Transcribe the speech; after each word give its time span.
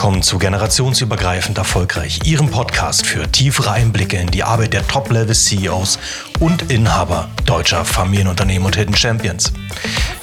willkommen 0.00 0.22
zu 0.22 0.38
Generationsübergreifend 0.38 1.58
Erfolgreich, 1.58 2.20
Ihrem 2.24 2.50
Podcast 2.50 3.04
für 3.04 3.30
tiefere 3.30 3.72
Einblicke 3.72 4.16
in 4.16 4.28
die 4.28 4.42
Arbeit 4.42 4.72
der 4.72 4.88
Top-Level-CEOs 4.88 5.98
und 6.38 6.72
Inhaber 6.72 7.28
deutscher 7.44 7.84
Familienunternehmen 7.84 8.64
und 8.64 8.76
Hidden 8.76 8.96
Champions. 8.96 9.52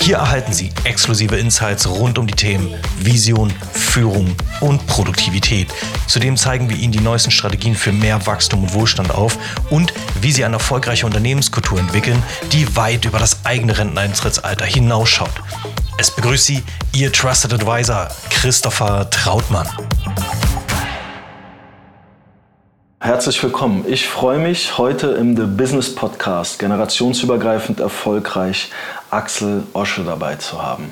Hier 0.07 0.19
erhalten 0.19 0.53
Sie 0.53 0.69
exklusive 0.85 1.35
Insights 1.35 1.85
rund 1.85 2.17
um 2.17 2.27
die 2.27 2.33
Themen 2.33 2.73
Vision, 2.97 3.51
Führung 3.73 4.33
und 4.61 4.87
Produktivität. 4.87 5.67
Zudem 6.07 6.37
zeigen 6.37 6.69
wir 6.69 6.77
Ihnen 6.77 6.93
die 6.93 7.01
neuesten 7.01 7.29
Strategien 7.29 7.75
für 7.75 7.91
mehr 7.91 8.25
Wachstum 8.25 8.63
und 8.63 8.73
Wohlstand 8.73 9.11
auf 9.11 9.37
und 9.69 9.93
wie 10.21 10.31
Sie 10.31 10.45
eine 10.45 10.55
erfolgreiche 10.55 11.05
Unternehmenskultur 11.05 11.77
entwickeln, 11.77 12.23
die 12.53 12.73
weit 12.77 13.03
über 13.03 13.19
das 13.19 13.45
eigene 13.45 13.77
Renteneintrittsalter 13.77 14.63
hinausschaut. 14.63 15.43
Es 15.97 16.09
begrüßt 16.09 16.45
Sie 16.45 16.63
Ihr 16.93 17.11
Trusted 17.11 17.53
Advisor 17.53 18.07
Christopher 18.29 19.09
Trautmann. 19.09 19.67
Herzlich 22.99 23.41
willkommen. 23.43 23.85
Ich 23.87 24.07
freue 24.07 24.39
mich, 24.39 24.77
heute 24.77 25.09
im 25.09 25.37
The 25.37 25.43
Business 25.43 25.93
Podcast 25.93 26.59
generationsübergreifend 26.59 27.79
erfolgreich 27.79 28.71
Axel 29.09 29.63
Osche 29.73 30.03
dabei 30.03 30.35
zu 30.35 30.61
haben. 30.61 30.91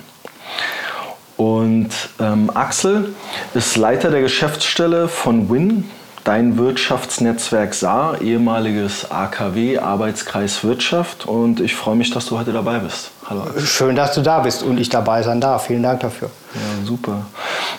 Und 1.38 1.90
ähm, 2.20 2.50
Axel 2.54 3.14
ist 3.54 3.76
Leiter 3.76 4.10
der 4.10 4.22
Geschäftsstelle 4.22 5.10
von 5.10 5.50
WIN, 5.50 5.90
dein 6.24 6.58
Wirtschaftsnetzwerk 6.58 7.74
Saar, 7.74 8.22
ehemaliges 8.22 9.12
AKW, 9.12 9.80
Arbeitskreis 9.80 10.64
Wirtschaft. 10.64 11.26
Und 11.26 11.60
ich 11.60 11.76
freue 11.76 11.96
mich, 11.96 12.10
dass 12.12 12.28
du 12.28 12.40
heute 12.40 12.54
dabei 12.54 12.80
bist. 12.80 13.12
Hallo. 13.30 13.44
Schön, 13.60 13.96
dass 13.96 14.14
du 14.16 14.22
da 14.22 14.40
bist 14.40 14.64
und 14.64 14.80
ich 14.80 14.90
dabei 14.90 15.24
sein 15.24 15.42
darf. 15.42 15.68
Vielen 15.68 15.84
Dank 15.84 16.00
dafür. 16.00 16.30
Ja, 16.54 16.86
super. 16.86 17.26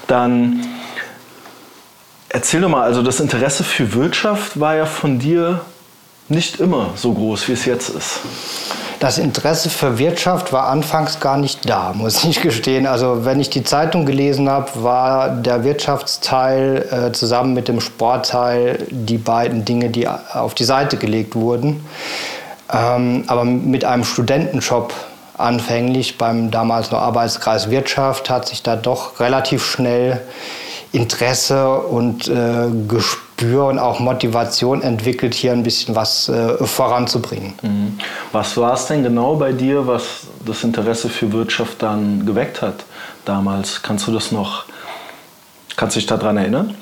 Dann 0.07 0.61
erzähl 2.29 2.61
doch 2.61 2.69
mal, 2.69 2.83
also 2.83 3.03
das 3.03 3.21
Interesse 3.21 3.65
für 3.65 3.95
Wirtschaft 3.95 4.61
war 4.61 4.77
ja 4.77 4.85
von 4.85 5.19
dir 5.19 5.63
nicht 6.29 6.61
immer 6.61 6.91
so 6.97 7.13
groß, 7.13 7.49
wie 7.49 7.53
es 7.53 7.65
jetzt 7.65 7.89
ist. 7.91 8.21
Das 8.99 9.19
Interesse 9.19 9.69
für 9.69 9.99
Wirtschaft 9.99 10.53
war 10.55 10.69
anfangs 10.69 11.21
gar 11.21 11.37
nicht 11.37 11.69
da, 11.69 11.93
muss 11.97 12.25
ich 12.25 12.41
gestehen. 12.41 12.87
Also 12.87 13.25
wenn 13.25 13.41
ich 13.41 13.51
die 13.51 13.63
Zeitung 13.63 14.07
gelesen 14.07 14.49
habe, 14.49 14.83
war 14.83 15.31
der 15.31 15.65
Wirtschaftsteil 15.65 16.87
äh, 16.91 17.13
zusammen 17.13 17.55
mit 17.55 17.69
dem 17.69 17.81
Sportteil 17.81 18.87
die 18.91 19.19
beiden 19.19 19.65
Dinge, 19.65 19.91
die 19.91 20.09
auf 20.09 20.55
die 20.55 20.65
Seite 20.65 20.97
gelegt 20.97 21.35
wurden. 21.35 21.85
Ähm, 22.73 23.25
aber 23.27 23.45
mit 23.45 23.85
einem 23.85 24.05
Studentenjob 24.05 24.93
anfänglich 25.39 26.17
beim 26.17 26.51
damals 26.51 26.91
noch 26.91 27.01
Arbeitskreis 27.01 27.71
Wirtschaft 27.71 28.31
hat 28.31 28.49
sich 28.49 28.63
da 28.63 28.75
doch 28.75 29.21
relativ 29.21 29.65
schnell 29.65 30.23
Interesse 30.93 31.75
und 31.75 32.27
äh, 32.29 32.69
Gespür 33.37 33.67
und 33.67 33.79
auch 33.79 34.01
Motivation 34.01 34.83
entwickelt, 34.83 35.35
hier 35.35 35.53
ein 35.53 35.63
bisschen 35.63 35.95
was 35.95 36.29
äh, 36.29 36.57
voranzubringen. 36.65 37.55
Mhm. 37.63 37.99
Was 38.33 38.57
war 38.57 38.75
es 38.75 38.87
denn 38.87 39.03
genau 39.03 39.37
bei 39.37 39.53
dir, 39.53 39.87
was 39.87 40.23
das 40.45 40.65
Interesse 40.65 41.09
für 41.09 41.33
Wirtschaft 41.33 41.83
dann 41.83 42.25
geweckt 42.25 42.63
hat 42.63 42.85
damals? 43.25 43.83
Kannst 43.83 44.07
du 44.07 44.13
das 44.13 44.33
noch 44.33 44.65
Kannst 45.77 45.95
du 45.95 46.01
dich 46.01 46.07
daran 46.07 46.39
erinnern? 46.39 46.75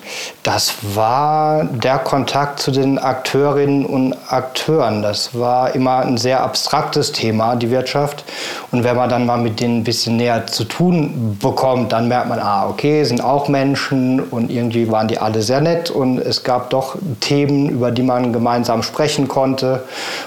Das 0.45 0.75
war 0.95 1.65
der 1.65 1.99
Kontakt 1.99 2.61
zu 2.61 2.71
den 2.71 3.01
Akteurinnen 3.01 3.85
und 3.85 4.15
Akteuren. 4.29 5.03
Das 5.03 5.37
war 5.37 5.75
immer 5.75 5.99
ein 5.99 6.17
sehr 6.17 6.43
abstraktes 6.43 7.11
Thema, 7.11 7.57
die 7.57 7.71
Wirtschaft. 7.71 8.25
Und 8.71 8.85
wenn 8.85 8.95
man 8.95 9.11
dann 9.11 9.27
mal 9.27 9.39
mit 9.39 9.59
denen 9.59 9.81
ein 9.81 9.85
bisschen 9.85 10.17
näher 10.17 10.47
zu 10.47 10.63
tun 10.63 11.37
bekommt, 11.43 11.93
dann 11.93 12.07
merkt 12.07 12.29
man, 12.29 12.39
ah, 12.39 12.69
okay, 12.69 13.03
sind 13.03 13.21
auch 13.21 13.49
Menschen 13.49 14.21
und 14.21 14.49
irgendwie 14.49 14.89
waren 14.89 15.09
die 15.09 15.19
alle 15.19 15.43
sehr 15.43 15.61
nett 15.61 15.91
und 15.91 16.19
es 16.21 16.45
gab 16.45 16.71
doch 16.71 16.95
Themen, 17.19 17.71
über 17.71 17.91
die 17.91 18.05
man 18.05 18.33
gemeinsam 18.33 18.85
sprechen 18.85 19.27
konnte. 19.27 19.83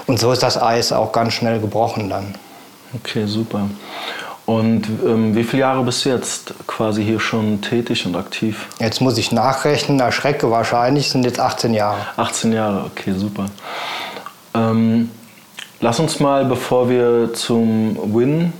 Und 0.07 0.19
so 0.19 0.33
ist 0.33 0.43
das 0.43 0.61
Eis 0.61 0.91
auch 0.91 1.13
ganz 1.13 1.33
schnell 1.33 1.61
gebrochen 1.61 2.09
dann. 2.09 2.35
Okay, 2.93 3.25
super. 3.27 3.69
Und 4.47 4.87
ähm, 5.05 5.35
wie 5.35 5.43
viele 5.43 5.59
Jahre 5.61 5.83
bist 5.83 6.05
du 6.05 6.09
jetzt 6.09 6.53
quasi 6.67 7.03
hier 7.03 7.19
schon 7.19 7.61
tätig 7.61 8.05
und 8.05 8.15
aktiv? 8.15 8.67
Jetzt 8.79 9.01
muss 9.01 9.17
ich 9.17 9.33
nachrechnen, 9.33 9.99
erschrecke 9.99 10.49
wahrscheinlich, 10.49 11.09
sind 11.09 11.25
jetzt 11.25 11.37
18 11.37 11.73
Jahre. 11.73 11.97
18 12.15 12.53
Jahre, 12.53 12.85
okay, 12.85 13.11
super. 13.11 13.47
Ähm, 14.53 15.11
lass 15.81 15.99
uns 15.99 16.21
mal, 16.21 16.45
bevor 16.45 16.89
wir 16.89 17.33
zum 17.33 17.97
Win 18.15 18.53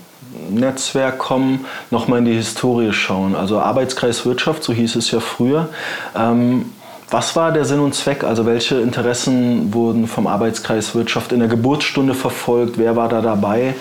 Netzwerk 0.50 1.20
kommen, 1.20 1.66
nochmal 1.90 2.20
in 2.20 2.26
die 2.26 2.34
Historie 2.34 2.92
schauen. 2.92 3.34
Also 3.34 3.62
Arbeitskreis 3.62 4.26
Wirtschaft, 4.26 4.64
so 4.64 4.74
hieß 4.74 4.98
es 4.98 5.12
ja 5.12 5.22
früher. 5.22 5.70
Ähm, 6.18 6.74
was 7.10 7.38
war 7.38 7.54
der 7.54 7.64
Sinn 7.64 7.80
und 7.80 7.96
Zweck? 7.96 8.26
Also 8.26 8.46
welche 8.46 8.82
Interessen 8.82 9.74
wurden 9.74 10.08
vom 10.08 10.28
Arbeitskreis 10.28 10.94
Wirtschaft 10.96 11.32
in 11.32 11.40
der 11.40 11.48
Geburtsstunde 11.48 12.14
verfolgt? 12.14 12.78
Wer 12.78 12.98
war 12.98 13.08
da 13.08 13.22
dabei? 13.22 13.74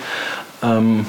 Ähm, 0.63 1.05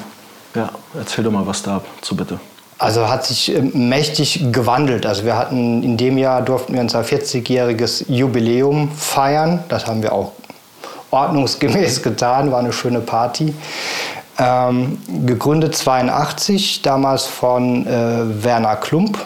ja, 0.55 0.69
erzähl 0.97 1.23
doch 1.23 1.31
mal 1.31 1.45
was 1.45 1.61
dazu 1.61 2.15
bitte. 2.15 2.39
Also 2.79 3.09
hat 3.09 3.25
sich 3.25 3.53
ähm, 3.53 3.89
mächtig 3.89 4.51
gewandelt. 4.51 5.05
Also 5.05 5.25
wir 5.25 5.35
hatten 5.35 5.83
in 5.83 5.97
dem 5.97 6.17
Jahr 6.17 6.41
durften 6.41 6.73
wir 6.73 6.81
unser 6.81 7.01
40-jähriges 7.01 8.05
Jubiläum 8.07 8.89
feiern. 8.91 9.63
Das 9.67 9.85
haben 9.85 10.01
wir 10.01 10.13
auch 10.13 10.31
ordnungsgemäß 11.11 12.01
getan. 12.03 12.51
War 12.51 12.59
eine 12.59 12.71
schöne 12.71 13.01
Party. 13.01 13.53
Ähm, 14.37 14.97
gegründet 15.25 15.75
82, 15.75 16.81
damals 16.81 17.25
von 17.25 17.85
äh, 17.85 18.43
Werner 18.43 18.77
Klump. 18.77 19.19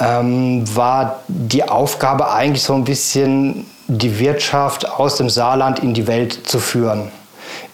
Ähm, 0.00 0.64
war 0.74 1.20
die 1.28 1.68
Aufgabe 1.68 2.32
eigentlich 2.32 2.62
so 2.62 2.72
ein 2.72 2.84
bisschen 2.84 3.66
die 3.86 4.18
Wirtschaft 4.18 4.88
aus 4.88 5.16
dem 5.16 5.28
Saarland 5.28 5.80
in 5.80 5.92
die 5.92 6.06
Welt 6.06 6.48
zu 6.48 6.58
führen 6.58 7.10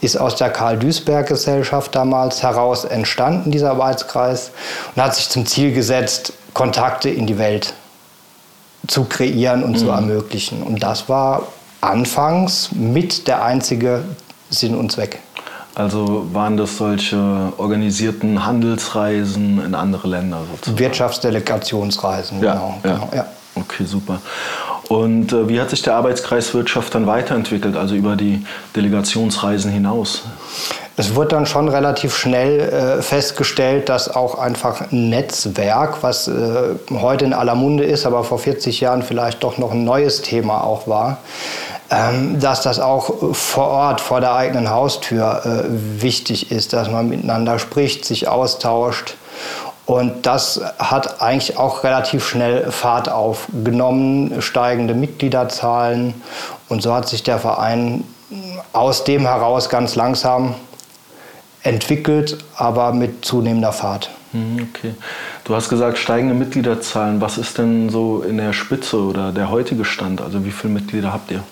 ist 0.04 0.16
aus 0.16 0.36
der 0.36 0.50
Karl-Duisberg-Gesellschaft 0.50 1.94
damals 1.94 2.42
heraus 2.42 2.84
entstanden, 2.84 3.50
dieser 3.50 3.70
Arbeitskreis, 3.70 4.50
und 4.94 5.02
hat 5.02 5.14
sich 5.14 5.28
zum 5.28 5.46
Ziel 5.46 5.72
gesetzt, 5.72 6.32
Kontakte 6.52 7.10
in 7.10 7.26
die 7.26 7.38
Welt 7.38 7.74
zu 8.86 9.04
kreieren 9.04 9.64
und 9.64 9.72
mhm. 9.72 9.76
zu 9.76 9.88
ermöglichen. 9.88 10.62
Und 10.62 10.82
das 10.82 11.08
war 11.08 11.48
anfangs 11.80 12.70
mit 12.72 13.26
der 13.26 13.44
einzige 13.44 14.04
Sinn 14.50 14.74
und 14.74 14.92
Zweck. 14.92 15.18
Also 15.74 16.26
waren 16.32 16.56
das 16.56 16.76
solche 16.76 17.52
organisierten 17.56 18.46
Handelsreisen 18.46 19.64
in 19.64 19.74
andere 19.74 20.06
Länder 20.06 20.42
sozusagen? 20.50 20.78
Wirtschaftsdelegationsreisen, 20.78 22.42
ja, 22.42 22.52
genau. 22.52 22.80
Ja. 22.84 22.94
genau 22.94 23.08
ja. 23.14 23.26
Okay, 23.56 23.84
super. 23.84 24.20
Und 24.88 25.32
äh, 25.32 25.48
wie 25.48 25.60
hat 25.60 25.70
sich 25.70 25.82
der 25.82 25.94
Arbeitskreis 25.94 26.54
Wirtschaft 26.54 26.94
dann 26.94 27.06
weiterentwickelt, 27.06 27.76
also 27.76 27.94
über 27.94 28.16
die 28.16 28.44
Delegationsreisen 28.76 29.70
hinaus? 29.70 30.22
Es 30.96 31.16
wurde 31.16 31.30
dann 31.30 31.46
schon 31.46 31.68
relativ 31.68 32.16
schnell 32.16 32.60
äh, 32.60 33.02
festgestellt, 33.02 33.88
dass 33.88 34.14
auch 34.14 34.38
einfach 34.38 34.92
ein 34.92 35.08
Netzwerk, 35.08 36.02
was 36.02 36.28
äh, 36.28 36.76
heute 36.90 37.24
in 37.24 37.32
aller 37.32 37.56
Munde 37.56 37.84
ist, 37.84 38.06
aber 38.06 38.22
vor 38.22 38.38
40 38.38 38.80
Jahren 38.80 39.02
vielleicht 39.02 39.42
doch 39.42 39.58
noch 39.58 39.72
ein 39.72 39.82
neues 39.82 40.22
Thema 40.22 40.62
auch 40.62 40.86
war, 40.86 41.18
ähm, 41.90 42.38
dass 42.38 42.62
das 42.62 42.78
auch 42.78 43.34
vor 43.34 43.66
Ort, 43.66 44.00
vor 44.00 44.20
der 44.20 44.34
eigenen 44.34 44.70
Haustür 44.70 45.42
äh, 45.44 46.00
wichtig 46.00 46.52
ist, 46.52 46.72
dass 46.72 46.88
man 46.88 47.08
miteinander 47.08 47.58
spricht, 47.58 48.04
sich 48.04 48.28
austauscht 48.28 49.16
und 49.86 50.26
das 50.26 50.60
hat 50.78 51.20
eigentlich 51.20 51.58
auch 51.58 51.84
relativ 51.84 52.26
schnell 52.26 52.70
Fahrt 52.70 53.10
aufgenommen, 53.10 54.40
steigende 54.40 54.94
Mitgliederzahlen. 54.94 56.14
Und 56.68 56.82
so 56.82 56.94
hat 56.94 57.08
sich 57.08 57.22
der 57.22 57.38
Verein 57.38 58.04
aus 58.72 59.04
dem 59.04 59.22
heraus 59.22 59.68
ganz 59.68 59.94
langsam 59.94 60.54
entwickelt, 61.62 62.38
aber 62.56 62.92
mit 62.92 63.24
zunehmender 63.24 63.72
Fahrt. 63.72 64.10
Mhm, 64.32 64.68
okay. 64.70 64.94
Du 65.44 65.54
hast 65.54 65.68
gesagt, 65.68 65.98
steigende 65.98 66.34
Mitgliederzahlen. 66.34 67.20
Was 67.20 67.36
ist 67.36 67.58
denn 67.58 67.90
so 67.90 68.22
in 68.22 68.38
der 68.38 68.52
Spitze 68.54 68.96
oder 68.96 69.32
der 69.32 69.50
heutige 69.50 69.84
Stand? 69.84 70.22
Also 70.22 70.44
wie 70.44 70.50
viele 70.50 70.72
Mitglieder 70.72 71.12
habt 71.12 71.30
ihr? 71.30 71.42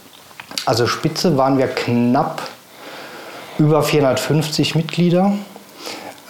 Also 0.64 0.86
Spitze 0.86 1.36
waren 1.36 1.58
wir 1.58 1.68
knapp 1.68 2.42
über 3.58 3.82
450 3.82 4.74
Mitglieder. 4.74 5.32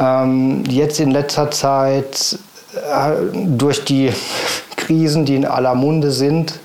Ähm, 0.03 0.65
jetzt 0.69 0.99
in 0.99 1.13
letzter 1.13 1.51
Zeit 1.51 2.39
äh, 2.75 3.13
durch 3.35 3.85
die 3.85 4.11
Krisen, 4.77 5.25
die 5.25 5.37
in 5.37 5.47
aller 5.47 5.75
Munde 5.75 6.11
sind 6.11 6.59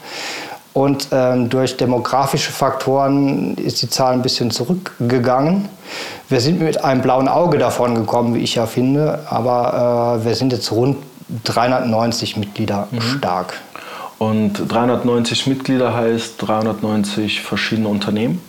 und 0.74 1.07
ähm, 1.12 1.50
durch 1.50 1.78
demografische 1.78 2.51
Faktoren 2.51 3.56
ist 3.56 3.81
die 3.81 3.89
Zahl 3.89 4.13
ein 4.13 4.22
bisschen 4.22 4.51
zurückgegangen. 4.51 5.69
Wir 6.30 6.42
sind 6.42 6.60
mit 6.60 6.84
einem 6.84 7.01
blauen 7.01 7.28
Auge 7.28 7.57
davon 7.57 7.95
gekommen, 7.95 8.36
wie 8.36 8.39
ich 8.39 8.56
ja 8.56 8.66
finde, 8.66 9.19
aber 9.30 10.19
äh, 10.22 10.25
wir 10.25 10.36
sind 10.36 10.51
jetzt 10.51 10.72
rund 10.72 10.98
390 11.45 12.38
Mitglieder 12.38 12.88
mhm. 12.92 13.01
stark. 13.01 13.54
Und 14.19 14.72
390 14.72 15.48
Mitglieder 15.48 15.95
heißt 15.95 16.36
390 16.39 17.42
verschiedene 17.42 17.88
Unternehmen? 17.88 18.42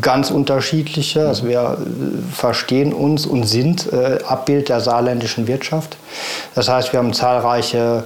Ganz 0.00 0.30
unterschiedliche. 0.30 1.26
Also 1.26 1.46
wir 1.46 1.78
äh, 1.78 2.34
verstehen 2.34 2.92
uns 2.92 3.26
und 3.26 3.44
sind 3.44 3.92
äh, 3.92 4.18
Abbild 4.26 4.68
der 4.68 4.80
saarländischen 4.80 5.46
Wirtschaft. 5.46 5.96
Das 6.54 6.68
heißt, 6.68 6.92
wir 6.92 6.98
haben 6.98 7.12
zahlreiche 7.12 8.04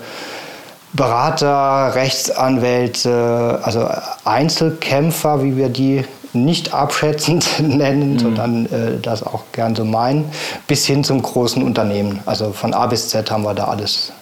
Berater, 0.93 1.95
Rechtsanwälte, 1.95 3.61
also 3.63 3.89
Einzelkämpfer, 4.25 5.43
wie 5.43 5.57
wir 5.57 5.69
die 5.69 6.05
nicht 6.33 6.75
abschätzend 6.75 7.47
nennen, 7.61 8.15
mhm. 8.15 8.19
sondern 8.19 8.67
äh, 8.67 8.99
das 9.01 9.23
auch 9.23 9.45
gern 9.53 9.75
so 9.75 9.85
meinen, 9.85 10.31
bis 10.67 10.87
hin 10.87 11.05
zum 11.05 11.23
großen 11.23 11.63
Unternehmen. 11.63 12.21
Also 12.27 12.53
von 12.53 12.75
A 12.75 12.87
bis 12.87 13.09
Z 13.09 13.31
haben 13.31 13.45
wir 13.45 13.55
da 13.55 13.65
alles, 13.65 14.13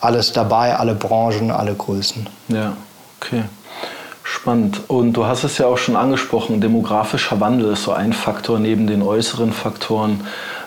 alles 0.00 0.32
dabei, 0.32 0.76
alle 0.76 0.94
Branchen, 0.94 1.50
alle 1.50 1.74
Größen. 1.74 2.28
Ja, 2.48 2.76
okay. 3.20 3.44
Spannend. 4.48 4.80
Und 4.88 5.12
du 5.12 5.26
hast 5.26 5.44
es 5.44 5.58
ja 5.58 5.66
auch 5.66 5.76
schon 5.76 5.94
angesprochen, 5.94 6.62
demografischer 6.62 7.38
Wandel 7.38 7.74
ist 7.74 7.82
so 7.82 7.92
ein 7.92 8.14
Faktor 8.14 8.58
neben 8.58 8.86
den 8.86 9.02
äußeren 9.02 9.52
Faktoren 9.52 10.22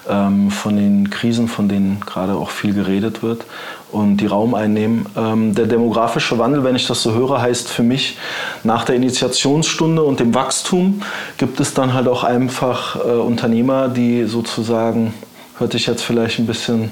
ähm, 0.07 0.51
von 0.51 0.75
den 0.75 1.09
Krisen, 1.09 1.47
von 1.47 1.67
denen 1.67 1.99
gerade 2.05 2.33
auch 2.33 2.51
viel 2.51 2.75
geredet 2.75 3.23
wird 3.23 3.43
und 3.91 4.17
die 4.17 4.27
Raum 4.27 4.53
einnehmen. 4.53 5.07
Ähm, 5.17 5.55
der 5.55 5.65
demografische 5.65 6.37
Wandel, 6.37 6.63
wenn 6.63 6.75
ich 6.75 6.85
das 6.85 7.01
so 7.01 7.15
höre, 7.15 7.41
heißt 7.41 7.69
für 7.69 7.81
mich, 7.81 8.19
nach 8.63 8.83
der 8.83 8.97
Initiationsstunde 8.97 10.03
und 10.03 10.19
dem 10.19 10.35
Wachstum 10.35 11.01
gibt 11.39 11.59
es 11.59 11.73
dann 11.73 11.95
halt 11.95 12.07
auch 12.07 12.23
einfach 12.23 12.97
äh, 12.97 12.99
Unternehmer, 12.99 13.87
die 13.87 14.25
sozusagen, 14.25 15.11
hört 15.57 15.71
sich 15.71 15.87
jetzt 15.87 16.03
vielleicht 16.03 16.37
ein 16.37 16.45
bisschen 16.45 16.91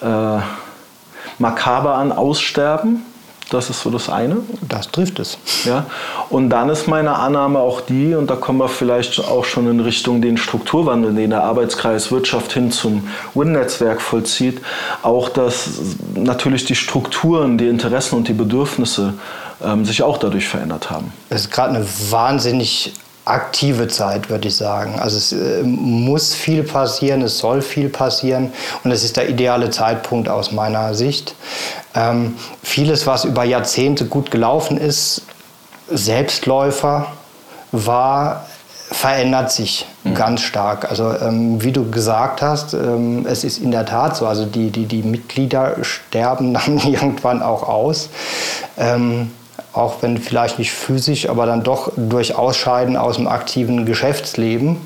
äh, 0.00 0.38
makaber 1.40 1.96
an, 1.96 2.12
aussterben 2.12 3.06
das 3.52 3.70
ist 3.70 3.82
so 3.82 3.90
das 3.90 4.08
eine. 4.08 4.38
Das 4.68 4.90
trifft 4.90 5.18
es. 5.18 5.38
Ja. 5.64 5.86
Und 6.30 6.50
dann 6.50 6.68
ist 6.68 6.88
meine 6.88 7.14
Annahme 7.14 7.58
auch 7.58 7.80
die, 7.80 8.14
und 8.14 8.30
da 8.30 8.36
kommen 8.36 8.58
wir 8.58 8.68
vielleicht 8.68 9.18
auch 9.20 9.44
schon 9.44 9.70
in 9.70 9.80
Richtung 9.80 10.20
den 10.22 10.36
Strukturwandel, 10.36 11.14
den 11.14 11.30
der 11.30 11.44
Arbeitskreis 11.44 12.10
Wirtschaft 12.10 12.52
hin 12.52 12.70
zum 12.70 13.08
WIN-Netzwerk 13.34 14.00
vollzieht, 14.00 14.60
auch 15.02 15.28
dass 15.28 15.70
natürlich 16.14 16.64
die 16.64 16.74
Strukturen, 16.74 17.58
die 17.58 17.68
Interessen 17.68 18.16
und 18.16 18.28
die 18.28 18.32
Bedürfnisse 18.32 19.14
ähm, 19.64 19.84
sich 19.84 20.02
auch 20.02 20.18
dadurch 20.18 20.48
verändert 20.48 20.90
haben. 20.90 21.12
Es 21.28 21.42
ist 21.42 21.50
gerade 21.50 21.76
eine 21.76 21.86
wahnsinnig 22.10 22.92
aktive 23.24 23.88
Zeit, 23.88 24.30
würde 24.30 24.48
ich 24.48 24.56
sagen. 24.56 24.98
Also 24.98 25.16
es 25.16 25.32
äh, 25.32 25.62
muss 25.62 26.34
viel 26.34 26.64
passieren, 26.64 27.22
es 27.22 27.38
soll 27.38 27.62
viel 27.62 27.88
passieren 27.88 28.52
und 28.82 28.90
es 28.90 29.04
ist 29.04 29.16
der 29.16 29.28
ideale 29.28 29.70
Zeitpunkt 29.70 30.28
aus 30.28 30.52
meiner 30.52 30.94
Sicht. 30.94 31.34
Ähm, 31.94 32.36
vieles, 32.62 33.06
was 33.06 33.24
über 33.24 33.44
Jahrzehnte 33.44 34.06
gut 34.06 34.30
gelaufen 34.30 34.76
ist, 34.76 35.22
Selbstläufer 35.88 37.08
war, 37.70 38.46
verändert 38.90 39.52
sich 39.52 39.86
mhm. 40.04 40.14
ganz 40.14 40.42
stark. 40.42 40.90
Also 40.90 41.14
ähm, 41.16 41.62
wie 41.62 41.72
du 41.72 41.90
gesagt 41.90 42.42
hast, 42.42 42.74
ähm, 42.74 43.26
es 43.26 43.44
ist 43.44 43.58
in 43.58 43.70
der 43.70 43.86
Tat 43.86 44.16
so, 44.16 44.26
also 44.26 44.44
die, 44.44 44.70
die, 44.70 44.86
die 44.86 45.02
Mitglieder 45.02 45.76
sterben 45.82 46.54
dann 46.54 46.78
irgendwann 46.78 47.42
auch 47.42 47.68
aus. 47.68 48.10
Ähm, 48.76 49.30
auch 49.72 50.02
wenn 50.02 50.18
vielleicht 50.18 50.58
nicht 50.58 50.72
physisch, 50.72 51.28
aber 51.28 51.46
dann 51.46 51.62
doch 51.62 51.92
durch 51.96 52.34
Ausscheiden 52.34 52.96
aus 52.96 53.16
dem 53.16 53.26
aktiven 53.26 53.86
Geschäftsleben. 53.86 54.76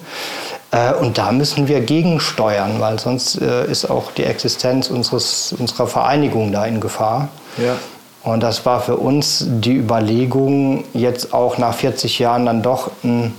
Äh, 0.70 0.94
und 0.94 1.18
da 1.18 1.32
müssen 1.32 1.68
wir 1.68 1.80
gegensteuern, 1.80 2.80
weil 2.80 2.98
sonst 2.98 3.40
äh, 3.40 3.70
ist 3.70 3.90
auch 3.90 4.12
die 4.12 4.24
Existenz 4.24 4.88
unseres, 4.88 5.54
unserer 5.58 5.86
Vereinigung 5.86 6.52
da 6.52 6.66
in 6.66 6.80
Gefahr. 6.80 7.28
Ja. 7.58 7.76
Und 8.22 8.42
das 8.42 8.66
war 8.66 8.80
für 8.80 8.96
uns 8.96 9.44
die 9.46 9.76
Überlegung, 9.76 10.84
jetzt 10.92 11.32
auch 11.32 11.58
nach 11.58 11.74
40 11.74 12.18
Jahren 12.18 12.46
dann 12.46 12.62
doch 12.62 12.90
einen 13.04 13.34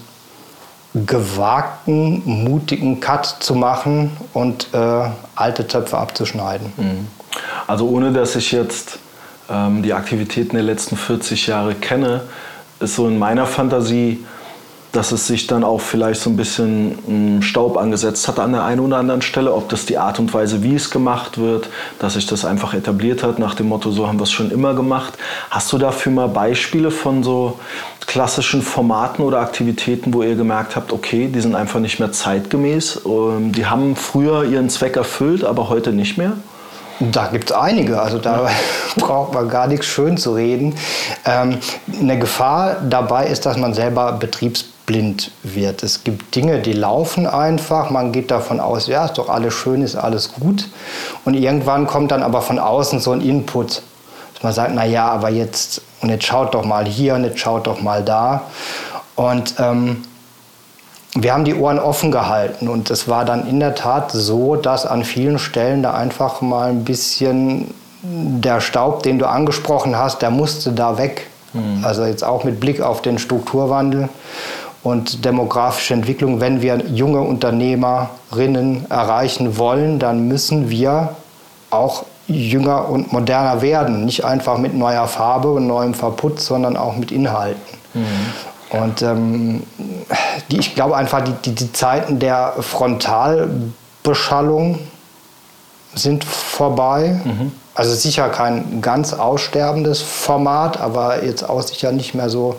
gewagten, 0.93 2.21
mutigen 2.25 2.99
Cut 3.01 3.25
zu 3.25 3.53
machen 3.53 4.15
und 4.33 4.69
äh, 4.73 5.09
alte 5.35 5.67
Töpfe 5.67 5.97
abzuschneiden. 5.97 6.71
Mhm. 6.77 7.07
Also 7.67 7.87
ohne 7.89 8.13
dass 8.13 8.35
ich 8.35 8.51
jetzt 8.51 8.99
ähm, 9.49 9.83
die 9.83 9.93
Aktivitäten 9.93 10.55
der 10.55 10.63
letzten 10.63 10.97
40 10.97 11.47
Jahre 11.47 11.75
kenne, 11.75 12.21
ist 12.79 12.95
so 12.95 13.07
in 13.07 13.17
meiner 13.17 13.45
Fantasie, 13.45 14.23
dass 14.91 15.11
es 15.11 15.27
sich 15.27 15.47
dann 15.47 15.63
auch 15.63 15.81
vielleicht 15.81 16.21
so 16.21 16.29
ein 16.29 16.37
bisschen 16.37 16.97
hm, 17.05 17.41
Staub 17.41 17.77
angesetzt 17.77 18.27
hat 18.27 18.39
an 18.39 18.53
der 18.53 18.63
einen 18.63 18.79
oder 18.79 18.97
anderen 18.97 19.21
Stelle, 19.21 19.53
ob 19.53 19.69
das 19.69 19.85
die 19.85 19.97
Art 19.97 20.17
und 20.19 20.33
Weise, 20.33 20.63
wie 20.63 20.75
es 20.75 20.89
gemacht 20.89 21.37
wird, 21.37 21.69
dass 21.99 22.13
sich 22.13 22.25
das 22.25 22.45
einfach 22.45 22.73
etabliert 22.73 23.21
hat, 23.21 23.37
nach 23.37 23.53
dem 23.53 23.67
Motto, 23.67 23.91
so 23.91 24.07
haben 24.07 24.17
wir 24.17 24.23
es 24.23 24.31
schon 24.31 24.49
immer 24.49 24.73
gemacht. 24.73 25.13
Hast 25.49 25.71
du 25.73 25.77
dafür 25.77 26.11
mal 26.11 26.29
Beispiele 26.29 26.89
von 26.89 27.21
so 27.23 27.59
klassischen 28.07 28.61
Formaten 28.61 29.23
oder 29.23 29.39
Aktivitäten, 29.41 30.13
wo 30.13 30.23
ihr 30.23 30.35
gemerkt 30.35 30.75
habt, 30.75 30.93
okay, 30.93 31.29
die 31.31 31.41
sind 31.41 31.55
einfach 31.55 31.79
nicht 31.79 31.99
mehr 31.99 32.11
zeitgemäß, 32.11 33.01
ähm, 33.05 33.51
die 33.51 33.65
haben 33.65 33.95
früher 33.95 34.45
ihren 34.45 34.69
Zweck 34.69 34.95
erfüllt, 34.95 35.43
aber 35.43 35.69
heute 35.69 35.91
nicht 35.91 36.17
mehr? 36.17 36.33
Da 36.99 37.27
gibt 37.27 37.51
es 37.51 37.55
einige, 37.55 38.01
also 38.01 38.17
da 38.17 38.49
braucht 38.97 39.33
man 39.33 39.49
gar 39.49 39.67
nichts 39.67 39.85
schön 39.85 40.17
zu 40.17 40.33
reden. 40.33 40.75
Ähm, 41.25 41.59
eine 41.99 42.17
Gefahr 42.17 42.77
dabei 42.81 43.27
ist, 43.27 43.45
dass 43.45 43.57
man 43.57 43.73
selber 43.73 44.13
betriebsblind 44.13 45.31
wird. 45.43 45.83
Es 45.83 46.03
gibt 46.03 46.35
Dinge, 46.35 46.59
die 46.59 46.73
laufen 46.73 47.27
einfach, 47.27 47.91
man 47.91 48.11
geht 48.11 48.31
davon 48.31 48.59
aus, 48.59 48.87
ja, 48.87 49.05
ist 49.05 49.17
doch 49.17 49.29
alles 49.29 49.53
schön, 49.53 49.83
ist 49.83 49.95
alles 49.95 50.33
gut. 50.33 50.67
Und 51.23 51.35
irgendwann 51.35 51.85
kommt 51.85 52.11
dann 52.11 52.23
aber 52.23 52.41
von 52.41 52.57
außen 52.57 52.99
so 52.99 53.11
ein 53.11 53.21
Input, 53.21 53.83
dass 54.33 54.43
man 54.43 54.53
sagt, 54.53 54.71
na 54.73 54.85
ja, 54.85 55.07
aber 55.07 55.29
jetzt, 55.29 55.81
und 56.01 56.09
jetzt 56.09 56.25
schaut 56.25 56.55
doch 56.55 56.65
mal 56.65 56.85
hier 56.85 57.13
und 57.13 57.25
jetzt 57.25 57.39
schaut 57.39 57.67
doch 57.67 57.81
mal 57.81 58.03
da. 58.03 58.43
Und 59.15 59.55
ähm, 59.59 60.03
wir 61.23 61.33
haben 61.33 61.45
die 61.45 61.55
Ohren 61.55 61.79
offen 61.79 62.11
gehalten 62.11 62.67
und 62.67 62.89
es 62.89 63.07
war 63.07 63.25
dann 63.25 63.47
in 63.47 63.59
der 63.59 63.75
Tat 63.75 64.11
so, 64.11 64.55
dass 64.55 64.85
an 64.85 65.03
vielen 65.03 65.39
Stellen 65.39 65.83
da 65.83 65.93
einfach 65.93 66.41
mal 66.41 66.69
ein 66.69 66.83
bisschen 66.83 67.73
der 68.03 68.61
Staub, 68.61 69.03
den 69.03 69.19
du 69.19 69.27
angesprochen 69.27 69.97
hast, 69.97 70.21
der 70.21 70.31
musste 70.31 70.71
da 70.71 70.97
weg. 70.97 71.27
Mhm. 71.53 71.83
Also 71.83 72.05
jetzt 72.05 72.23
auch 72.23 72.43
mit 72.43 72.59
Blick 72.59 72.81
auf 72.81 73.01
den 73.01 73.17
Strukturwandel 73.17 74.09
und 74.83 75.25
demografische 75.25 75.93
Entwicklung. 75.93 76.39
Wenn 76.39 76.61
wir 76.61 76.77
junge 76.87 77.21
Unternehmerinnen 77.21 78.89
erreichen 78.89 79.57
wollen, 79.57 79.99
dann 79.99 80.27
müssen 80.27 80.69
wir 80.69 81.15
auch 81.69 82.05
jünger 82.27 82.89
und 82.89 83.11
moderner 83.11 83.61
werden. 83.61 84.05
Nicht 84.05 84.23
einfach 84.23 84.57
mit 84.57 84.73
neuer 84.73 85.07
Farbe 85.07 85.51
und 85.51 85.67
neuem 85.67 85.93
Verputz, 85.93 86.45
sondern 86.45 86.77
auch 86.77 86.95
mit 86.95 87.11
Inhalten. 87.11 87.61
Mhm. 87.93 88.03
Und 88.69 89.01
ähm, 89.01 89.63
die, 90.51 90.59
ich 90.59 90.75
glaube 90.75 90.97
einfach, 90.97 91.23
die, 91.23 91.31
die, 91.45 91.55
die 91.55 91.71
Zeiten 91.71 92.19
der 92.19 92.55
Frontalbeschallung 92.59 94.79
sind 95.93 96.25
vorbei. 96.25 97.21
Mhm. 97.23 97.53
Also 97.75 97.93
sicher 97.93 98.27
kein 98.29 98.81
ganz 98.81 99.13
aussterbendes 99.13 100.01
Format, 100.01 100.81
aber 100.81 101.23
jetzt 101.23 101.47
auch 101.47 101.61
sicher 101.61 101.91
nicht 101.91 102.15
mehr 102.15 102.29
so 102.29 102.55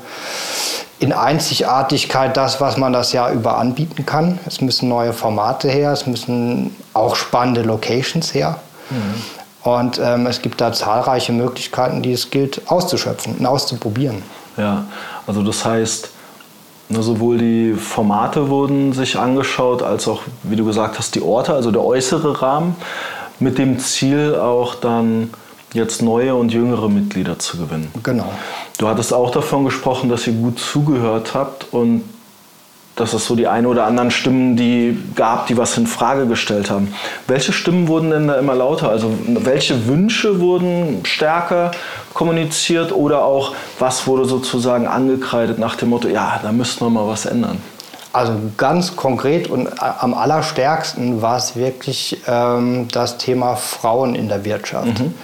in 1.00 1.12
Einzigartigkeit 1.12 2.36
das, 2.36 2.60
was 2.60 2.76
man 2.76 2.92
das 2.92 3.12
Jahr 3.12 3.32
über 3.32 3.58
anbieten 3.58 4.06
kann. 4.06 4.38
Es 4.46 4.60
müssen 4.60 4.88
neue 4.88 5.12
Formate 5.12 5.68
her, 5.68 5.92
es 5.92 6.06
müssen 6.06 6.74
auch 6.94 7.16
spannende 7.16 7.62
Locations 7.62 8.32
her. 8.34 8.58
Mhm. 8.90 9.22
Und 9.62 10.00
ähm, 10.02 10.26
es 10.26 10.40
gibt 10.40 10.60
da 10.60 10.72
zahlreiche 10.72 11.32
Möglichkeiten, 11.32 12.02
die 12.02 12.12
es 12.12 12.30
gilt 12.30 12.62
auszuschöpfen 12.70 13.36
und 13.36 13.46
auszuprobieren. 13.46 14.22
Ja, 14.56 14.84
also 15.28 15.42
das 15.42 15.64
heißt, 15.64 16.10
ne, 16.88 17.02
sowohl 17.02 17.38
die 17.38 17.74
Formate 17.74 18.48
wurden 18.48 18.92
sich 18.92 19.18
angeschaut, 19.18 19.82
als 19.82 20.08
auch, 20.08 20.22
wie 20.42 20.56
du 20.56 20.64
gesagt 20.64 20.98
hast, 20.98 21.14
die 21.14 21.22
Orte, 21.22 21.52
also 21.52 21.70
der 21.70 21.84
äußere 21.84 22.42
Rahmen, 22.42 22.74
mit 23.38 23.58
dem 23.58 23.78
Ziel 23.78 24.34
auch 24.34 24.74
dann 24.74 25.30
jetzt 25.74 26.02
neue 26.02 26.34
und 26.34 26.52
jüngere 26.52 26.88
Mitglieder 26.88 27.38
zu 27.38 27.58
gewinnen. 27.58 27.92
Genau. 28.02 28.32
Du 28.78 28.88
hattest 28.88 29.12
auch 29.12 29.30
davon 29.30 29.64
gesprochen, 29.64 30.08
dass 30.08 30.26
ihr 30.26 30.32
gut 30.32 30.58
zugehört 30.58 31.34
habt 31.34 31.66
und 31.72 32.02
dass 33.00 33.12
es 33.12 33.26
so 33.26 33.36
die 33.36 33.46
ein 33.46 33.66
oder 33.66 33.86
anderen 33.86 34.10
Stimmen 34.10 34.56
die 34.56 34.98
gab, 35.14 35.46
die 35.46 35.56
was 35.56 35.76
in 35.78 35.86
Frage 35.86 36.26
gestellt 36.26 36.70
haben. 36.70 36.92
Welche 37.26 37.52
Stimmen 37.52 37.88
wurden 37.88 38.10
denn 38.10 38.28
da 38.28 38.38
immer 38.38 38.54
lauter? 38.54 38.90
Also 38.90 39.12
welche 39.26 39.86
Wünsche 39.86 40.40
wurden 40.40 41.04
stärker 41.04 41.70
kommuniziert 42.14 42.92
oder 42.92 43.24
auch 43.24 43.54
was 43.78 44.06
wurde 44.06 44.24
sozusagen 44.24 44.86
angekreidet 44.86 45.58
nach 45.58 45.76
dem 45.76 45.90
Motto, 45.90 46.08
ja, 46.08 46.40
da 46.42 46.52
müssten 46.52 46.84
wir 46.84 46.90
mal 46.90 47.06
was 47.06 47.26
ändern? 47.26 47.58
Also 48.12 48.32
ganz 48.56 48.96
konkret 48.96 49.48
und 49.48 49.68
am 49.80 50.14
allerstärksten 50.14 51.20
war 51.20 51.36
es 51.36 51.56
wirklich 51.56 52.22
ähm, 52.26 52.88
das 52.90 53.18
Thema 53.18 53.54
Frauen 53.54 54.14
in 54.14 54.28
der 54.28 54.44
Wirtschaft. 54.44 54.98
Mhm. 54.98 55.14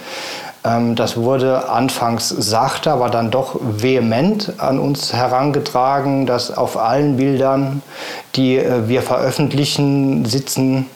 Ähm, 0.65 0.95
das 0.95 1.15
wurde 1.15 1.69
anfangs 1.69 2.29
sachte, 2.29 2.91
aber 2.91 3.09
dann 3.09 3.29
doch 3.29 3.59
vehement 3.61 4.53
an 4.57 4.79
uns 4.79 5.13
herangetragen, 5.13 6.25
dass 6.25 6.55
auf 6.55 6.77
allen 6.77 7.17
Bildern, 7.17 7.81
die 8.35 8.57
äh, 8.57 8.87
wir 8.87 9.01
veröffentlichen, 9.01 10.25
sitzen, 10.25 10.87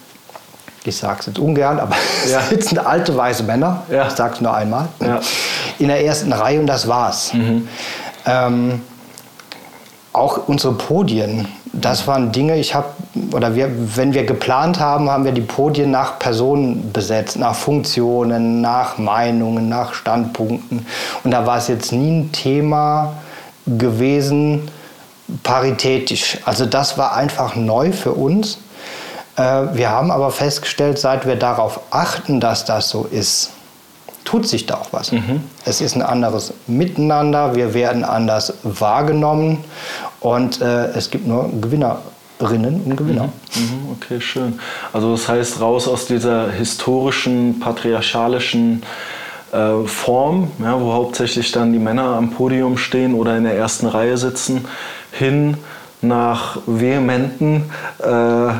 ich 0.84 0.98
sage 0.98 1.18
es 1.20 1.26
jetzt 1.28 1.40
ungern, 1.40 1.80
aber 1.80 1.96
ja. 2.32 2.42
sitzen 2.42 2.80
alte 2.80 3.16
weiße 3.16 3.44
Männer, 3.44 3.84
ja. 3.92 4.08
ich 4.08 4.14
sage 4.14 4.36
es 4.36 4.42
nur 4.42 4.54
einmal, 4.54 4.88
ja. 5.00 5.20
in 5.78 5.88
der 5.88 6.04
ersten 6.04 6.34
Reihe 6.34 6.60
und 6.60 6.68
das 6.68 6.88
war's. 6.88 7.34
Mhm. 7.34 7.68
Ähm, 8.26 8.82
auch 10.14 10.48
unsere 10.48 10.74
Podien 10.74 11.48
Das 11.72 12.08
waren 12.08 12.32
Dinge, 12.32 12.58
ich 12.58 12.74
habe, 12.74 12.88
oder 13.32 13.54
wir, 13.54 13.70
wenn 13.96 14.14
wir 14.14 14.26
geplant 14.26 14.80
haben, 14.80 15.10
haben 15.10 15.24
wir 15.24 15.32
die 15.32 15.42
Podien 15.42 15.92
nach 15.92 16.18
Personen 16.18 16.92
besetzt, 16.92 17.38
nach 17.38 17.56
Funktionen, 17.56 18.62
nach 18.62 18.98
Meinungen, 18.98 19.70
nach 19.70 19.94
Standpunkten. 19.94 20.86
Und 21.24 21.32
da 21.32 21.46
war 21.46 21.58
es 21.58 21.68
jetzt 21.68 21.92
nie 21.92 22.22
ein 22.22 22.32
Thema 22.32 23.14
gewesen, 23.66 24.70
paritätisch. 25.44 26.40
Also 26.46 26.66
das 26.66 26.98
war 26.98 27.16
einfach 27.16 27.56
neu 27.56 27.92
für 27.92 28.14
uns. 28.14 28.58
Äh, 29.36 29.42
wir 29.74 29.90
haben 29.90 30.12
aber 30.12 30.32
festgestellt, 30.32 30.98
seit 30.98 31.28
wir 31.28 31.36
darauf 31.36 31.80
achten, 31.92 32.40
dass 32.40 32.66
das 32.66 32.90
so 32.90 33.08
ist, 33.10 33.52
tut 34.30 34.48
sich 34.48 34.68
da 34.68 34.76
auch 34.76 34.94
was. 34.94 35.12
Mhm. 35.12 35.42
Es 35.66 35.82
ist 35.82 35.96
ein 35.96 36.04
anderes 36.04 36.54
Miteinander, 36.68 37.56
wir 37.56 37.74
werden 37.74 38.04
anders 38.04 38.54
wahrgenommen 38.62 39.64
und 40.20 40.62
äh, 40.62 40.90
es 40.90 41.10
gibt 41.10 41.26
nur 41.26 41.50
Gewinnerinnen 41.60 42.84
und 42.86 42.96
Gewinner. 42.96 43.30
Mhm. 43.56 43.62
mhm. 43.62 43.92
Okay, 43.94 44.22
schön. 44.22 44.60
Also 44.94 45.14
das 45.14 45.28
heißt, 45.28 45.62
raus 45.62 45.88
aus 45.88 46.06
dieser 46.06 46.52
historischen, 46.52 47.60
patriarchalischen 47.60 48.84
äh, 49.52 49.84
Form, 49.88 50.52
ja, 50.60 50.80
wo 50.80 50.94
hauptsächlich 50.94 51.52
dann 51.52 51.74
die 51.74 51.80
Männer 51.80 52.16
am 52.16 52.30
Podium 52.30 52.78
stehen 52.78 53.16
oder 53.16 53.36
in 53.36 53.46
der 53.46 53.56
ersten 53.56 53.88
Reihe 53.88 54.16
sitzen, 54.18 54.66
hin 55.12 55.58
nach 56.02 56.60
vehementen 56.68 57.72
äh, 57.98 58.52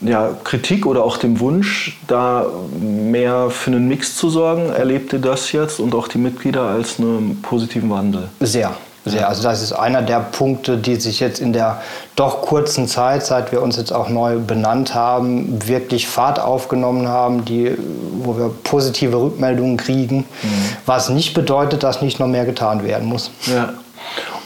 ja, 0.00 0.30
Kritik 0.44 0.86
oder 0.86 1.04
auch 1.04 1.16
dem 1.16 1.40
Wunsch, 1.40 1.98
da 2.06 2.46
mehr 2.80 3.50
für 3.50 3.70
einen 3.70 3.88
Mix 3.88 4.16
zu 4.16 4.30
sorgen. 4.30 4.70
Erlebt 4.70 5.12
ihr 5.12 5.18
das 5.18 5.52
jetzt 5.52 5.80
und 5.80 5.94
auch 5.94 6.08
die 6.08 6.18
Mitglieder 6.18 6.62
als 6.62 6.98
einen 6.98 7.40
positiven 7.42 7.90
Wandel? 7.90 8.28
Sehr. 8.40 8.72
Sehr. 9.04 9.28
Also 9.28 9.42
das 9.42 9.62
ist 9.62 9.72
einer 9.72 10.00
der 10.00 10.20
Punkte, 10.20 10.76
die 10.76 10.94
sich 10.94 11.18
jetzt 11.18 11.40
in 11.40 11.52
der 11.52 11.82
doch 12.14 12.42
kurzen 12.42 12.86
Zeit, 12.86 13.26
seit 13.26 13.50
wir 13.50 13.60
uns 13.60 13.76
jetzt 13.76 13.92
auch 13.92 14.08
neu 14.08 14.38
benannt 14.38 14.94
haben, 14.94 15.58
wirklich 15.66 16.06
Fahrt 16.06 16.38
aufgenommen 16.38 17.08
haben, 17.08 17.44
die, 17.44 17.76
wo 18.18 18.36
wir 18.38 18.52
positive 18.62 19.20
Rückmeldungen 19.20 19.76
kriegen, 19.76 20.18
mhm. 20.18 20.48
was 20.86 21.08
nicht 21.08 21.34
bedeutet, 21.34 21.82
dass 21.82 22.00
nicht 22.00 22.20
noch 22.20 22.28
mehr 22.28 22.44
getan 22.44 22.84
werden 22.84 23.08
muss. 23.08 23.32
Ja. 23.46 23.74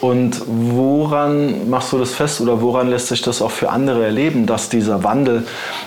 Und 0.07 0.41
woran 0.47 1.69
machst 1.69 1.93
du 1.93 1.99
das 1.99 2.13
fest 2.13 2.41
oder 2.41 2.63
woran 2.63 2.89
lässt 2.89 3.09
sich 3.09 3.23
das 3.23 3.43
auch 3.43 3.51
für 3.51 3.71
andere 3.71 4.05
erleben, 4.05 4.47
dass 4.47 4.69
dieser 4.69 5.03
Wandel 5.03 5.45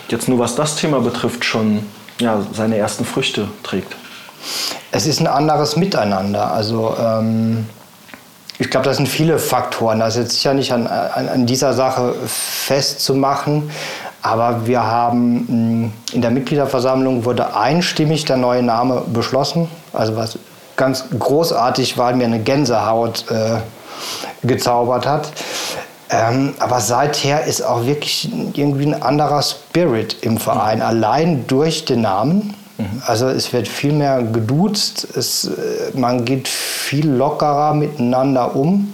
jetzt 0.10 0.28
nur 0.28 0.40
was 0.40 0.56
das 0.56 0.76
Thema 0.76 1.00
betrifft 1.00 1.46
schon 1.46 1.86
ja, 2.20 2.42
seine 2.52 2.76
ersten 2.76 3.06
Früchte 3.06 3.48
trägt? 3.64 3.96
Es 4.92 5.06
ist 5.06 5.22
ein 5.22 5.28
anderes 5.28 5.78
Miteinander. 5.78 6.52
Also 6.52 6.98
ähm, 7.00 7.66
ich 8.58 8.70
glaube, 8.70 8.84
das 8.84 8.98
sind 8.98 9.08
viele 9.08 9.40
Faktoren. 9.40 10.00
Das 10.00 10.18
ist 10.18 10.24
jetzt 10.24 10.34
sicher 10.34 10.54
nicht 10.54 10.74
an, 10.74 10.86
an, 10.86 11.30
an 11.30 11.46
dieser 11.46 11.72
Sache 11.72 12.14
festzumachen. 12.28 13.72
Aber 14.22 14.68
wir 14.68 14.84
haben 14.84 15.46
hm, 15.48 15.94
in 16.12 16.22
der 16.22 16.32
Mitgliederversammlung 16.32 17.24
wurde 17.24 17.56
einstimmig 17.56 18.26
der 18.26 18.36
neue 18.36 18.64
Name 18.64 19.02
beschlossen. 19.14 19.70
Also 19.94 20.18
was 20.18 20.38
ganz 20.76 21.06
großartig 21.18 21.98
war, 21.98 22.12
mir 22.12 22.26
eine 22.26 22.40
Gänsehaut 22.40 23.24
äh, 23.32 23.60
gezaubert 24.44 25.06
hat. 25.06 25.32
Ähm, 26.12 26.56
aber 26.60 26.80
seither 26.80 27.46
ist 27.46 27.62
auch 27.62 27.86
wirklich 27.86 28.30
irgendwie 28.54 28.88
ein 28.88 29.02
anderer 29.02 29.44
Spirit 29.44 30.18
im 30.22 30.38
Verein, 30.38 30.80
mhm. 30.80 30.86
allein 30.86 31.48
durch 31.48 31.86
den 31.86 32.02
Namen. 32.02 32.56
Mhm. 32.78 33.04
Also 33.06 33.28
es 33.28 33.54
wird 33.54 33.68
viel 33.68 33.94
mehr 33.94 34.24
geduzt, 34.24 35.08
es, 35.16 35.46
äh, 35.46 35.92
man 35.94 36.26
geht 36.26 36.48
viel 36.48 37.08
lockerer 37.08 37.76
miteinander 37.76 38.56
um. 38.56 38.94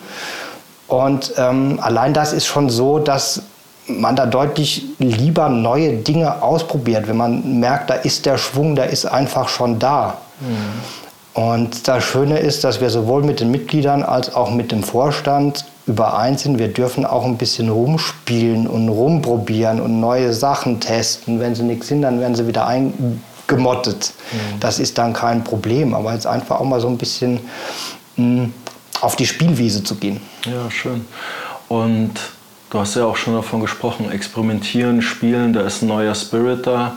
Und 0.88 1.34
ähm, 1.38 1.80
allein 1.82 2.14
das 2.14 2.34
ist 2.34 2.46
schon 2.48 2.70
so, 2.70 3.00
dass 3.00 3.42
man 3.88 4.16
da 4.16 4.26
deutlich 4.26 4.86
lieber 5.00 5.48
neue 5.48 5.94
Dinge 5.94 6.42
ausprobiert, 6.42 7.08
wenn 7.08 7.18
man 7.18 7.60
merkt, 7.60 7.90
da 7.90 7.94
ist 7.94 8.26
der 8.26 8.38
Schwung, 8.38 8.76
der 8.76 8.90
ist 8.90 9.06
einfach 9.06 9.48
schon 9.48 9.80
da. 9.80 10.18
Mhm. 10.42 11.05
Und 11.36 11.90
das 11.90 12.02
Schöne 12.06 12.40
ist, 12.40 12.64
dass 12.64 12.80
wir 12.80 12.90
sowohl 12.90 13.22
mit 13.22 13.42
den 13.42 13.52
Mitgliedern 13.52 14.04
als 14.04 14.34
auch 14.34 14.52
mit 14.52 14.72
dem 14.72 14.84
Vorstand 14.84 15.66
überein 15.86 16.38
sind. 16.38 16.60
Wir 16.60 16.70
dürfen 16.70 17.06
auch 17.06 17.26
ein 17.26 17.38
bisschen 17.38 17.68
rumspielen 17.68 18.68
und 18.68 18.88
rumprobieren 18.88 19.82
und 19.82 20.00
neue 20.00 20.34
Sachen 20.34 20.80
testen. 20.80 21.42
Wenn 21.42 21.54
sie 21.54 21.64
nichts 21.64 21.90
sind, 21.90 22.04
dann 22.04 22.22
werden 22.22 22.36
sie 22.36 22.48
wieder 22.48 22.66
eingemottet. 22.66 24.14
Mhm. 24.32 24.60
Das 24.62 24.80
ist 24.80 24.98
dann 24.98 25.12
kein 25.12 25.44
Problem. 25.44 25.94
Aber 25.94 26.14
jetzt 26.14 26.26
einfach 26.26 26.62
auch 26.62 26.64
mal 26.64 26.80
so 26.80 26.88
ein 26.88 26.98
bisschen 26.98 27.42
mh, 28.16 28.44
hm, 28.44 28.54
auf 29.02 29.18
die 29.18 29.26
Spielwiese 29.26 29.84
zu 29.84 29.96
gehen. 29.96 30.22
Ja, 30.46 30.72
schön. 30.72 31.06
Und 31.68 32.14
du 32.70 32.80
hast 32.80 32.96
ja 32.96 33.04
auch 33.04 33.18
schon 33.18 33.34
davon 33.34 33.60
gesprochen, 33.60 34.10
experimentieren, 34.10 35.02
spielen, 35.02 35.52
da 35.52 35.62
ist 35.62 35.82
ein 35.82 35.88
neuer 35.88 36.16
Spirit 36.16 36.66
da. 36.66 36.94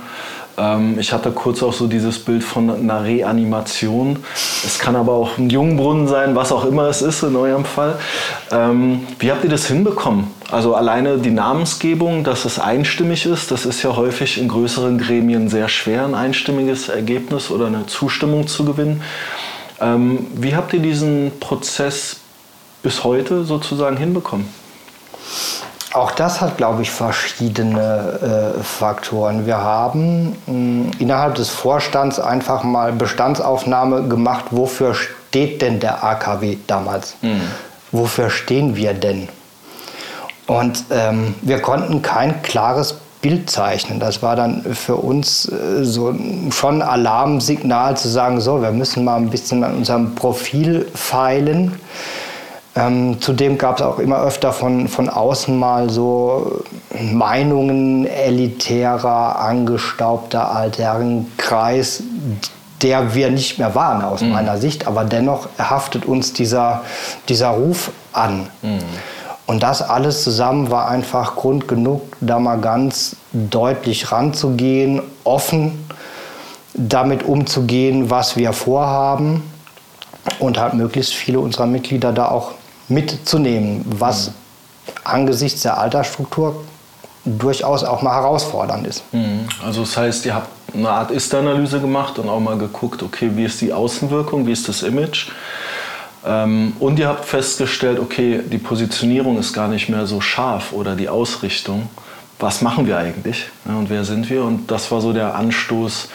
Ähm, 0.58 0.98
ich 0.98 1.12
hatte 1.12 1.30
kurz 1.30 1.62
auch 1.62 1.72
so 1.72 1.86
dieses 1.86 2.18
Bild 2.18 2.42
von 2.42 2.70
einer 2.70 3.04
Reanimation. 3.04 4.18
Es 4.64 4.78
kann 4.78 4.96
aber 4.96 5.12
auch 5.12 5.38
ein 5.38 5.50
Jungbrunnen 5.50 6.08
sein, 6.08 6.34
was 6.34 6.52
auch 6.52 6.64
immer 6.64 6.84
es 6.84 7.00
ist 7.00 7.22
in 7.22 7.36
eurem 7.36 7.64
Fall. 7.64 7.98
Ähm, 8.50 9.06
wie 9.18 9.30
habt 9.30 9.44
ihr 9.44 9.50
das 9.50 9.66
hinbekommen? 9.66 10.26
Also 10.50 10.74
alleine 10.74 11.18
die 11.18 11.30
Namensgebung, 11.30 12.24
dass 12.24 12.44
es 12.44 12.58
einstimmig 12.58 13.26
ist, 13.26 13.50
das 13.50 13.66
ist 13.66 13.82
ja 13.82 13.94
häufig 13.94 14.38
in 14.38 14.48
größeren 14.48 14.98
Gremien 14.98 15.48
sehr 15.48 15.68
schwer, 15.68 16.04
ein 16.04 16.14
einstimmiges 16.14 16.88
Ergebnis 16.88 17.50
oder 17.50 17.66
eine 17.66 17.86
Zustimmung 17.86 18.46
zu 18.46 18.64
gewinnen. 18.64 19.02
Ähm, 19.80 20.26
wie 20.34 20.56
habt 20.56 20.72
ihr 20.72 20.80
diesen 20.80 21.32
Prozess 21.38 22.16
bis 22.82 23.04
heute 23.04 23.44
sozusagen 23.44 23.96
hinbekommen? 23.96 24.48
Auch 25.94 26.10
das 26.10 26.40
hat, 26.42 26.58
glaube 26.58 26.82
ich, 26.82 26.90
verschiedene 26.90 28.54
äh, 28.58 28.62
Faktoren. 28.62 29.46
Wir 29.46 29.58
haben 29.58 30.36
mh, 30.46 30.92
innerhalb 30.98 31.36
des 31.36 31.48
Vorstands 31.48 32.20
einfach 32.20 32.62
mal 32.62 32.92
Bestandsaufnahme 32.92 34.06
gemacht, 34.06 34.46
wofür 34.50 34.94
steht 34.94 35.62
denn 35.62 35.80
der 35.80 36.04
AKW 36.04 36.58
damals? 36.66 37.16
Mhm. 37.22 37.40
Wofür 37.90 38.28
stehen 38.28 38.76
wir 38.76 38.92
denn? 38.92 39.28
Und 40.46 40.84
ähm, 40.90 41.34
wir 41.40 41.60
konnten 41.60 42.02
kein 42.02 42.42
klares 42.42 42.94
Bild 43.22 43.50
zeichnen. 43.50 43.98
Das 43.98 44.22
war 44.22 44.36
dann 44.36 44.62
für 44.74 44.96
uns 44.96 45.50
äh, 45.50 45.84
so 45.84 46.14
schon 46.50 46.82
Alarmsignal 46.82 47.96
zu 47.96 48.08
sagen, 48.08 48.40
so, 48.40 48.60
wir 48.60 48.72
müssen 48.72 49.04
mal 49.04 49.16
ein 49.16 49.30
bisschen 49.30 49.64
an 49.64 49.74
unserem 49.74 50.14
Profil 50.14 50.86
feilen 50.94 51.80
ähm, 52.78 53.20
zudem 53.20 53.58
gab 53.58 53.80
es 53.80 53.82
auch 53.82 53.98
immer 53.98 54.22
öfter 54.22 54.52
von, 54.52 54.88
von 54.88 55.08
außen 55.08 55.58
mal 55.58 55.90
so 55.90 56.62
Meinungen 57.00 58.06
elitärer, 58.06 59.40
angestaubter 59.40 60.50
Altherrenkreis, 60.52 62.02
der 62.82 63.14
wir 63.14 63.30
nicht 63.30 63.58
mehr 63.58 63.74
waren 63.74 64.02
aus 64.02 64.20
mhm. 64.20 64.30
meiner 64.30 64.58
Sicht, 64.58 64.86
aber 64.86 65.04
dennoch 65.04 65.48
haftet 65.58 66.06
uns 66.06 66.32
dieser, 66.32 66.82
dieser 67.28 67.48
Ruf 67.48 67.90
an. 68.12 68.48
Mhm. 68.62 68.78
Und 69.46 69.62
das 69.62 69.82
alles 69.82 70.22
zusammen 70.22 70.70
war 70.70 70.88
einfach 70.88 71.34
Grund 71.34 71.68
genug, 71.68 72.02
da 72.20 72.38
mal 72.38 72.60
ganz 72.60 73.16
deutlich 73.32 74.12
ranzugehen, 74.12 75.02
offen 75.24 75.86
damit 76.74 77.24
umzugehen, 77.24 78.10
was 78.10 78.36
wir 78.36 78.52
vorhaben 78.52 79.42
und 80.38 80.60
halt 80.60 80.74
möglichst 80.74 81.14
viele 81.14 81.40
unserer 81.40 81.66
Mitglieder 81.66 82.12
da 82.12 82.28
auch 82.28 82.52
mitzunehmen, 82.88 83.84
was 83.86 84.28
mhm. 84.28 84.32
angesichts 85.04 85.62
der 85.62 85.78
Altersstruktur 85.78 86.64
durchaus 87.24 87.84
auch 87.84 88.02
mal 88.02 88.14
herausfordernd 88.14 88.86
ist. 88.86 89.02
Mhm. 89.12 89.48
Also 89.64 89.82
das 89.82 89.96
heißt, 89.96 90.26
ihr 90.26 90.34
habt 90.34 90.48
eine 90.74 90.88
Art 90.88 91.10
Ist-Analyse 91.10 91.80
gemacht 91.80 92.18
und 92.18 92.28
auch 92.28 92.40
mal 92.40 92.58
geguckt, 92.58 93.02
okay, 93.02 93.30
wie 93.34 93.44
ist 93.44 93.60
die 93.60 93.72
Außenwirkung, 93.72 94.46
wie 94.46 94.52
ist 94.52 94.68
das 94.68 94.82
Image? 94.82 95.28
Ähm, 96.26 96.74
und 96.78 96.98
ihr 96.98 97.08
habt 97.08 97.24
festgestellt, 97.24 97.98
okay, 97.98 98.40
die 98.44 98.58
Positionierung 98.58 99.38
ist 99.38 99.52
gar 99.52 99.68
nicht 99.68 99.88
mehr 99.88 100.06
so 100.06 100.20
scharf 100.20 100.72
oder 100.72 100.94
die 100.94 101.08
Ausrichtung. 101.08 101.88
Was 102.40 102.62
machen 102.62 102.86
wir 102.86 102.96
eigentlich 102.96 103.46
und 103.64 103.90
wer 103.90 104.04
sind 104.04 104.30
wir? 104.30 104.44
Und 104.44 104.70
das 104.70 104.90
war 104.92 105.00
so 105.00 105.12
der 105.12 105.34
Anstoß, 105.34 106.08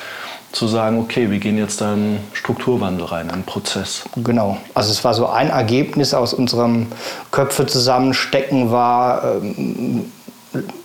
zu 0.53 0.67
sagen, 0.67 0.99
okay, 0.99 1.31
wir 1.31 1.39
gehen 1.39 1.57
jetzt 1.57 1.81
da 1.81 1.95
in 1.95 2.19
Strukturwandel 2.31 3.07
rein, 3.07 3.29
einen 3.31 3.43
Prozess. 3.43 4.03
Genau. 4.15 4.57
Also 4.75 4.91
es 4.91 5.03
war 5.03 5.15
so 5.15 5.27
ein 5.27 5.49
Ergebnis 5.49 6.13
aus 6.13 6.33
unserem 6.33 6.87
Köpfe 7.31 7.65
zusammenstecken 7.65 8.71
war, 8.71 9.41
ähm, 9.41 10.05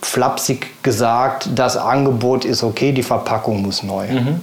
flapsig 0.01 0.81
gesagt, 0.81 1.49
das 1.53 1.77
Angebot 1.77 2.45
ist 2.45 2.63
okay, 2.63 2.91
die 2.91 3.03
Verpackung 3.03 3.61
muss 3.61 3.83
neu. 3.83 4.07
Mhm. 4.07 4.41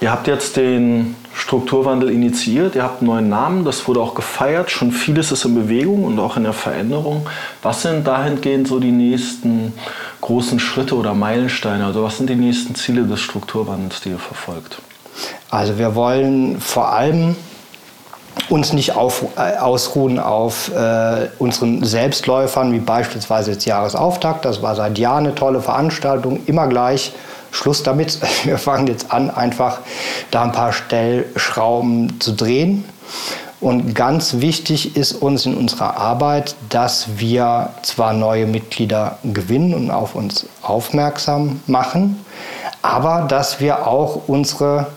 Ihr 0.00 0.10
habt 0.10 0.26
jetzt 0.26 0.56
den 0.56 1.14
Strukturwandel 1.34 2.10
initiiert, 2.10 2.74
ihr 2.74 2.84
habt 2.84 3.00
einen 3.00 3.10
neuen 3.10 3.28
Namen, 3.28 3.64
das 3.64 3.86
wurde 3.86 4.00
auch 4.00 4.14
gefeiert, 4.14 4.70
schon 4.70 4.92
vieles 4.92 5.30
ist 5.30 5.44
in 5.44 5.54
Bewegung 5.54 6.04
und 6.04 6.18
auch 6.18 6.36
in 6.38 6.44
der 6.44 6.52
Veränderung. 6.52 7.26
Was 7.62 7.82
sind 7.82 8.06
dahingehend 8.06 8.68
so 8.68 8.80
die 8.80 8.92
nächsten 8.92 9.74
großen 10.24 10.58
Schritte 10.58 10.96
oder 10.96 11.14
Meilensteine? 11.14 11.84
Also 11.84 12.02
was 12.02 12.16
sind 12.16 12.30
die 12.30 12.34
nächsten 12.34 12.74
Ziele 12.74 13.04
des 13.04 13.20
Strukturwandels, 13.20 14.00
die 14.00 14.10
ihr 14.10 14.18
verfolgt? 14.18 14.78
Also 15.50 15.78
wir 15.78 15.94
wollen 15.94 16.60
vor 16.60 16.92
allem 16.92 17.36
uns 18.48 18.72
nicht 18.72 18.96
auf, 18.96 19.24
äh, 19.36 19.58
ausruhen 19.58 20.18
auf 20.18 20.70
äh, 20.74 21.28
unseren 21.38 21.84
Selbstläufern, 21.84 22.72
wie 22.72 22.78
beispielsweise 22.78 23.52
jetzt 23.52 23.66
Jahresauftakt. 23.66 24.44
Das 24.44 24.62
war 24.62 24.74
seit 24.74 24.98
Jahren 24.98 25.26
eine 25.26 25.34
tolle 25.34 25.60
Veranstaltung, 25.60 26.40
immer 26.46 26.66
gleich. 26.68 27.12
Schluss 27.50 27.82
damit. 27.82 28.18
Wir 28.44 28.58
fangen 28.58 28.86
jetzt 28.86 29.12
an, 29.12 29.30
einfach 29.30 29.80
da 30.30 30.42
ein 30.42 30.52
paar 30.52 30.72
Stellschrauben 30.72 32.18
zu 32.18 32.32
drehen. 32.32 32.84
Und 33.64 33.94
ganz 33.94 34.40
wichtig 34.40 34.94
ist 34.94 35.22
uns 35.22 35.46
in 35.46 35.54
unserer 35.54 35.96
Arbeit, 35.96 36.54
dass 36.68 37.16
wir 37.16 37.70
zwar 37.80 38.12
neue 38.12 38.44
Mitglieder 38.46 39.16
gewinnen 39.24 39.72
und 39.72 39.90
auf 39.90 40.14
uns 40.14 40.44
aufmerksam 40.60 41.62
machen, 41.66 42.22
aber 42.82 43.22
dass 43.26 43.60
wir 43.60 43.86
auch 43.86 44.20
unsere 44.26 44.88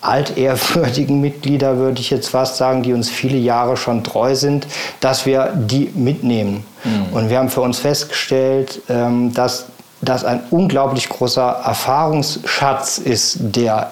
altehrwürdigen 0.00 1.20
Mitglieder, 1.20 1.76
würde 1.76 2.00
ich 2.00 2.08
jetzt 2.08 2.30
fast 2.30 2.56
sagen, 2.56 2.82
die 2.82 2.94
uns 2.94 3.10
viele 3.10 3.36
Jahre 3.36 3.76
schon 3.76 4.02
treu 4.02 4.34
sind, 4.34 4.66
dass 5.00 5.26
wir 5.26 5.52
die 5.54 5.90
mitnehmen. 5.94 6.64
Mhm. 6.84 7.12
Und 7.12 7.28
wir 7.28 7.36
haben 7.36 7.50
für 7.50 7.60
uns 7.60 7.80
festgestellt, 7.80 8.80
ähm, 8.88 9.34
dass 9.34 9.66
das 10.00 10.24
ein 10.24 10.40
unglaublich 10.50 11.10
großer 11.10 11.60
Erfahrungsschatz 11.66 12.96
ist, 12.96 13.36
der 13.40 13.90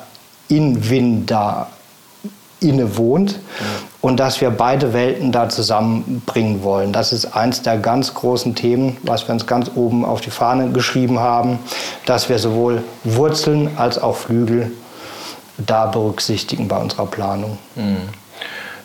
in 0.49 0.89
Wien 0.89 1.27
da 1.27 1.67
inne 2.69 2.97
wohnt 2.97 3.33
ja. 3.33 3.39
und 4.01 4.19
dass 4.19 4.41
wir 4.41 4.51
beide 4.51 4.93
Welten 4.93 5.33
da 5.33 5.49
zusammenbringen 5.49 6.63
wollen. 6.63 6.93
Das 6.93 7.13
ist 7.13 7.37
eins 7.37 7.63
der 7.63 7.79
ganz 7.79 8.15
großen 8.15 8.55
Themen, 8.55 8.97
was 9.03 9.27
wir 9.29 9.35
uns 9.35 9.47
ganz 9.47 9.71
oben 9.75 10.05
auf 10.05 10.21
die 10.21 10.31
Fahne 10.31 10.71
geschrieben 10.71 11.21
haben, 11.21 11.59
dass 12.07 12.29
wir 12.29 12.39
sowohl 12.39 12.83
Wurzeln 13.05 13.71
als 13.77 13.99
auch 13.99 14.17
Flügel 14.17 14.73
da 15.59 15.87
berücksichtigen 15.87 16.69
bei 16.69 16.79
unserer 16.79 17.07
Planung. 17.07 17.59
Mhm. 17.75 18.09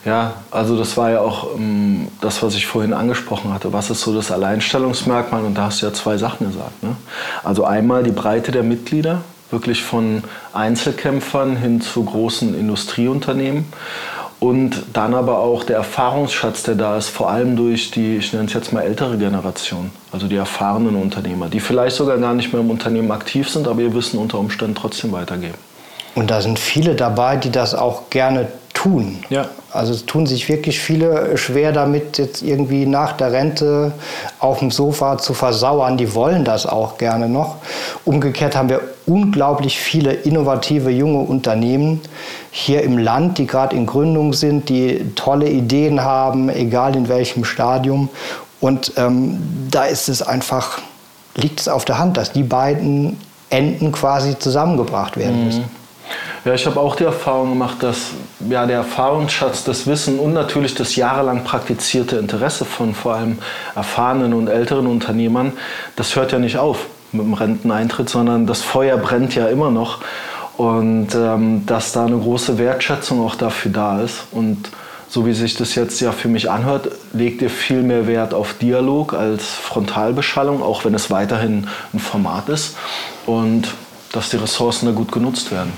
Ja, 0.04 0.34
also 0.50 0.78
das 0.78 0.98
war 0.98 1.12
ja 1.12 1.22
auch 1.22 1.56
ähm, 1.56 2.08
das, 2.22 2.42
was 2.42 2.56
ich 2.56 2.66
vorhin 2.66 2.94
angesprochen 2.94 3.54
hatte. 3.54 3.72
Was 3.72 3.92
ist 3.92 4.02
so 4.02 4.16
das 4.16 4.32
Alleinstellungsmerkmal? 4.32 5.46
Und 5.46 5.56
da 5.56 5.66
hast 5.66 5.82
du 5.82 5.86
ja 5.86 5.94
zwei 5.94 6.18
Sachen 6.18 6.48
gesagt. 6.48 6.82
Ne? 6.82 6.96
Also 7.44 7.66
einmal 7.66 8.02
die 8.02 8.12
Breite 8.12 8.52
der 8.52 8.64
Mitglieder, 8.64 9.22
wirklich 9.52 9.84
von 9.84 10.24
Einzelkämpfern 10.54 11.56
hin 11.56 11.82
zu 11.82 12.04
großen 12.04 12.58
Industrieunternehmen. 12.58 13.66
Und 14.40 14.82
dann 14.94 15.14
aber 15.14 15.38
auch 15.38 15.64
der 15.64 15.76
Erfahrungsschatz, 15.76 16.64
der 16.64 16.74
da 16.74 16.98
ist, 16.98 17.10
vor 17.10 17.30
allem 17.30 17.56
durch 17.56 17.92
die, 17.92 18.18
ich 18.18 18.34
nenne 18.34 18.46
es 18.46 18.54
jetzt 18.54 18.74
mal 18.74 18.82
ältere 18.82 19.20
Generation, 19.20 19.92
also 20.12 20.28
die 20.28 20.36
erfahrenen 20.36 20.96
Unternehmer, 20.96 21.48
die 21.48 21.60
vielleicht 21.60 21.96
sogar 21.96 22.18
gar 22.18 22.34
nicht 22.34 22.52
mehr 22.52 22.62
im 22.62 22.72
Unternehmen 22.72 23.12
aktiv 23.12 23.48
sind, 23.50 23.68
aber 23.68 23.82
ihr 23.82 23.94
Wissen 23.94 24.18
unter 24.18 24.40
Umständen 24.40 24.74
trotzdem 24.74 25.12
weitergeben. 25.12 25.60
Und 26.16 26.32
da 26.32 26.42
sind 26.42 26.58
viele 26.58 26.96
dabei, 26.96 27.38
die 27.38 27.52
das 27.52 27.76
auch 27.76 28.10
gerne 28.10 28.48
tun. 28.74 29.24
Ja. 29.30 29.48
Also 29.72 29.94
es 29.94 30.06
tun 30.06 30.26
sich 30.26 30.50
wirklich 30.50 30.80
viele 30.80 31.38
schwer 31.38 31.72
damit, 31.72 32.18
jetzt 32.18 32.42
irgendwie 32.42 32.86
nach 32.86 33.14
der 33.14 33.32
Rente 33.32 33.94
auf 34.40 34.60
dem 34.60 34.72
Sofa 34.72 35.18
zu 35.18 35.34
versauern. 35.34 35.98
Die 35.98 36.14
wollen 36.14 36.44
das 36.44 36.66
auch 36.66 36.98
gerne 36.98 37.30
noch. 37.30 37.58
Umgekehrt 38.06 38.56
haben 38.56 38.70
wir 38.70 38.82
unglaublich 39.06 39.80
viele 39.80 40.14
innovative 40.14 40.90
junge 40.90 41.20
Unternehmen 41.20 42.02
hier 42.52 42.84
im 42.84 42.98
Land, 42.98 43.38
die 43.38 43.48
gerade 43.48 43.76
in 43.76 43.86
Gründung 43.86 44.34
sind, 44.34 44.70
die 44.70 45.14
tolle 45.16 45.50
Ideen 45.50 46.02
haben, 46.02 46.50
egal 46.50 46.96
in 46.96 47.08
welchem 47.08 47.46
Stadium. 47.46 48.10
Und 48.60 48.94
ähm, 48.98 49.68
da 49.72 49.86
ist 49.86 50.10
es 50.10 50.22
einfach, 50.22 50.80
liegt 51.36 51.62
es 51.62 51.68
auf 51.68 51.86
der 51.86 51.98
Hand, 51.98 52.18
dass 52.18 52.32
die 52.32 52.44
beiden 52.44 53.18
Enden 53.50 53.92
quasi 53.92 54.38
zusammengebracht 54.38 55.18
werden 55.18 55.46
mhm. 55.46 55.81
Ja, 56.46 56.54
ich 56.54 56.66
habe 56.66 56.80
auch 56.80 56.96
die 56.96 57.04
Erfahrung 57.04 57.50
gemacht, 57.50 57.78
dass 57.82 58.12
ja, 58.50 58.66
der 58.66 58.78
Erfahrungsschatz, 58.78 59.64
das 59.64 59.86
Wissen 59.88 60.20
und 60.20 60.34
natürlich 60.34 60.74
das 60.74 60.96
jahrelang 60.96 61.44
praktizierte 61.44 62.18
Interesse 62.18 62.66
von 62.66 62.96
vor 62.96 63.16
allem 63.16 63.38
erfahrenen 63.76 64.34
und 64.34 64.48
älteren 64.48 64.88
Unternehmern, 64.88 65.54
das 65.96 66.16
hört 66.16 66.32
ja 66.32 66.40
nicht 66.40 66.58
auf 66.58 66.86
mit 67.12 67.26
dem 67.26 67.34
Renteneintritt, 67.34 68.10
sondern 68.10 68.48
das 68.48 68.62
Feuer 68.62 68.98
brennt 68.98 69.36
ja 69.36 69.48
immer 69.48 69.70
noch. 69.70 70.00
Und 70.58 71.10
ähm, 71.16 71.66
dass 71.66 71.92
da 71.92 72.06
eine 72.06 72.18
große 72.18 72.58
Wertschätzung 72.58 73.26
auch 73.26 73.36
dafür 73.36 73.72
da 73.72 74.02
ist. 74.02 74.28
Und 74.32 74.70
so 75.10 75.26
wie 75.26 75.34
sich 75.34 75.56
das 75.56 75.76
jetzt 75.76 76.00
ja 76.02 76.12
für 76.12 76.28
mich 76.28 76.50
anhört, 76.50 76.90
legt 77.14 77.42
ihr 77.42 77.50
viel 77.50 77.82
mehr 77.82 78.08
Wert 78.08 78.34
auf 78.34 78.54
Dialog 78.54 79.14
als 79.14 79.46
Frontalbeschallung, 79.46 80.62
auch 80.62 80.86
wenn 80.86 80.94
es 80.94 81.10
weiterhin 81.10 81.68
ein 81.94 82.00
Format 82.00 82.50
ist. 82.50 82.76
Und 83.26 83.70
dass 84.12 84.30
die 84.30 84.38
Ressourcen 84.38 84.86
da 84.88 84.92
gut 84.92 85.12
genutzt 85.12 85.52
werden. 85.52 85.74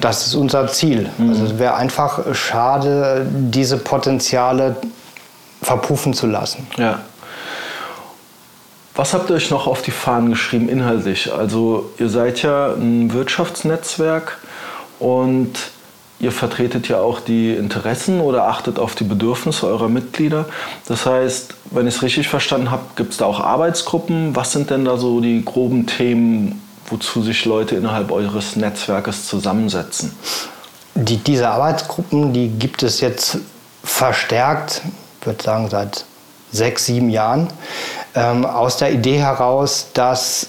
Das 0.00 0.26
ist 0.26 0.34
unser 0.34 0.66
Ziel. 0.68 1.10
Mhm. 1.18 1.30
Also 1.30 1.44
es 1.44 1.58
wäre 1.58 1.74
einfach 1.74 2.34
schade, 2.34 3.26
diese 3.30 3.78
Potenziale 3.78 4.76
verpuffen 5.62 6.14
zu 6.14 6.26
lassen. 6.26 6.66
Ja. 6.76 7.00
Was 8.94 9.14
habt 9.14 9.30
ihr 9.30 9.36
euch 9.36 9.50
noch 9.50 9.66
auf 9.66 9.80
die 9.80 9.90
Fahnen 9.90 10.30
geschrieben 10.30 10.68
inhaltlich? 10.68 11.32
Also 11.32 11.90
ihr 11.98 12.10
seid 12.10 12.42
ja 12.42 12.74
ein 12.74 13.12
Wirtschaftsnetzwerk 13.12 14.38
und 14.98 15.52
ihr 16.20 16.30
vertretet 16.30 16.88
ja 16.88 17.00
auch 17.00 17.20
die 17.20 17.52
Interessen 17.54 18.20
oder 18.20 18.48
achtet 18.48 18.78
auf 18.78 18.94
die 18.94 19.04
Bedürfnisse 19.04 19.66
eurer 19.66 19.88
Mitglieder. 19.88 20.44
Das 20.86 21.06
heißt, 21.06 21.54
wenn 21.70 21.86
ich 21.86 21.96
es 21.96 22.02
richtig 22.02 22.28
verstanden 22.28 22.70
habe, 22.70 22.82
gibt 22.94 23.12
es 23.12 23.16
da 23.16 23.24
auch 23.24 23.40
Arbeitsgruppen. 23.40 24.36
Was 24.36 24.52
sind 24.52 24.70
denn 24.70 24.84
da 24.84 24.98
so 24.98 25.20
die 25.20 25.42
groben 25.42 25.86
Themen, 25.86 26.62
wozu 26.92 27.22
sich 27.22 27.44
Leute 27.44 27.74
innerhalb 27.74 28.12
eures 28.12 28.54
Netzwerkes 28.54 29.26
zusammensetzen? 29.26 30.12
Die, 30.94 31.16
diese 31.16 31.48
Arbeitsgruppen, 31.48 32.32
die 32.32 32.48
gibt 32.48 32.82
es 32.82 33.00
jetzt 33.00 33.38
verstärkt, 33.82 34.82
ich 35.20 35.26
würde 35.26 35.42
sagen 35.42 35.68
seit 35.70 36.04
sechs, 36.52 36.86
sieben 36.86 37.08
Jahren, 37.08 37.48
ähm, 38.14 38.44
aus 38.44 38.76
der 38.76 38.92
Idee 38.92 39.18
heraus, 39.18 39.86
dass 39.94 40.48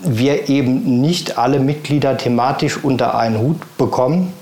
wir 0.00 0.48
eben 0.48 1.00
nicht 1.00 1.38
alle 1.38 1.60
Mitglieder 1.60 2.16
thematisch 2.16 2.78
unter 2.82 3.16
einen 3.16 3.38
Hut 3.38 3.60
bekommen, 3.76 4.32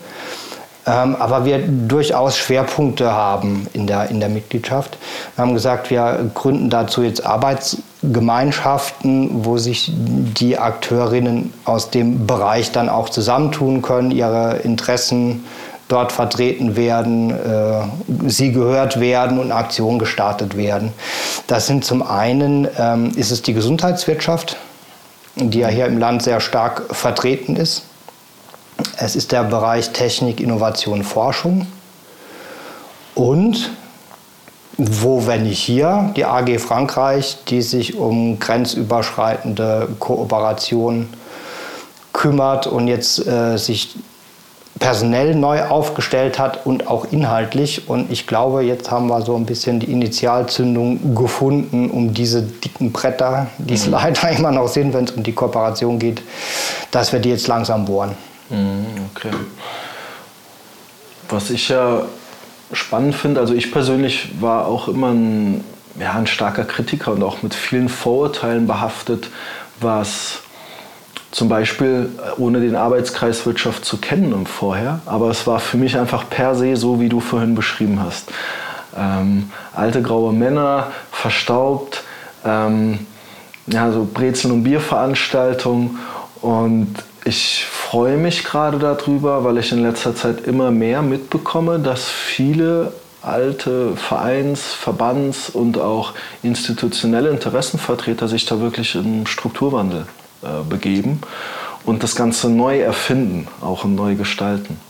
ähm, 0.91 1.17
aber 1.17 1.45
wir 1.45 1.59
durchaus 1.59 2.37
Schwerpunkte 2.37 3.13
haben 3.13 3.67
in 3.73 3.87
der, 3.87 4.11
in 4.11 4.19
der 4.21 4.29
Mitgliedschaft. 4.29 4.99
Wir 5.37 5.43
haben 5.43 5.55
gesagt, 5.55 5.91
wir 5.91 6.29
gründen 6.35 6.69
dazu 6.71 7.03
jetzt 7.03 7.25
Arbeitsgemeinschaften, 7.25 9.45
wo 9.45 9.59
sich 9.59 9.93
die 9.95 10.59
Akteurinnen 10.59 11.53
aus 11.65 11.91
dem 11.91 12.27
Bereich 12.27 12.73
dann 12.73 12.89
auch 12.89 13.11
zusammentun 13.11 13.83
können, 13.83 14.11
ihre 14.11 14.57
Interessen 14.59 15.45
dort 15.91 16.13
vertreten 16.13 16.77
werden, 16.77 17.31
äh, 17.31 18.29
sie 18.29 18.53
gehört 18.53 19.01
werden 19.01 19.39
und 19.39 19.53
Aktionen 19.53 19.99
gestartet 19.99 20.57
werden. 20.57 20.93
Das 21.47 21.67
sind 21.67 21.85
zum 21.85 22.03
einen, 22.03 22.69
ähm, 22.79 23.13
ist 23.17 23.31
es 23.31 23.43
die 23.43 23.55
Gesundheitswirtschaft, 23.55 24.57
die 25.37 25.61
ja 25.61 25.69
hier 25.69 25.87
im 25.87 25.99
Land 25.99 26.23
sehr 26.23 26.41
stark 26.41 26.95
vertreten 26.95 27.57
ist. 27.57 27.83
Es 28.97 29.17
ist 29.17 29.33
der 29.33 29.45
Bereich 29.45 29.91
Technik, 29.91 30.41
Innovation, 30.41 31.03
Forschung. 31.03 31.67
Und 33.15 33.71
wo, 34.77 35.27
wenn 35.27 35.43
nicht 35.43 35.59
hier, 35.59 36.11
die 36.17 36.25
AG 36.25 36.59
Frankreich, 36.59 37.39
die 37.49 37.61
sich 37.61 37.97
um 37.97 38.39
grenzüberschreitende 38.39 39.89
Kooperation 39.99 41.09
kümmert 42.13 42.67
und 42.67 42.89
jetzt 42.89 43.27
äh, 43.27 43.57
sich 43.57 43.97
personell 44.79 45.35
neu 45.35 45.63
aufgestellt 45.65 46.39
hat 46.39 46.65
und 46.67 46.87
auch 46.87 47.07
inhaltlich. 47.13 47.89
Und 47.89 48.11
ich 48.11 48.27
glaube, 48.27 48.63
jetzt 48.63 48.91
haben 48.91 49.09
wir 49.09 49.21
so 49.23 49.37
ein 49.37 49.45
bisschen 49.45 49.81
die 49.81 49.93
Initialzündung 49.93 51.15
gefunden, 51.15 51.91
um 51.91 52.15
diese 52.15 52.43
dicken 52.43 52.93
Bretter, 52.93 53.49
die 53.59 53.75
es 53.75 53.87
mhm. 53.87 53.93
leider 53.93 54.31
immer 54.31 54.51
noch 54.51 54.69
sind, 54.69 54.95
wenn 54.95 55.05
es 55.05 55.11
um 55.11 55.23
die 55.23 55.33
Kooperation 55.33 55.99
geht, 55.99 56.23
dass 56.91 57.13
wir 57.13 57.21
die 57.21 57.29
jetzt 57.29 57.47
langsam 57.47 57.85
bohren. 57.85 58.15
Mhm, 58.51 58.87
okay. 59.15 59.31
Was 61.29 61.51
ich 61.51 61.69
ja 61.69 62.03
spannend 62.73 63.15
finde, 63.15 63.41
also 63.41 63.55
ich 63.55 63.73
persönlich 63.73 64.41
war 64.41 64.67
auch 64.67 64.89
immer 64.89 65.11
ein, 65.11 65.65
ja, 65.99 66.13
ein 66.13 66.27
starker 66.27 66.65
Kritiker 66.65 67.13
und 67.13 67.23
auch 67.23 67.43
mit 67.43 67.55
vielen 67.55 67.89
Vorurteilen 67.89 68.67
behaftet, 68.67 69.29
was 69.81 70.41
zum 71.31 71.49
Beispiel 71.49 72.11
äh, 72.19 72.41
ohne 72.41 72.61
den 72.61 72.77
Arbeitskreis 72.77 73.47
Wirtschaft 73.47 73.85
zu 73.85 73.99
kennen 73.99 74.33
im 74.33 74.47
Vorher, 74.47 75.01
aber 75.07 75.31
es 75.31 75.47
war 75.47 75.61
für 75.61 75.77
mich 75.77 75.97
einfach 75.97 76.29
per 76.29 76.55
se 76.55 76.77
so, 76.77 77.01
wie 77.01 77.09
du 77.09 77.21
vorhin 77.21 77.55
beschrieben 77.55 78.01
hast. 78.03 78.31
Ähm, 78.97 79.51
alte 79.73 80.03
graue 80.03 80.33
Männer, 80.33 80.89
verstaubt, 81.13 82.03
ähm, 82.45 83.07
ja, 83.67 83.93
so 83.93 84.09
Brezeln- 84.13 84.53
und 84.53 84.65
Bierveranstaltungen 84.65 85.99
und 86.41 86.95
ich 87.25 87.65
freue 87.65 88.17
mich 88.17 88.45
gerade 88.45 88.79
darüber, 88.79 89.45
weil 89.45 89.59
ich 89.59 89.73
in 89.73 89.83
letzter 89.83 90.15
Zeit 90.15 90.47
immer 90.47 90.71
mehr 90.71 91.03
mitbekomme, 91.03 91.79
dass 91.79 92.09
viele 92.09 92.93
alte 93.23 93.97
Vereins-, 93.97 94.73
Verbands- 94.73 95.51
und 95.51 95.79
auch 95.79 96.15
institutionelle 96.43 97.31
Interessenvertreter 97.31 98.29
sich 98.29 98.47
da 98.47 98.61
wirklich 98.61 98.95
im 98.95 99.27
Strukturwandel 99.27 100.07
äh, 100.43 100.65
begeben 100.69 101.21
und 101.85 102.03
das 102.03 102.17
Ganze 102.17 102.49
neu 102.49 102.81
erfinden, 102.81 103.47
auch 103.61 103.85
neu 103.85 104.15
gestalten. 104.15 104.81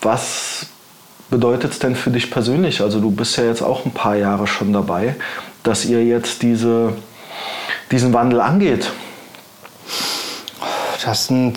Was 0.00 0.66
bedeutet 1.30 1.72
es 1.72 1.78
denn 1.80 1.96
für 1.96 2.10
dich 2.10 2.30
persönlich? 2.30 2.80
Also 2.80 3.00
du 3.00 3.10
bist 3.10 3.36
ja 3.36 3.44
jetzt 3.44 3.62
auch 3.62 3.84
ein 3.84 3.92
paar 3.92 4.14
Jahre 4.14 4.46
schon 4.46 4.72
dabei, 4.72 5.16
dass 5.64 5.84
ihr 5.84 6.04
jetzt 6.04 6.42
diese, 6.42 6.92
diesen 7.90 8.12
Wandel 8.12 8.40
angeht. 8.40 8.90
Das 11.04 11.22
ist 11.22 11.30
ein 11.30 11.54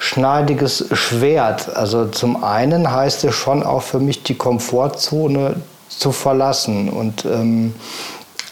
zweischneidiges 0.00 0.86
Schwert. 0.92 1.76
Also 1.76 2.06
zum 2.06 2.42
einen 2.42 2.90
heißt 2.90 3.24
es 3.24 3.34
schon 3.34 3.62
auch 3.62 3.82
für 3.82 3.98
mich 3.98 4.22
die 4.22 4.36
Komfortzone 4.36 5.56
zu 5.88 6.10
verlassen 6.12 6.88
und 6.88 7.26
ähm, 7.26 7.74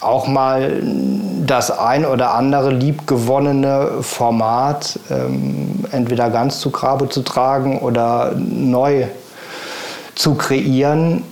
auch 0.00 0.26
mal 0.26 0.82
das 1.46 1.70
ein 1.70 2.04
oder 2.04 2.34
andere 2.34 2.70
liebgewonnene 2.70 4.02
Format 4.02 4.98
ähm, 5.10 5.84
entweder 5.92 6.28
ganz 6.30 6.60
zu 6.60 6.70
Grabe 6.70 7.08
zu 7.08 7.22
tragen 7.22 7.78
oder 7.78 8.32
neu 8.36 9.06
zu 10.14 10.34
kreieren. 10.34 11.24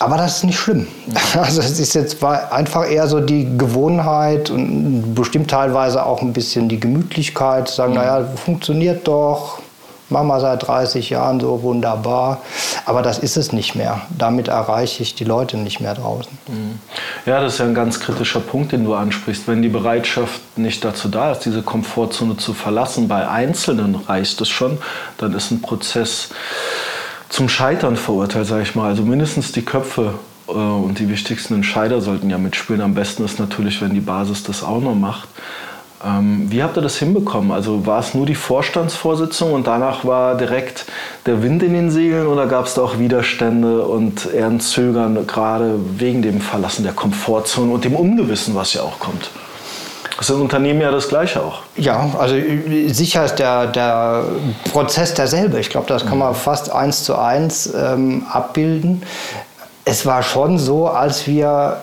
Aber 0.00 0.16
das 0.16 0.38
ist 0.38 0.44
nicht 0.44 0.58
schlimm. 0.58 0.88
Also 1.36 1.60
es 1.60 1.78
ist 1.78 1.94
jetzt 1.94 2.24
einfach 2.24 2.90
eher 2.90 3.06
so 3.06 3.20
die 3.20 3.56
Gewohnheit 3.56 4.50
und 4.50 5.14
bestimmt 5.14 5.50
teilweise 5.50 6.04
auch 6.04 6.22
ein 6.22 6.32
bisschen 6.32 6.68
die 6.68 6.80
Gemütlichkeit, 6.80 7.68
zu 7.68 7.76
sagen, 7.76 7.92
mhm. 7.92 7.98
naja, 7.98 8.24
funktioniert 8.36 9.06
doch, 9.06 9.60
machen 10.08 10.26
wir 10.28 10.40
seit 10.40 10.66
30 10.66 11.10
Jahren 11.10 11.38
so 11.38 11.62
wunderbar. 11.62 12.40
Aber 12.84 13.02
das 13.02 13.18
ist 13.18 13.36
es 13.36 13.52
nicht 13.52 13.74
mehr. 13.74 14.00
Damit 14.16 14.48
erreiche 14.48 15.02
ich 15.02 15.14
die 15.14 15.24
Leute 15.24 15.56
nicht 15.56 15.80
mehr 15.80 15.94
draußen. 15.94 16.32
Mhm. 16.48 16.78
Ja, 17.26 17.40
das 17.40 17.54
ist 17.54 17.58
ja 17.58 17.66
ein 17.66 17.74
ganz 17.74 18.00
kritischer 18.00 18.40
Punkt, 18.40 18.72
den 18.72 18.84
du 18.84 18.94
ansprichst. 18.94 19.46
Wenn 19.46 19.62
die 19.62 19.68
Bereitschaft 19.68 20.40
nicht 20.56 20.84
dazu 20.84 21.08
da 21.08 21.32
ist, 21.32 21.40
diese 21.40 21.62
Komfortzone 21.62 22.38
zu 22.38 22.54
verlassen, 22.54 23.06
bei 23.06 23.28
Einzelnen 23.28 23.94
reicht 23.94 24.40
es 24.40 24.48
schon, 24.48 24.78
dann 25.18 25.34
ist 25.34 25.50
ein 25.50 25.60
Prozess 25.60 26.30
zum 27.30 27.48
Scheitern 27.48 27.96
verurteilt, 27.96 28.46
sage 28.46 28.62
ich 28.62 28.74
mal. 28.74 28.88
Also 28.88 29.02
mindestens 29.02 29.52
die 29.52 29.62
Köpfe 29.62 30.14
äh, 30.48 30.52
und 30.52 30.98
die 30.98 31.08
wichtigsten 31.08 31.54
Entscheider 31.54 32.02
sollten 32.02 32.28
ja 32.28 32.36
mitspielen. 32.36 32.82
Am 32.82 32.94
besten 32.94 33.24
ist 33.24 33.38
natürlich, 33.38 33.80
wenn 33.80 33.94
die 33.94 34.00
Basis 34.00 34.42
das 34.42 34.62
auch 34.62 34.80
noch 34.80 34.94
macht. 34.94 35.28
Ähm, 36.04 36.50
wie 36.50 36.62
habt 36.62 36.76
ihr 36.76 36.82
das 36.82 36.96
hinbekommen? 36.96 37.52
Also 37.52 37.86
war 37.86 38.00
es 38.00 38.14
nur 38.14 38.26
die 38.26 38.34
Vorstandsvorsitzung 38.34 39.52
und 39.52 39.66
danach 39.66 40.04
war 40.04 40.36
direkt 40.36 40.86
der 41.26 41.42
Wind 41.42 41.62
in 41.62 41.74
den 41.74 41.90
Segeln 41.90 42.26
oder 42.26 42.46
gab 42.46 42.66
es 42.66 42.74
da 42.74 42.82
auch 42.82 42.98
Widerstände 42.98 43.82
und 43.82 44.32
eher 44.32 44.46
ein 44.46 44.60
Zögern, 44.60 45.26
gerade 45.26 45.78
wegen 45.98 46.22
dem 46.22 46.40
Verlassen 46.40 46.84
der 46.84 46.94
Komfortzone 46.94 47.70
und 47.70 47.84
dem 47.84 47.94
Ungewissen, 47.94 48.54
was 48.54 48.72
ja 48.72 48.82
auch 48.82 48.98
kommt? 48.98 49.30
Das 50.20 50.28
ist 50.28 50.36
im 50.36 50.42
Unternehmen 50.42 50.82
ja 50.82 50.90
das 50.90 51.08
Gleiche 51.08 51.42
auch. 51.42 51.60
Ja, 51.78 52.06
also 52.18 52.34
sicher 52.88 53.24
ist 53.24 53.36
der, 53.36 53.68
der 53.68 54.22
Prozess 54.70 55.14
derselbe. 55.14 55.58
Ich 55.58 55.70
glaube, 55.70 55.86
das 55.86 56.04
kann 56.04 56.18
man 56.18 56.34
fast 56.34 56.70
eins 56.70 57.04
zu 57.04 57.16
eins 57.16 57.72
ähm, 57.74 58.26
abbilden. 58.30 59.02
Es 59.86 60.04
war 60.04 60.22
schon 60.22 60.58
so, 60.58 60.88
als 60.88 61.26
wir 61.26 61.78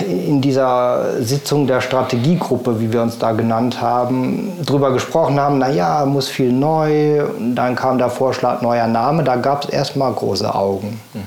in 0.00 0.40
dieser 0.40 1.20
Sitzung 1.20 1.66
der 1.66 1.82
Strategiegruppe, 1.82 2.80
wie 2.80 2.90
wir 2.90 3.02
uns 3.02 3.18
da 3.18 3.32
genannt 3.32 3.82
haben, 3.82 4.54
darüber 4.64 4.90
gesprochen 4.90 5.38
haben, 5.38 5.58
naja, 5.58 6.06
muss 6.06 6.28
viel 6.28 6.52
neu. 6.52 7.22
Und 7.26 7.54
dann 7.54 7.76
kam 7.76 7.98
der 7.98 8.08
Vorschlag 8.08 8.62
neuer 8.62 8.86
Name, 8.86 9.24
da 9.24 9.36
gab 9.36 9.64
es 9.64 9.68
erstmal 9.68 10.10
große 10.10 10.54
Augen. 10.54 11.02
Mhm. 11.12 11.20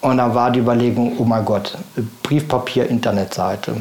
Und 0.00 0.16
dann 0.16 0.34
war 0.34 0.50
die 0.50 0.58
Überlegung, 0.58 1.12
oh 1.18 1.24
mein 1.24 1.44
Gott, 1.44 1.78
Briefpapier, 2.24 2.88
Internetseite. 2.90 3.76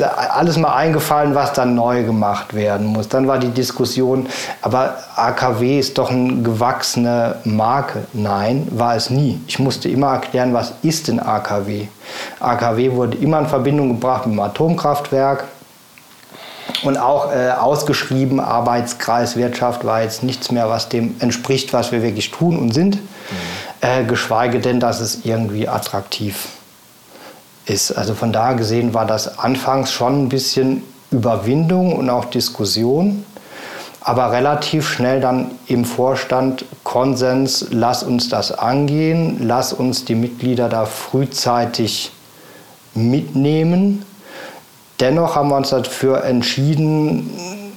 Alles 0.00 0.56
mal 0.56 0.74
eingefallen, 0.74 1.34
was 1.34 1.52
dann 1.52 1.74
neu 1.74 2.04
gemacht 2.04 2.54
werden 2.54 2.86
muss. 2.86 3.08
Dann 3.08 3.28
war 3.28 3.38
die 3.38 3.50
Diskussion, 3.50 4.26
aber 4.62 4.96
AKW 5.16 5.78
ist 5.78 5.98
doch 5.98 6.10
eine 6.10 6.42
gewachsene 6.42 7.36
Marke. 7.44 8.04
Nein, 8.12 8.68
war 8.70 8.96
es 8.96 9.10
nie. 9.10 9.40
Ich 9.46 9.58
musste 9.58 9.88
immer 9.88 10.12
erklären, 10.14 10.54
was 10.54 10.72
ist 10.82 11.08
denn 11.08 11.20
AKW? 11.20 11.88
AKW 12.40 12.92
wurde 12.92 13.18
immer 13.18 13.38
in 13.40 13.46
Verbindung 13.46 13.88
gebracht 13.88 14.26
mit 14.26 14.36
dem 14.36 14.40
Atomkraftwerk. 14.40 15.44
Und 16.82 16.98
auch 16.98 17.32
äh, 17.32 17.50
ausgeschrieben, 17.50 18.40
Arbeitskreis 18.40 19.36
Wirtschaft 19.36 19.84
war 19.84 20.02
jetzt 20.02 20.22
nichts 20.22 20.50
mehr, 20.50 20.68
was 20.68 20.88
dem 20.88 21.16
entspricht, 21.20 21.72
was 21.72 21.92
wir 21.92 22.02
wirklich 22.02 22.30
tun 22.30 22.58
und 22.58 22.74
sind. 22.74 22.96
Mhm 22.96 23.66
äh, 23.80 24.04
geschweige 24.04 24.60
denn, 24.60 24.80
dass 24.80 25.00
es 25.00 25.24
irgendwie 25.24 25.68
attraktiv 25.68 26.34
ist. 26.44 26.65
Also 27.68 28.14
von 28.14 28.32
daher 28.32 28.54
gesehen 28.54 28.94
war 28.94 29.06
das 29.06 29.38
anfangs 29.38 29.90
schon 29.90 30.24
ein 30.24 30.28
bisschen 30.28 30.82
Überwindung 31.10 31.96
und 31.96 32.10
auch 32.10 32.26
Diskussion, 32.26 33.24
aber 34.00 34.30
relativ 34.30 34.88
schnell 34.88 35.20
dann 35.20 35.50
im 35.66 35.84
Vorstand 35.84 36.64
Konsens, 36.84 37.66
lass 37.70 38.04
uns 38.04 38.28
das 38.28 38.52
angehen, 38.52 39.38
lass 39.40 39.72
uns 39.72 40.04
die 40.04 40.14
Mitglieder 40.14 40.68
da 40.68 40.86
frühzeitig 40.86 42.12
mitnehmen. 42.94 44.04
Dennoch 45.00 45.34
haben 45.34 45.48
wir 45.48 45.56
uns 45.56 45.70
dafür 45.70 46.22
entschieden, 46.24 47.30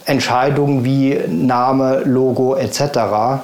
Entscheidungen 0.05 0.85
wie 0.85 1.19
Name, 1.27 2.03
Logo 2.05 2.55
etc. 2.55 3.41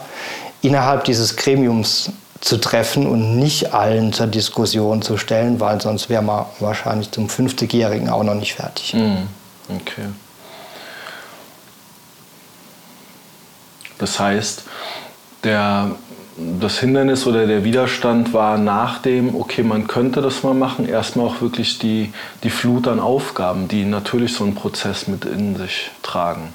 innerhalb 0.61 1.03
dieses 1.05 1.35
Gremiums 1.35 2.11
zu 2.41 2.57
treffen 2.57 3.07
und 3.07 3.37
nicht 3.37 3.73
allen 3.73 4.13
zur 4.13 4.27
Diskussion 4.27 5.01
zu 5.01 5.17
stellen, 5.17 5.59
weil 5.59 5.81
sonst 5.81 6.09
wäre 6.09 6.21
man 6.21 6.45
wahrscheinlich 6.59 7.11
zum 7.11 7.27
50-Jährigen 7.27 8.09
auch 8.09 8.23
noch 8.23 8.35
nicht 8.35 8.55
fertig. 8.55 8.93
Mhm. 8.93 9.27
Okay. 9.69 10.07
Das 13.97 14.19
heißt, 14.19 14.63
der, 15.43 15.91
das 16.59 16.79
Hindernis 16.79 17.25
oder 17.25 17.47
der 17.47 17.63
Widerstand 17.63 18.33
war 18.33 18.57
nach 18.57 18.99
dem, 19.01 19.35
okay, 19.35 19.63
man 19.63 19.87
könnte 19.87 20.21
das 20.21 20.43
mal 20.43 20.53
machen, 20.53 20.87
erstmal 20.87 21.27
auch 21.27 21.41
wirklich 21.41 21.79
die, 21.79 22.11
die 22.43 22.49
Flut 22.49 22.87
an 22.87 22.99
Aufgaben, 22.99 23.67
die 23.67 23.85
natürlich 23.85 24.33
so 24.33 24.43
einen 24.43 24.55
Prozess 24.55 25.07
mit 25.07 25.23
in 25.25 25.55
sich 25.55 25.91
tragen. 26.03 26.53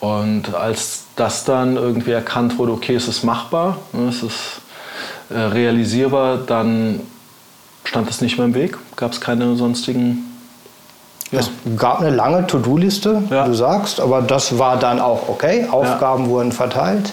Und 0.00 0.54
als 0.54 1.07
das 1.18 1.44
dann 1.44 1.76
irgendwie 1.76 2.12
erkannt 2.12 2.58
wurde, 2.58 2.72
okay, 2.72 2.94
es 2.94 3.08
ist 3.08 3.24
machbar, 3.24 3.78
ne, 3.92 4.08
es 4.08 4.22
ist 4.22 4.60
äh, 5.30 5.38
realisierbar, 5.38 6.38
dann 6.38 7.00
stand 7.84 8.08
es 8.08 8.20
nicht 8.20 8.38
mehr 8.38 8.46
im 8.46 8.54
Weg, 8.54 8.78
gab 8.96 9.12
es 9.12 9.20
keine 9.20 9.56
sonstigen. 9.56 10.24
Ja. 11.30 11.40
Es 11.40 11.50
gab 11.76 12.00
eine 12.00 12.10
lange 12.10 12.46
To-Do-Liste, 12.46 13.22
ja. 13.30 13.44
du 13.44 13.52
sagst, 13.52 14.00
aber 14.00 14.22
das 14.22 14.58
war 14.58 14.78
dann 14.78 15.00
auch 15.00 15.28
okay. 15.28 15.66
Aufgaben 15.70 16.24
ja. 16.24 16.30
wurden 16.30 16.52
verteilt. 16.52 17.12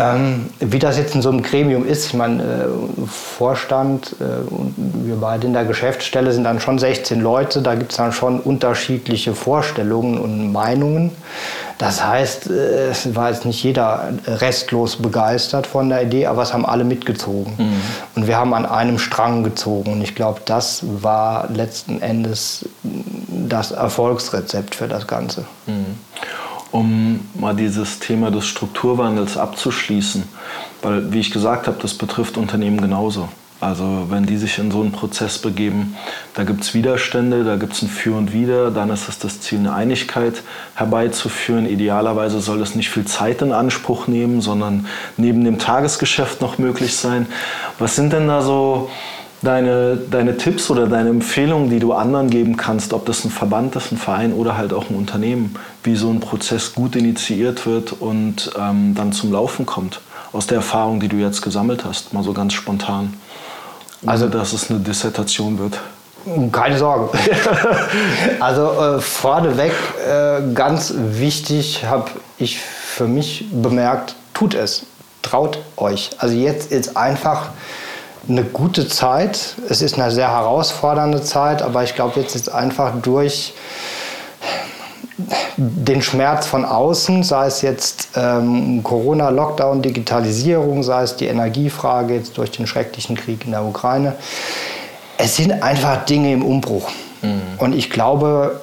Ähm, 0.00 0.46
wie 0.60 0.78
das 0.78 0.96
jetzt 0.96 1.14
in 1.14 1.20
so 1.20 1.28
einem 1.28 1.42
Gremium 1.42 1.86
ist, 1.86 2.06
ich 2.06 2.14
meine, 2.14 2.42
äh, 2.42 2.66
Vorstand 3.06 4.16
äh, 4.18 4.50
und 4.50 4.74
wir 5.04 5.16
beide 5.16 5.46
in 5.46 5.52
der 5.52 5.64
Geschäftsstelle 5.64 6.32
sind 6.32 6.44
dann 6.44 6.58
schon 6.58 6.78
16 6.78 7.20
Leute, 7.20 7.60
da 7.60 7.74
gibt 7.74 7.90
es 7.90 7.98
dann 7.98 8.12
schon 8.12 8.40
unterschiedliche 8.40 9.34
Vorstellungen 9.34 10.18
und 10.18 10.52
Meinungen. 10.52 11.10
Das 11.76 12.02
heißt, 12.02 12.50
äh, 12.50 12.88
es 12.90 13.14
war 13.14 13.30
jetzt 13.30 13.44
nicht 13.44 13.62
jeder 13.62 14.08
restlos 14.26 14.96
begeistert 14.96 15.66
von 15.66 15.90
der 15.90 16.02
Idee, 16.02 16.26
aber 16.26 16.42
es 16.42 16.54
haben 16.54 16.64
alle 16.64 16.84
mitgezogen. 16.84 17.52
Mhm. 17.58 17.80
Und 18.14 18.26
wir 18.26 18.38
haben 18.38 18.54
an 18.54 18.64
einem 18.64 18.98
Strang 18.98 19.44
gezogen. 19.44 19.92
Und 19.92 20.02
ich 20.02 20.14
glaube, 20.14 20.40
das 20.46 20.82
war 21.02 21.48
letzten 21.50 22.00
Endes 22.00 22.64
das 22.82 23.72
Erfolgsrezept 23.72 24.74
für 24.74 24.88
das 24.88 25.06
Ganze. 25.06 25.44
Mhm 25.66 25.96
um 26.72 27.20
mal 27.34 27.54
dieses 27.54 27.98
Thema 27.98 28.30
des 28.30 28.46
Strukturwandels 28.46 29.36
abzuschließen. 29.36 30.24
Weil, 30.82 31.12
wie 31.12 31.20
ich 31.20 31.30
gesagt 31.30 31.66
habe, 31.66 31.78
das 31.80 31.94
betrifft 31.94 32.36
Unternehmen 32.36 32.80
genauso. 32.80 33.28
Also 33.60 34.06
wenn 34.08 34.24
die 34.24 34.38
sich 34.38 34.58
in 34.58 34.70
so 34.70 34.80
einen 34.80 34.92
Prozess 34.92 35.38
begeben, 35.38 35.94
da 36.32 36.44
gibt 36.44 36.62
es 36.62 36.72
Widerstände, 36.72 37.44
da 37.44 37.56
gibt 37.56 37.74
es 37.74 37.82
ein 37.82 37.88
Für 37.88 38.16
und 38.16 38.32
Wider, 38.32 38.70
dann 38.70 38.88
ist 38.88 39.06
es 39.10 39.18
das 39.18 39.42
Ziel, 39.42 39.58
eine 39.58 39.74
Einigkeit 39.74 40.42
herbeizuführen. 40.76 41.66
Idealerweise 41.66 42.40
soll 42.40 42.62
es 42.62 42.74
nicht 42.74 42.88
viel 42.88 43.04
Zeit 43.04 43.42
in 43.42 43.52
Anspruch 43.52 44.06
nehmen, 44.06 44.40
sondern 44.40 44.86
neben 45.18 45.44
dem 45.44 45.58
Tagesgeschäft 45.58 46.40
noch 46.40 46.56
möglich 46.56 46.96
sein. 46.96 47.26
Was 47.78 47.96
sind 47.96 48.14
denn 48.14 48.28
da 48.28 48.40
so 48.40 48.88
deine, 49.42 49.96
deine 49.96 50.36
Tipps 50.36 50.70
oder 50.70 50.86
deine 50.86 51.10
Empfehlungen, 51.10 51.70
die 51.70 51.78
du 51.78 51.92
anderen 51.92 52.30
geben 52.30 52.56
kannst, 52.56 52.92
ob 52.92 53.06
das 53.06 53.24
ein 53.24 53.30
Verband 53.30 53.74
ist, 53.76 53.92
ein 53.92 53.98
Verein 53.98 54.32
oder 54.32 54.56
halt 54.56 54.72
auch 54.72 54.90
ein 54.90 54.96
Unternehmen, 54.96 55.56
wie 55.82 55.96
so 55.96 56.10
ein 56.10 56.20
Prozess 56.20 56.74
gut 56.74 56.96
initiiert 56.96 57.66
wird 57.66 57.92
und 57.92 58.52
ähm, 58.58 58.94
dann 58.94 59.12
zum 59.12 59.32
Laufen 59.32 59.66
kommt, 59.66 60.00
aus 60.32 60.46
der 60.46 60.56
Erfahrung, 60.56 61.00
die 61.00 61.08
du 61.08 61.16
jetzt 61.16 61.42
gesammelt 61.42 61.84
hast, 61.84 62.12
mal 62.12 62.22
so 62.22 62.32
ganz 62.32 62.52
spontan. 62.52 63.14
Also, 64.06 64.28
dass 64.28 64.54
es 64.54 64.70
eine 64.70 64.80
Dissertation 64.80 65.58
wird. 65.58 65.78
Keine 66.52 66.78
Sorgen. 66.78 67.18
also 68.40 68.72
äh, 68.72 69.00
vorneweg, 69.00 69.72
äh, 70.06 70.52
ganz 70.54 70.94
wichtig, 70.96 71.84
habe 71.86 72.10
ich 72.38 72.58
für 72.58 73.06
mich 73.06 73.46
bemerkt, 73.50 74.16
tut 74.34 74.54
es, 74.54 74.86
traut 75.22 75.58
euch. 75.76 76.10
Also 76.18 76.34
jetzt 76.34 76.72
ist 76.72 76.96
einfach 76.96 77.50
eine 78.28 78.44
gute 78.44 78.88
Zeit. 78.88 79.56
Es 79.68 79.82
ist 79.82 79.98
eine 79.98 80.10
sehr 80.10 80.30
herausfordernde 80.30 81.22
Zeit, 81.22 81.62
aber 81.62 81.82
ich 81.84 81.94
glaube, 81.94 82.20
jetzt 82.20 82.34
ist 82.34 82.48
einfach 82.48 82.92
durch 83.02 83.54
den 85.56 86.00
Schmerz 86.00 86.46
von 86.46 86.64
außen, 86.64 87.22
sei 87.22 87.46
es 87.46 87.62
jetzt 87.62 88.08
ähm, 88.16 88.82
Corona, 88.82 89.28
Lockdown, 89.28 89.82
Digitalisierung, 89.82 90.82
sei 90.82 91.02
es 91.02 91.16
die 91.16 91.26
Energiefrage 91.26 92.14
jetzt 92.14 92.38
durch 92.38 92.50
den 92.50 92.66
schrecklichen 92.66 93.16
Krieg 93.16 93.44
in 93.44 93.50
der 93.50 93.64
Ukraine. 93.64 94.14
Es 95.18 95.36
sind 95.36 95.62
einfach 95.62 96.04
Dinge 96.06 96.32
im 96.32 96.42
Umbruch. 96.42 96.88
Mhm. 97.20 97.42
Und 97.58 97.74
ich 97.74 97.90
glaube, 97.90 98.60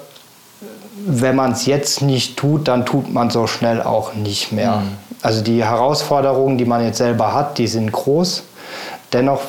wenn 1.05 1.35
man 1.35 1.51
es 1.51 1.65
jetzt 1.65 2.01
nicht 2.01 2.37
tut, 2.37 2.67
dann 2.67 2.85
tut 2.85 3.13
man 3.13 3.29
so 3.29 3.45
schnell 3.47 3.81
auch 3.81 4.13
nicht 4.13 4.51
mehr. 4.51 4.77
Mhm. 4.77 4.97
Also 5.21 5.41
die 5.41 5.63
Herausforderungen, 5.63 6.57
die 6.57 6.65
man 6.65 6.83
jetzt 6.83 6.97
selber 6.97 7.33
hat, 7.33 7.57
die 7.57 7.67
sind 7.67 7.91
groß. 7.91 8.43
Dennoch 9.13 9.41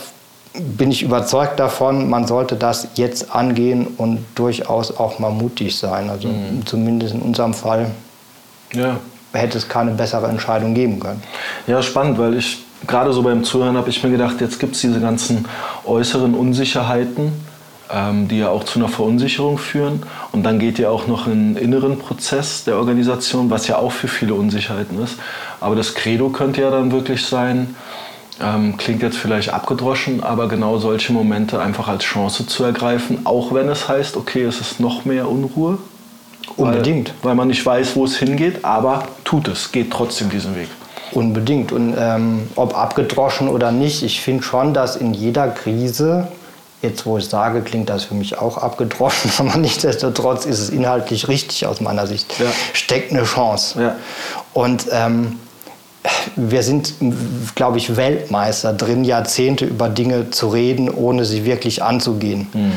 bin 0.54 0.90
ich 0.90 1.02
überzeugt 1.02 1.60
davon, 1.60 2.08
man 2.08 2.26
sollte 2.26 2.56
das 2.56 2.88
jetzt 2.94 3.34
angehen 3.34 3.86
und 3.96 4.24
durchaus 4.34 4.96
auch 4.96 5.18
mal 5.18 5.30
mutig 5.30 5.76
sein. 5.76 6.10
Also 6.10 6.28
mhm. 6.28 6.66
zumindest 6.66 7.14
in 7.14 7.20
unserem 7.20 7.54
Fall 7.54 7.90
ja. 8.72 8.96
hätte 9.32 9.58
es 9.58 9.68
keine 9.68 9.92
bessere 9.92 10.26
Entscheidung 10.26 10.74
geben 10.74 11.00
können. 11.00 11.22
Ja, 11.66 11.82
spannend, 11.82 12.18
weil 12.18 12.34
ich 12.34 12.64
gerade 12.86 13.12
so 13.12 13.22
beim 13.22 13.44
Zuhören 13.44 13.76
habe 13.76 13.90
ich 13.90 14.02
mir 14.02 14.10
gedacht, 14.10 14.40
jetzt 14.40 14.58
gibt 14.58 14.74
es 14.74 14.80
diese 14.80 15.00
ganzen 15.00 15.46
äußeren 15.84 16.34
Unsicherheiten, 16.34 17.32
ähm, 17.90 18.28
die 18.28 18.38
ja 18.38 18.48
auch 18.48 18.64
zu 18.64 18.78
einer 18.78 18.88
Verunsicherung 18.88 19.58
führen. 19.58 20.02
Und 20.32 20.44
dann 20.44 20.58
geht 20.58 20.78
ja 20.78 20.90
auch 20.90 21.06
noch 21.06 21.26
ein 21.26 21.56
inneren 21.56 21.98
Prozess 21.98 22.64
der 22.64 22.76
Organisation, 22.76 23.50
was 23.50 23.68
ja 23.68 23.76
auch 23.78 23.92
für 23.92 24.08
viele 24.08 24.34
Unsicherheiten 24.34 25.02
ist. 25.02 25.16
Aber 25.60 25.76
das 25.76 25.94
Credo 25.94 26.30
könnte 26.30 26.62
ja 26.62 26.70
dann 26.70 26.92
wirklich 26.92 27.24
sein, 27.26 27.74
ähm, 28.42 28.76
klingt 28.76 29.02
jetzt 29.02 29.16
vielleicht 29.16 29.52
abgedroschen, 29.52 30.22
aber 30.22 30.48
genau 30.48 30.78
solche 30.78 31.12
Momente 31.12 31.60
einfach 31.60 31.88
als 31.88 32.04
Chance 32.04 32.46
zu 32.46 32.64
ergreifen, 32.64 33.26
auch 33.26 33.52
wenn 33.52 33.68
es 33.68 33.88
heißt, 33.88 34.16
okay, 34.16 34.42
es 34.42 34.60
ist 34.60 34.80
noch 34.80 35.04
mehr 35.04 35.28
Unruhe. 35.28 35.78
Unbedingt. 36.56 37.08
Weil, 37.22 37.30
weil 37.30 37.34
man 37.34 37.48
nicht 37.48 37.64
weiß, 37.64 37.96
wo 37.96 38.04
es 38.04 38.16
hingeht, 38.16 38.64
aber 38.64 39.04
tut 39.24 39.48
es, 39.48 39.70
geht 39.70 39.90
trotzdem 39.92 40.30
diesen 40.30 40.56
Weg. 40.56 40.68
Unbedingt. 41.12 41.72
Und 41.72 41.94
ähm, 41.98 42.48
ob 42.56 42.76
abgedroschen 42.76 43.48
oder 43.48 43.72
nicht, 43.72 44.02
ich 44.02 44.20
finde 44.20 44.42
schon, 44.42 44.74
dass 44.74 44.96
in 44.96 45.14
jeder 45.14 45.48
Krise, 45.48 46.28
jetzt 46.82 47.06
wo 47.06 47.18
ich 47.18 47.26
sage, 47.26 47.62
klingt 47.62 47.88
das 47.88 48.04
für 48.04 48.14
mich 48.14 48.38
auch 48.38 48.58
abgedroschen, 48.58 49.30
aber 49.38 49.58
nichtsdestotrotz 49.58 50.46
ist 50.46 50.58
es 50.58 50.70
inhaltlich 50.70 51.28
richtig 51.28 51.66
aus 51.66 51.80
meiner 51.80 52.06
Sicht, 52.06 52.38
ja. 52.38 52.46
steckt 52.72 53.12
eine 53.12 53.24
Chance. 53.24 53.80
Ja. 53.80 53.96
Und 54.52 54.86
ähm, 54.92 55.38
wir 56.36 56.62
sind, 56.62 56.94
glaube 57.54 57.78
ich, 57.78 57.96
Weltmeister 57.96 58.72
drin, 58.72 59.04
Jahrzehnte 59.04 59.64
über 59.64 59.88
Dinge 59.88 60.30
zu 60.30 60.48
reden, 60.48 60.90
ohne 60.90 61.24
sie 61.24 61.44
wirklich 61.44 61.82
anzugehen. 61.82 62.48
Mhm. 62.52 62.72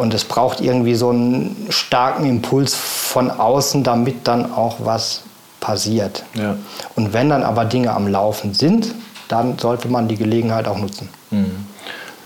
Und 0.00 0.14
es 0.14 0.24
braucht 0.24 0.60
irgendwie 0.60 0.94
so 0.94 1.10
einen 1.10 1.66
starken 1.70 2.24
Impuls 2.24 2.74
von 2.74 3.30
außen, 3.30 3.82
damit 3.82 4.26
dann 4.26 4.52
auch 4.52 4.76
was 4.78 5.22
passiert. 5.60 6.22
Ja. 6.34 6.56
Und 6.94 7.12
wenn 7.12 7.28
dann 7.28 7.42
aber 7.42 7.64
Dinge 7.64 7.92
am 7.92 8.06
Laufen 8.06 8.54
sind, 8.54 8.94
dann 9.28 9.58
sollte 9.58 9.88
man 9.88 10.08
die 10.08 10.16
Gelegenheit 10.16 10.68
auch 10.68 10.78
nutzen. 10.78 11.08
Mhm. 11.30 11.66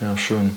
Ja, 0.00 0.16
schön. 0.16 0.56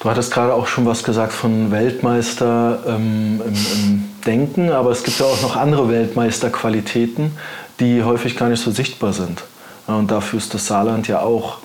Du 0.00 0.10
hattest 0.10 0.32
gerade 0.32 0.52
auch 0.52 0.66
schon 0.66 0.84
was 0.84 1.04
gesagt 1.04 1.32
von 1.32 1.70
Weltmeister 1.70 2.80
ähm, 2.88 3.40
im, 3.46 3.54
im, 3.54 4.08
Denken, 4.26 4.70
aber 4.70 4.90
es 4.90 5.02
gibt 5.02 5.18
ja 5.18 5.26
auch 5.26 5.42
noch 5.42 5.56
andere 5.56 5.88
Weltmeisterqualitäten, 5.88 7.32
die 7.82 8.04
häufig 8.04 8.36
gar 8.36 8.48
nicht 8.48 8.62
so 8.62 8.70
sichtbar 8.70 9.12
sind. 9.12 9.42
Und 9.86 10.10
dafür 10.10 10.38
ist 10.38 10.54
das 10.54 10.66
Saarland 10.66 11.06
ja 11.08 11.20
auch, 11.20 11.58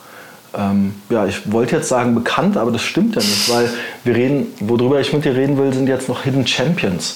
ähm, 0.57 0.95
ja, 1.09 1.25
ich 1.27 1.49
wollte 1.51 1.75
jetzt 1.75 1.87
sagen 1.87 2.15
bekannt, 2.15 2.57
aber 2.57 2.71
das 2.71 2.81
stimmt 2.81 3.15
ja 3.15 3.21
nicht, 3.21 3.47
weil 3.49 3.69
wir 4.03 4.15
reden, 4.15 4.47
worüber 4.59 4.99
ich 4.99 5.13
mit 5.13 5.23
dir 5.23 5.35
reden 5.35 5.55
will, 5.57 5.71
sind 5.71 5.87
jetzt 5.87 6.09
noch 6.09 6.23
Hidden 6.23 6.47
Champions. 6.47 7.15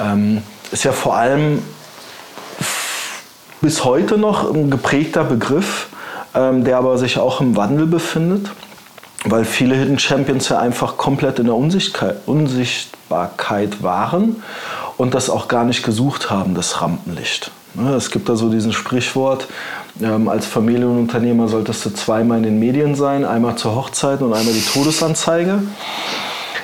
Ähm, 0.00 0.42
ist 0.72 0.84
ja 0.84 0.92
vor 0.92 1.16
allem 1.16 1.62
bis 3.60 3.84
heute 3.84 4.16
noch 4.16 4.50
ein 4.52 4.70
geprägter 4.70 5.24
Begriff, 5.24 5.88
ähm, 6.34 6.64
der 6.64 6.78
aber 6.78 6.96
sich 6.96 7.18
auch 7.18 7.42
im 7.42 7.56
Wandel 7.56 7.84
befindet, 7.86 8.48
weil 9.24 9.44
viele 9.44 9.74
Hidden 9.74 9.98
Champions 9.98 10.48
ja 10.48 10.58
einfach 10.58 10.96
komplett 10.96 11.38
in 11.38 11.44
der 11.46 11.54
Unsichtbarkeit 11.54 13.82
waren 13.82 14.42
und 14.96 15.12
das 15.14 15.28
auch 15.28 15.48
gar 15.48 15.64
nicht 15.64 15.84
gesucht 15.84 16.30
haben, 16.30 16.54
das 16.54 16.80
Rampenlicht. 16.80 17.50
Ne, 17.74 17.94
es 17.94 18.10
gibt 18.10 18.28
da 18.28 18.36
so 18.36 18.48
diesen 18.50 18.72
Sprichwort, 18.72 19.48
ähm, 20.00 20.28
als 20.28 20.46
Familienunternehmer 20.46 21.48
solltest 21.48 21.84
du 21.86 21.90
zweimal 21.90 22.38
in 22.38 22.44
den 22.44 22.58
Medien 22.58 22.94
sein, 22.94 23.24
einmal 23.24 23.56
zur 23.56 23.74
Hochzeit 23.74 24.20
und 24.22 24.32
einmal 24.32 24.52
die 24.52 24.64
Todesanzeige. 24.64 25.62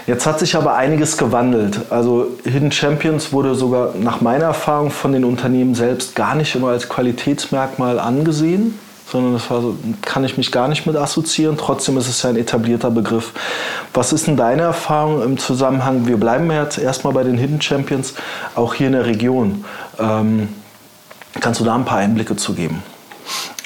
Jetzt 0.06 0.26
hat 0.26 0.40
sich 0.40 0.56
aber 0.56 0.74
einiges 0.74 1.16
gewandelt. 1.16 1.80
Also 1.90 2.28
Hidden 2.44 2.72
Champions 2.72 3.32
wurde 3.32 3.54
sogar 3.54 3.94
nach 4.00 4.20
meiner 4.20 4.46
Erfahrung 4.46 4.90
von 4.90 5.12
den 5.12 5.24
Unternehmen 5.24 5.74
selbst 5.74 6.16
gar 6.16 6.34
nicht 6.34 6.54
immer 6.54 6.68
als 6.68 6.88
Qualitätsmerkmal 6.88 8.00
angesehen, 8.00 8.78
sondern 9.06 9.34
das 9.34 9.50
war 9.50 9.60
so, 9.60 9.76
kann 10.02 10.24
ich 10.24 10.36
mich 10.36 10.50
gar 10.50 10.66
nicht 10.66 10.86
mit 10.86 10.96
assoziieren. 10.96 11.56
Trotzdem 11.56 11.96
ist 11.98 12.08
es 12.08 12.22
ja 12.22 12.30
ein 12.30 12.36
etablierter 12.36 12.90
Begriff. 12.90 13.32
Was 13.94 14.12
ist 14.12 14.26
denn 14.26 14.36
deine 14.36 14.62
Erfahrung 14.62 15.22
im 15.22 15.38
Zusammenhang? 15.38 16.06
Wir 16.06 16.16
bleiben 16.16 16.50
jetzt 16.50 16.78
erstmal 16.78 17.12
bei 17.12 17.22
den 17.22 17.36
Hidden 17.36 17.60
Champions, 17.60 18.14
auch 18.54 18.74
hier 18.74 18.88
in 18.88 18.94
der 18.94 19.06
Region. 19.06 19.64
Ähm, 19.98 20.48
Kannst 21.38 21.60
du 21.60 21.64
da 21.64 21.74
ein 21.74 21.84
paar 21.84 21.98
Einblicke 21.98 22.36
zu 22.36 22.54
geben? 22.54 22.82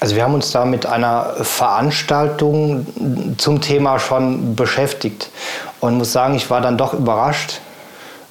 Also 0.00 0.16
wir 0.16 0.24
haben 0.24 0.35
uns 0.35 0.50
da 0.50 0.66
mit 0.66 0.85
einer 0.85 1.35
Veranstaltung 1.40 2.87
zum 3.38 3.61
Thema 3.62 3.98
schon 3.98 4.55
beschäftigt 4.55 5.31
und 5.81 5.96
muss 5.96 6.12
sagen, 6.12 6.35
ich 6.35 6.50
war 6.50 6.61
dann 6.61 6.77
doch 6.77 6.92
überrascht, 6.92 7.61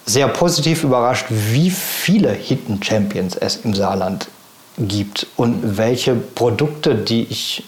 sehr 0.05 0.27
positiv 0.27 0.83
überrascht, 0.83 1.25
wie 1.29 1.71
viele 1.71 2.31
Hidden 2.31 2.83
Champions 2.83 3.35
es 3.35 3.57
im 3.57 3.73
Saarland 3.73 4.27
gibt 4.77 5.27
und 5.35 5.77
welche 5.77 6.13
Produkte, 6.13 6.95
die 6.95 7.23
ich 7.23 7.63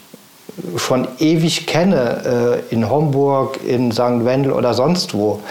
schon 0.77 1.07
ewig 1.19 1.67
kenne, 1.67 2.63
äh, 2.69 2.73
in 2.73 2.89
Homburg, 2.89 3.59
in 3.65 3.91
St. 3.91 4.23
Wendel 4.23 4.51
oder 4.51 4.73
sonst 4.73 5.13
wo 5.13 5.41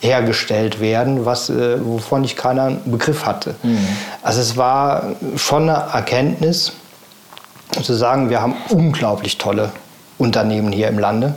hergestellt 0.00 0.80
werden, 0.80 1.24
was, 1.26 1.50
äh, 1.50 1.84
wovon 1.84 2.24
ich 2.24 2.36
keinen 2.36 2.80
Begriff 2.90 3.26
hatte. 3.26 3.54
Mhm. 3.62 3.86
Also 4.22 4.40
es 4.40 4.56
war 4.56 5.14
schon 5.36 5.68
eine 5.68 5.92
Erkenntnis, 5.92 6.72
zu 7.82 7.94
sagen, 7.94 8.30
wir 8.30 8.40
haben 8.40 8.54
unglaublich 8.70 9.38
tolle 9.38 9.72
Unternehmen 10.18 10.72
hier 10.72 10.88
im 10.88 10.98
Lande. 10.98 11.34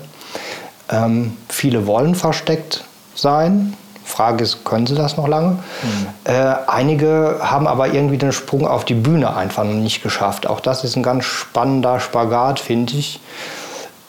Ähm, 0.90 1.36
viele 1.50 1.88
wollen 1.88 2.16
versteckt 2.16 2.84
sein, 3.16 3.74
Frage 4.08 4.44
ist, 4.44 4.64
können 4.64 4.88
sie 4.88 4.96
das 4.96 5.18
noch 5.18 5.28
lange? 5.28 5.52
Mhm. 5.84 6.08
Äh, 6.24 6.56
einige 6.68 7.40
haben 7.42 7.68
aber 7.68 7.94
irgendwie 7.94 8.18
den 8.18 8.32
Sprung 8.32 8.68
auf 8.68 8.86
die 8.86 8.94
Bühne 8.94 9.36
einfach 9.36 9.64
noch 9.64 9.74
nicht 9.74 10.02
geschafft. 10.02 10.48
Auch 10.48 10.60
das 10.60 10.84
ist 10.84 10.96
ein 10.96 11.04
ganz 11.04 11.26
spannender 11.26 12.00
Spagat, 12.00 12.60
finde 12.60 12.94
ich. 12.94 13.20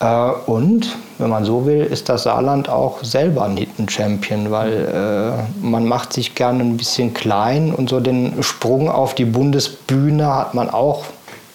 Äh, 0.01 0.31
und, 0.47 0.97
wenn 1.19 1.31
man 1.31 1.45
so 1.45 1.67
will, 1.67 1.81
ist 1.81 2.09
das 2.09 2.23
Saarland 2.23 2.69
auch 2.69 3.03
selber 3.03 3.45
ein 3.45 3.57
Hidden 3.57 3.89
Champion, 3.89 4.51
weil 4.51 5.43
äh, 5.43 5.67
man 5.67 5.85
macht 5.85 6.13
sich 6.13 6.35
gerne 6.35 6.63
ein 6.63 6.77
bisschen 6.77 7.13
klein 7.13 7.75
und 7.75 7.89
so 7.89 7.99
den 7.99 8.43
Sprung 8.43 8.89
auf 8.89 9.15
die 9.15 9.25
Bundesbühne 9.25 10.35
hat 10.35 10.55
man 10.55 10.71
auch 10.71 11.05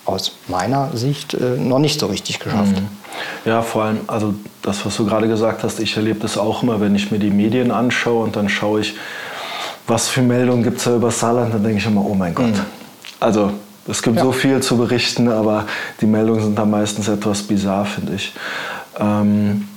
aus 0.05 0.33
meiner 0.47 0.95
Sicht 0.95 1.33
äh, 1.33 1.57
noch 1.57 1.79
nicht 1.79 1.99
so 1.99 2.07
richtig 2.07 2.39
geschafft. 2.39 2.75
Mhm. 2.75 2.87
Ja, 3.45 3.61
vor 3.61 3.83
allem, 3.83 4.01
also 4.07 4.33
das, 4.61 4.85
was 4.85 4.97
du 4.97 5.05
gerade 5.05 5.27
gesagt 5.27 5.63
hast, 5.63 5.79
ich 5.79 5.95
erlebe 5.95 6.19
das 6.19 6.37
auch 6.37 6.63
immer, 6.63 6.81
wenn 6.81 6.95
ich 6.95 7.11
mir 7.11 7.19
die 7.19 7.29
Medien 7.29 7.71
anschaue 7.71 8.23
und 8.23 8.35
dann 8.35 8.49
schaue 8.49 8.81
ich, 8.81 8.95
was 9.87 10.07
für 10.07 10.21
Meldungen 10.21 10.63
gibt 10.63 10.77
es 10.77 10.85
da 10.85 10.95
über 10.95 11.11
Saarland, 11.11 11.53
dann 11.53 11.63
denke 11.63 11.79
ich 11.79 11.85
immer, 11.85 12.05
oh 12.05 12.15
mein 12.15 12.33
Gott. 12.33 12.47
Mhm. 12.47 12.65
Also 13.19 13.51
es 13.87 14.01
gibt 14.01 14.17
ja. 14.17 14.23
so 14.23 14.31
viel 14.31 14.61
zu 14.61 14.77
berichten, 14.77 15.29
aber 15.29 15.65
die 15.99 16.05
Meldungen 16.05 16.41
sind 16.41 16.57
da 16.57 16.65
meistens 16.65 17.07
etwas 17.07 17.43
bizarr, 17.43 17.85
finde 17.85 18.15
ich. 18.15 18.33
Ähm, 18.99 19.67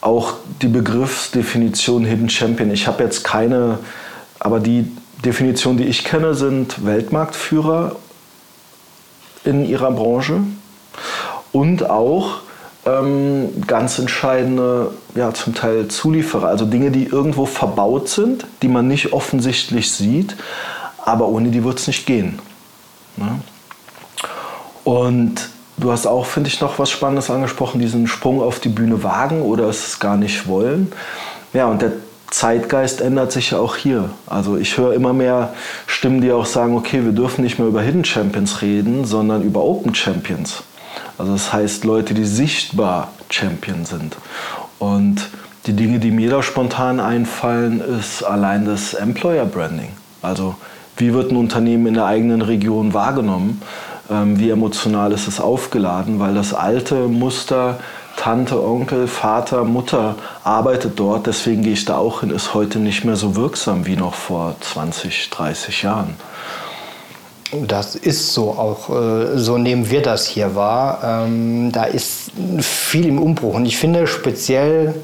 auch 0.00 0.34
die 0.60 0.68
Begriffsdefinition 0.68 2.04
Hidden 2.04 2.28
Champion. 2.28 2.70
Ich 2.70 2.86
habe 2.86 3.02
jetzt 3.02 3.24
keine, 3.24 3.78
aber 4.38 4.60
die 4.60 4.90
Definition, 5.24 5.78
die 5.78 5.84
ich 5.84 6.04
kenne, 6.04 6.34
sind 6.34 6.84
Weltmarktführer 6.84 7.96
in 9.44 9.64
ihrer 9.64 9.90
Branche 9.90 10.40
und 11.52 11.88
auch 11.88 12.40
ähm, 12.86 13.62
ganz 13.66 13.98
entscheidende, 13.98 14.92
ja, 15.14 15.32
zum 15.32 15.54
Teil 15.54 15.88
Zulieferer, 15.88 16.48
also 16.48 16.66
Dinge, 16.66 16.90
die 16.90 17.04
irgendwo 17.04 17.46
verbaut 17.46 18.08
sind, 18.08 18.46
die 18.62 18.68
man 18.68 18.88
nicht 18.88 19.12
offensichtlich 19.12 19.90
sieht, 19.92 20.36
aber 21.04 21.28
ohne 21.28 21.50
die 21.50 21.64
wird 21.64 21.78
es 21.78 21.86
nicht 21.86 22.06
gehen. 22.06 22.38
Ne? 23.16 23.40
Und 24.84 25.48
du 25.78 25.92
hast 25.92 26.06
auch, 26.06 26.26
finde 26.26 26.48
ich, 26.48 26.60
noch 26.60 26.78
was 26.78 26.90
Spannendes 26.90 27.30
angesprochen, 27.30 27.80
diesen 27.80 28.06
Sprung 28.06 28.42
auf 28.42 28.60
die 28.60 28.68
Bühne 28.68 29.02
wagen 29.02 29.42
oder 29.42 29.68
es 29.68 29.98
gar 29.98 30.16
nicht 30.16 30.46
wollen. 30.46 30.92
Ja, 31.52 31.66
und 31.66 31.80
der 31.80 31.92
Zeitgeist 32.34 33.00
ändert 33.00 33.30
sich 33.30 33.52
ja 33.52 33.58
auch 33.58 33.76
hier. 33.76 34.10
Also 34.26 34.56
ich 34.56 34.76
höre 34.76 34.92
immer 34.92 35.12
mehr 35.12 35.54
Stimmen, 35.86 36.20
die 36.20 36.32
auch 36.32 36.46
sagen, 36.46 36.76
okay, 36.76 37.04
wir 37.04 37.12
dürfen 37.12 37.44
nicht 37.44 37.60
mehr 37.60 37.68
über 37.68 37.80
Hidden 37.80 38.04
Champions 38.04 38.60
reden, 38.60 39.04
sondern 39.04 39.42
über 39.42 39.62
Open 39.62 39.94
Champions. 39.94 40.64
Also 41.16 41.32
das 41.32 41.52
heißt 41.52 41.84
Leute, 41.84 42.12
die 42.12 42.24
sichtbar 42.24 43.12
Champion 43.30 43.84
sind. 43.84 44.16
Und 44.80 45.30
Die 45.66 45.72
Dinge, 45.72 45.98
die 45.98 46.10
mir 46.10 46.28
da 46.28 46.42
spontan 46.42 47.00
einfallen, 47.00 47.80
ist 47.80 48.22
allein 48.22 48.66
das 48.66 48.92
Employer 48.92 49.46
Branding. 49.46 49.88
Also 50.20 50.56
wie 50.98 51.14
wird 51.14 51.30
ein 51.30 51.36
Unternehmen 51.36 51.86
in 51.86 51.94
der 51.94 52.04
eigenen 52.04 52.42
Region 52.42 52.92
wahrgenommen? 52.92 53.62
Ähm, 54.10 54.38
wie 54.38 54.50
emotional 54.50 55.12
ist 55.12 55.26
es 55.26 55.40
aufgeladen? 55.40 56.20
Weil 56.20 56.34
das 56.34 56.52
alte 56.52 57.08
Muster 57.08 57.78
Tante, 58.16 58.62
Onkel, 58.62 59.06
Vater, 59.08 59.64
Mutter 59.64 60.16
arbeitet 60.44 60.98
dort, 60.98 61.26
deswegen 61.26 61.62
gehe 61.62 61.72
ich 61.72 61.84
da 61.84 61.96
auch 61.96 62.20
hin, 62.20 62.30
ist 62.30 62.54
heute 62.54 62.78
nicht 62.78 63.04
mehr 63.04 63.16
so 63.16 63.36
wirksam 63.36 63.86
wie 63.86 63.96
noch 63.96 64.14
vor 64.14 64.56
20, 64.60 65.30
30 65.30 65.82
Jahren. 65.82 66.16
Das 67.66 67.94
ist 67.94 68.32
so 68.32 68.50
auch, 68.50 68.90
äh, 68.90 69.38
so 69.38 69.58
nehmen 69.58 69.90
wir 69.90 70.02
das 70.02 70.26
hier 70.26 70.54
wahr. 70.54 71.00
Ähm, 71.04 71.70
da 71.70 71.84
ist 71.84 72.32
viel 72.60 73.06
im 73.06 73.20
Umbruch 73.20 73.54
und 73.54 73.66
ich 73.66 73.76
finde 73.76 74.06
speziell 74.06 74.94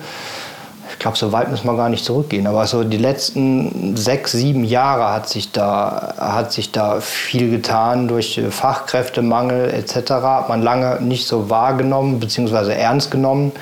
glaube, 1.01 1.17
so 1.17 1.33
weit 1.33 1.51
müssen 1.51 1.67
wir 1.67 1.77
gar 1.77 1.89
nicht 1.89 2.05
zurückgehen. 2.05 2.47
Aber 2.47 2.67
so 2.67 2.85
die 2.85 2.99
letzten 2.99 3.97
sechs, 3.97 4.33
sieben 4.33 4.65
Jahre 4.65 5.13
hat 5.13 5.29
sich 5.29 5.51
da, 5.51 6.15
hat 6.19 6.53
sich 6.53 6.71
da 6.71 7.01
viel 7.01 7.51
getan 7.51 8.07
durch 8.07 8.41
Fachkräftemangel 8.51 9.71
etc. 9.71 10.11
Hat 10.11 10.49
man 10.49 10.63
lange 10.63 11.01
nicht 11.01 11.27
so 11.27 11.51
wahrgenommen 11.51 12.21
bzw. 12.21 12.73
ernst 12.75 13.11
genommen. 13.11 13.53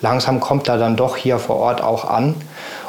Langsam 0.00 0.40
kommt 0.40 0.68
da 0.68 0.76
dann 0.78 0.96
doch 0.96 1.16
hier 1.16 1.38
vor 1.38 1.56
Ort 1.56 1.82
auch 1.82 2.08
an. 2.08 2.36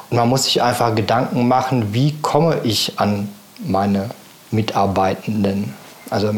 Und 0.09 0.17
man 0.17 0.29
muss 0.29 0.45
sich 0.45 0.61
einfach 0.61 0.95
Gedanken 0.95 1.47
machen, 1.47 1.93
wie 1.93 2.15
komme 2.21 2.57
ich 2.63 2.99
an 2.99 3.27
meine 3.59 4.11
Mitarbeitenden. 4.51 5.73
Also 6.11 6.29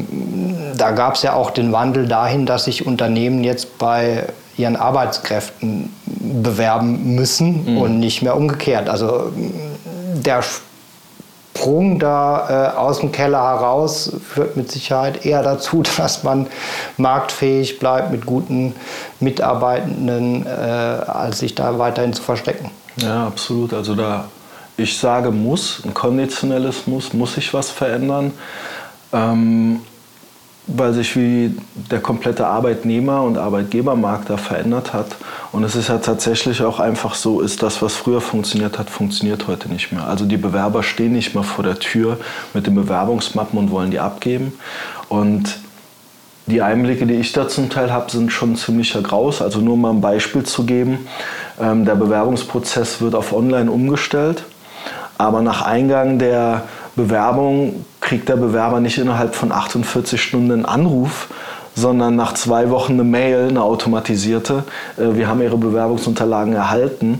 da 0.77 0.91
gab 0.91 1.15
es 1.15 1.23
ja 1.23 1.34
auch 1.34 1.51
den 1.51 1.73
Wandel 1.73 2.08
dahin, 2.08 2.45
dass 2.45 2.63
sich 2.63 2.88
Unternehmen 2.88 3.43
jetzt 3.43 3.77
bei 3.77 4.23
ihren 4.58 4.76
Arbeitskräften 4.76 5.93
bewerben 6.06 7.15
müssen 7.15 7.74
mhm. 7.74 7.78
und 7.78 8.00
nicht 8.00 8.22
mehr 8.22 8.36
umgekehrt. 8.36 8.89
Also 8.89 9.32
der 10.15 10.43
Sprung 11.58 12.00
da 12.00 12.74
äh, 12.74 12.78
aus 12.78 13.00
dem 13.00 13.12
Keller 13.12 13.41
heraus 13.41 14.12
führt 14.28 14.58
mit 14.58 14.72
Sicherheit 14.72 15.26
eher 15.26 15.43
dazu, 15.43 15.84
dass 15.98 16.24
man 16.24 16.48
marktfähig 16.98 17.80
bleibt 17.80 18.12
mit 18.12 18.26
guten 18.26 18.76
Mitarbeitenden, 19.20 20.46
äh, 20.46 20.50
als 20.50 21.39
sich 21.39 21.56
da 21.56 21.78
weiterhin 21.80 22.13
zu 22.13 22.22
verstecken. 22.22 22.72
Ja, 22.98 23.28
absolut. 23.28 23.74
Also 23.74 23.96
da 23.96 24.26
ich 24.78 24.98
sage 24.98 25.32
muss, 25.32 25.82
ein 25.84 25.93
konditionelles 25.93 26.86
Muss, 26.86 27.13
muss 27.13 27.34
sich 27.34 27.54
was 27.54 27.72
verändern. 27.72 28.32
Ähm, 29.12 29.82
weil 30.67 30.93
sich 30.93 31.15
wie 31.15 31.56
der 31.89 32.01
komplette 32.01 32.45
Arbeitnehmer- 32.45 33.23
und 33.23 33.38
Arbeitgebermarkt 33.38 34.30
da 34.30 34.38
verändert 34.38 34.93
hat. 34.93 35.15
Und 35.53 35.63
es 35.63 35.75
ist 35.75 35.88
ja 35.88 35.97
tatsächlich 35.97 36.62
auch 36.62 36.80
einfach 36.80 37.15
so, 37.15 37.39
ist 37.39 37.63
das, 37.63 37.82
was 37.82 37.95
früher 37.95 38.19
funktioniert 38.19 38.77
hat, 38.77 38.89
funktioniert 38.89 39.47
heute 39.47 39.69
nicht 39.69 39.93
mehr. 39.93 40.06
Also 40.06 40.25
die 40.25 40.38
Bewerber 40.38 40.84
stehen 40.84 41.13
nicht 41.13 41.34
mehr 41.34 41.43
vor 41.43 41.63
der 41.63 41.80
Tür 41.80 42.17
mit 42.53 42.67
den 42.67 42.75
Bewerbungsmappen 42.75 43.58
und 43.58 43.71
wollen 43.71 43.91
die 43.91 43.99
abgeben. 43.99 44.53
Und 45.08 45.58
die 46.47 46.62
Einblicke, 46.62 47.06
die 47.06 47.15
ich 47.15 47.32
da 47.32 47.47
zum 47.47 47.69
Teil 47.69 47.91
habe, 47.91 48.12
sind 48.12 48.32
schon 48.32 48.58
ziemlicher 48.58 49.01
Graus. 49.01 49.41
Also 49.41 49.60
nur 49.60 49.77
mal 49.77 49.91
ein 49.91 50.01
Beispiel 50.01 50.43
zu 50.43 50.65
geben. 50.65 51.08
Ähm, 51.62 51.86
der 51.86 51.95
Bewerbungsprozess 51.95 52.99
wird 52.99 53.15
auf 53.15 53.32
Online 53.32 53.71
umgestellt. 53.71 54.43
Aber 55.17 55.41
nach 55.41 55.62
Eingang 55.62 56.19
der 56.19 56.63
Bewerbung 56.95 57.86
kriegt 58.08 58.30
der 58.30 58.38
Bewerber 58.38 58.80
nicht 58.80 58.98
innerhalb 58.98 59.36
von 59.36 59.52
48 59.52 60.22
Stunden 60.22 60.52
einen 60.52 60.65
Anruf, 60.65 61.28
sondern 61.76 62.15
nach 62.15 62.34
zwei 62.34 62.70
Wochen 62.70 62.93
eine 62.93 63.04
Mail, 63.04 63.50
eine 63.50 63.62
automatisierte. 63.62 64.63
Äh, 64.98 65.15
wir 65.15 65.28
haben 65.28 65.41
Ihre 65.41 65.58
Bewerbungsunterlagen 65.58 66.54
erhalten. 66.54 67.20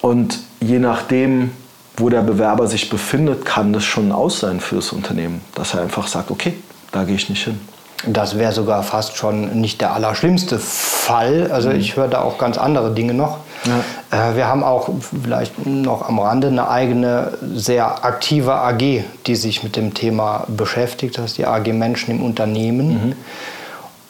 Und 0.00 0.38
je 0.60 0.78
nachdem, 0.78 1.50
wo 1.98 2.08
der 2.08 2.22
Bewerber 2.22 2.66
sich 2.66 2.88
befindet, 2.88 3.44
kann 3.44 3.74
das 3.74 3.84
schon 3.84 4.08
ein 4.08 4.12
Aus 4.12 4.40
sein 4.40 4.60
für 4.60 4.76
das 4.76 4.92
Unternehmen, 4.92 5.42
dass 5.54 5.74
er 5.74 5.82
einfach 5.82 6.06
sagt, 6.06 6.30
okay, 6.30 6.54
da 6.92 7.04
gehe 7.04 7.16
ich 7.16 7.28
nicht 7.28 7.44
hin. 7.44 7.60
Das 8.06 8.38
wäre 8.38 8.52
sogar 8.52 8.82
fast 8.82 9.16
schon 9.16 9.60
nicht 9.60 9.82
der 9.82 9.92
allerschlimmste 9.92 10.58
Fall. 10.58 11.50
Also 11.52 11.68
mhm. 11.68 11.76
ich 11.76 11.96
höre 11.96 12.08
da 12.08 12.22
auch 12.22 12.38
ganz 12.38 12.56
andere 12.56 12.94
Dinge 12.94 13.12
noch. 13.12 13.40
Ja. 13.64 14.30
Äh, 14.30 14.36
wir 14.36 14.46
haben 14.46 14.64
auch 14.64 14.88
vielleicht 15.22 15.66
noch 15.66 16.08
am 16.08 16.18
Rande 16.18 16.48
eine 16.48 16.68
eigene, 16.68 17.38
sehr 17.54 18.04
aktive 18.04 18.54
AG, 18.54 19.04
die 19.26 19.36
sich 19.36 19.62
mit 19.62 19.76
dem 19.76 19.94
Thema 19.94 20.44
beschäftigt. 20.48 21.18
Das 21.18 21.26
ist 21.26 21.38
die 21.38 21.46
AG 21.46 21.72
Menschen 21.72 22.10
im 22.10 22.22
Unternehmen. 22.22 22.88
Mhm. 22.88 23.12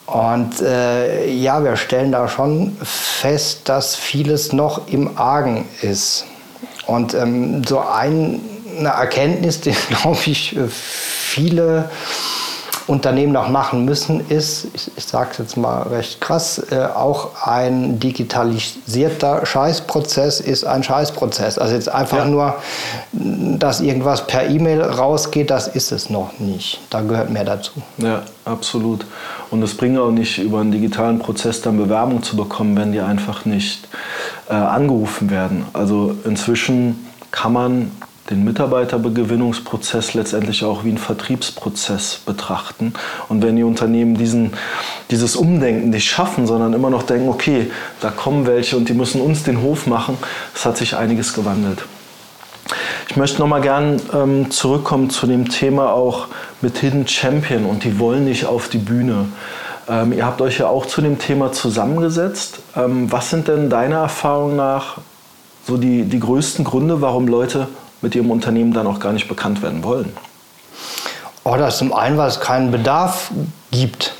Und 0.05 0.61
äh, 0.61 1.31
ja, 1.31 1.63
wir 1.63 1.75
stellen 1.77 2.11
da 2.11 2.27
schon 2.27 2.77
fest, 2.83 3.69
dass 3.69 3.95
vieles 3.95 4.51
noch 4.51 4.87
im 4.87 5.17
Argen 5.17 5.65
ist. 5.81 6.25
Und 6.85 7.13
ähm, 7.13 7.63
so 7.63 7.79
ein, 7.79 8.41
eine 8.77 8.89
Erkenntnis, 8.89 9.61
die, 9.61 9.71
glaube 9.71 10.19
ich, 10.25 10.57
viele 10.69 11.89
Unternehmen 12.87 13.31
noch 13.31 13.49
machen 13.49 13.85
müssen, 13.85 14.27
ist, 14.29 14.67
ich, 14.73 14.91
ich 14.95 15.05
sage 15.05 15.29
es 15.31 15.37
jetzt 15.37 15.57
mal 15.57 15.83
recht 15.83 16.19
krass, 16.19 16.61
äh, 16.71 16.85
auch 16.85 17.45
ein 17.45 17.99
digitalisierter 17.99 19.45
Scheißprozess 19.45 20.39
ist 20.39 20.65
ein 20.65 20.83
Scheißprozess. 20.83 21.57
Also 21.57 21.75
jetzt 21.75 21.89
einfach 21.89 22.19
ja. 22.19 22.25
nur, 22.25 22.55
dass 23.11 23.81
irgendwas 23.81 24.27
per 24.27 24.49
E-Mail 24.49 24.81
rausgeht, 24.81 25.49
das 25.49 25.67
ist 25.67 25.91
es 25.91 26.09
noch 26.09 26.39
nicht. 26.39 26.79
Da 26.89 27.01
gehört 27.01 27.29
mehr 27.29 27.45
dazu. 27.45 27.71
Ja, 27.97 28.23
absolut. 28.45 29.05
Und 29.49 29.63
es 29.63 29.75
bringt 29.75 29.97
auch 29.97 30.11
nicht, 30.11 30.39
über 30.39 30.59
einen 30.59 30.71
digitalen 30.71 31.19
Prozess 31.19 31.61
dann 31.61 31.77
Bewerbung 31.77 32.23
zu 32.23 32.35
bekommen, 32.35 32.75
wenn 32.75 32.91
die 32.91 32.99
einfach 32.99 33.45
nicht 33.45 33.87
äh, 34.49 34.53
angerufen 34.53 35.29
werden. 35.29 35.65
Also 35.73 36.15
inzwischen 36.25 37.07
kann 37.31 37.53
man 37.53 37.91
den 38.29 38.45
Mitarbeitergewinnungsprozess 38.45 40.13
letztendlich 40.13 40.63
auch 40.63 40.85
wie 40.85 40.89
einen 40.89 40.97
Vertriebsprozess 40.97 42.21
betrachten. 42.25 42.93
Und 43.27 43.43
wenn 43.43 43.55
die 43.55 43.63
Unternehmen 43.63 44.15
diesen, 44.15 44.53
dieses 45.11 45.35
Umdenken 45.35 45.89
nicht 45.89 46.09
schaffen, 46.09 46.47
sondern 46.47 46.73
immer 46.73 46.89
noch 46.89 47.03
denken, 47.03 47.27
okay, 47.27 47.69
da 47.99 48.11
kommen 48.11 48.47
welche 48.47 48.77
und 48.77 48.87
die 48.87 48.93
müssen 48.93 49.19
uns 49.19 49.43
den 49.43 49.61
Hof 49.61 49.87
machen, 49.87 50.17
es 50.55 50.65
hat 50.65 50.77
sich 50.77 50.95
einiges 50.95 51.33
gewandelt. 51.33 51.83
Ich 53.09 53.17
möchte 53.17 53.39
noch 53.39 53.47
mal 53.47 53.61
gern 53.61 54.01
ähm, 54.13 54.49
zurückkommen 54.49 55.09
zu 55.09 55.27
dem 55.27 55.49
Thema 55.49 55.91
auch 55.91 56.27
mit 56.61 56.77
Hidden 56.77 57.07
Champion 57.07 57.65
und 57.65 57.83
die 57.83 57.99
wollen 57.99 58.23
nicht 58.23 58.45
auf 58.45 58.69
die 58.69 58.77
Bühne. 58.77 59.25
Ähm, 59.89 60.13
ihr 60.13 60.25
habt 60.25 60.41
euch 60.41 60.59
ja 60.59 60.67
auch 60.67 60.85
zu 60.85 61.01
dem 61.01 61.19
Thema 61.19 61.51
zusammengesetzt. 61.51 62.59
Ähm, 62.75 63.11
was 63.11 63.29
sind 63.29 63.49
denn 63.49 63.69
deiner 63.69 63.97
Erfahrung 63.97 64.55
nach 64.55 64.99
so 65.67 65.77
die, 65.77 66.03
die 66.03 66.19
größten 66.19 66.63
Gründe, 66.63 67.01
warum 67.01 67.27
Leute 67.27 67.67
mit 68.03 68.13
ihrem 68.13 68.29
Unternehmen 68.29 68.73
dann 68.73 68.85
auch 68.85 68.99
gar 68.99 69.13
nicht 69.13 69.27
bekannt 69.27 69.63
werden 69.63 69.83
wollen? 69.83 70.13
Oh, 71.43 71.55
das 71.57 71.73
ist 71.73 71.79
zum 71.79 71.93
einen, 71.93 72.17
weil 72.17 72.27
es 72.27 72.39
keinen 72.39 72.71
Bedarf 72.71 73.31
gibt 73.71 74.13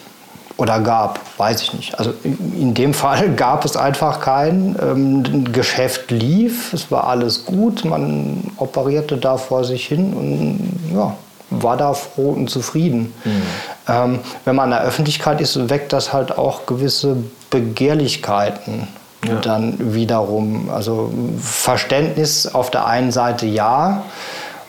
oder 0.58 0.80
gab, 0.80 1.20
weiß 1.38 1.62
ich 1.62 1.74
nicht. 1.74 2.00
Also 2.00 2.14
in 2.24 2.74
dem 2.74 2.94
Fall 2.94 3.30
gab 3.36 3.66
es 3.66 3.76
einfach 3.76 4.20
keinen. 4.20 4.76
Ähm, 4.82 5.52
Geschäft 5.52 6.12
lief, 6.12 6.74
es 6.74 6.92
war 6.92 7.08
alles 7.08 7.46
gut, 7.46 7.86
man 7.86 8.52
operierte 8.58 9.18
da 9.18 9.38
vor 9.38 9.64
sich 9.64 9.86
hin 9.86 10.14
und 10.14 10.96
ja, 10.96 11.16
war 11.50 11.78
da 11.78 11.94
froh 11.94 12.32
und 12.32 12.50
zufrieden. 12.50 13.14
Mhm. 13.24 13.42
Ähm, 13.88 14.20
wenn 14.46 14.56
man 14.56 14.66
in 14.66 14.72
der 14.72 14.84
Öffentlichkeit 14.84 15.42
ist, 15.42 15.70
weckt 15.70 15.94
das 15.94 16.14
halt 16.14 16.38
auch 16.38 16.66
gewisse 16.66 17.18
Begehrlichkeiten. 17.50 18.88
Ja. 19.26 19.36
Und 19.36 19.46
dann 19.46 19.94
wiederum, 19.94 20.70
also 20.70 21.12
Verständnis 21.40 22.48
auf 22.48 22.72
der 22.72 22.86
einen 22.86 23.12
Seite 23.12 23.46
ja, 23.46 24.04